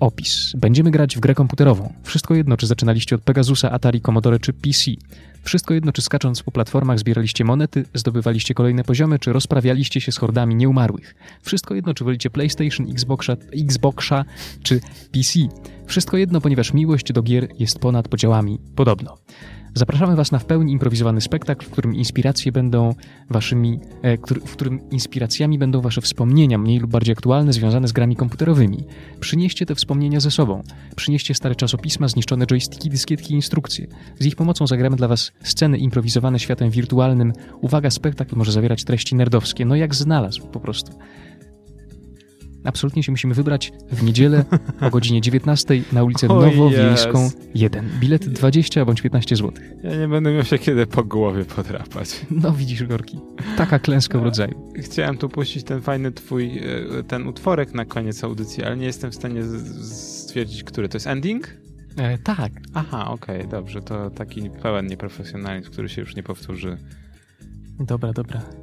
[0.00, 0.52] opis.
[0.56, 1.92] Będziemy grać w grę komputerową.
[2.02, 4.90] Wszystko jedno, czy zaczynaliście od Pegasusa, Atari, Commodore czy PC.
[5.42, 10.18] Wszystko jedno, czy skacząc po platformach zbieraliście monety, zdobywaliście kolejne poziomy, czy rozprawialiście się z
[10.18, 11.14] hordami nieumarłych.
[11.42, 14.24] Wszystko jedno, czy wolicie PlayStation, Xboxa, Xboxa
[14.62, 14.80] czy
[15.12, 15.38] PC.
[15.86, 19.18] Wszystko jedno, ponieważ miłość do gier jest ponad podziałami, podobno.
[19.74, 22.94] Zapraszamy Was na w pełni improwizowany spektakl, w którym inspiracje będą
[23.30, 24.16] waszymi, e,
[24.46, 28.84] w którym inspiracjami będą Wasze wspomnienia, mniej lub bardziej aktualne, związane z grami komputerowymi.
[29.20, 30.62] Przynieście te wspomnienia ze sobą.
[30.96, 33.86] Przynieście stare czasopisma, zniszczone joysticki, dyskietki i instrukcje.
[34.18, 37.32] Z ich pomocą zagramy dla Was sceny improwizowane światem wirtualnym.
[37.60, 39.64] Uwaga, spektakl może zawierać treści nerdowskie.
[39.64, 40.92] No jak znalazł po prostu
[42.64, 44.44] absolutnie się musimy wybrać w niedzielę
[44.80, 47.36] o godzinie 19 na ulicę Nowowiejską yes.
[47.54, 47.90] 1.
[48.00, 49.64] Bilet 20 bądź 15 zł.
[49.82, 52.26] Ja nie będę miał się kiedy po głowie podrapać.
[52.30, 53.20] No widzisz, Gorki.
[53.56, 54.72] Taka klęska w rodzaju.
[54.76, 59.10] Chciałem tu puścić ten fajny twój, e, ten utworek na koniec audycji, ale nie jestem
[59.10, 59.42] w stanie
[59.82, 60.88] stwierdzić, który.
[60.88, 61.56] To jest ending?
[61.96, 62.52] E, tak.
[62.74, 63.82] Aha, okej, okay, dobrze.
[63.82, 66.76] To taki pełen nieprofesjonalizm, który się już nie powtórzy.
[67.80, 68.61] Dobra, dobra.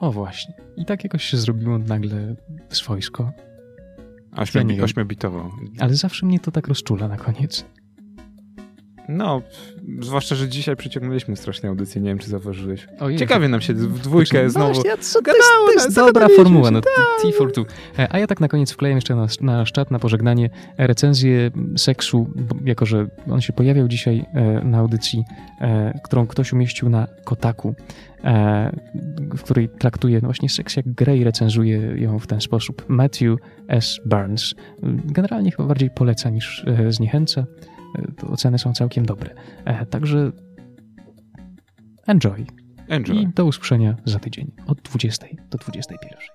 [0.00, 0.54] O właśnie.
[0.76, 2.36] I tak jakoś się zrobiło nagle
[2.68, 3.32] swojsko.
[4.82, 5.50] Ośmiobitowo.
[5.80, 7.64] Ale zawsze mnie to tak rozczula na koniec.
[9.08, 9.42] No,
[10.00, 12.86] zwłaszcza, że dzisiaj przyciągnęliśmy strasznie audycję, nie wiem, czy zauważyłeś.
[13.00, 16.28] Ojej, Ciekawie nam się w dwójkę no znowu właśnie, co, to jest, to jest dobra
[16.36, 17.66] formuła, no, T for two.
[17.98, 22.30] E, a ja tak na koniec wklejam jeszcze na nasz czat, na pożegnanie recenzję seksu,
[22.64, 25.24] jako że on się pojawiał dzisiaj e, na audycji,
[25.60, 27.74] e, którą ktoś umieścił na Kotaku,
[29.36, 32.84] w której traktuje no właśnie seks jak grę i recenzuje ją w ten sposób.
[32.88, 34.00] Matthew S.
[34.04, 34.54] Burns.
[35.04, 37.73] Generalnie chyba bardziej poleca niż zniechęca to
[38.30, 39.34] oceny są całkiem dobre.
[39.64, 40.32] E, także
[42.06, 42.46] enjoy.
[42.88, 43.16] Enjoy.
[43.16, 46.33] I do usłyszenia za tydzień od 20 do 21.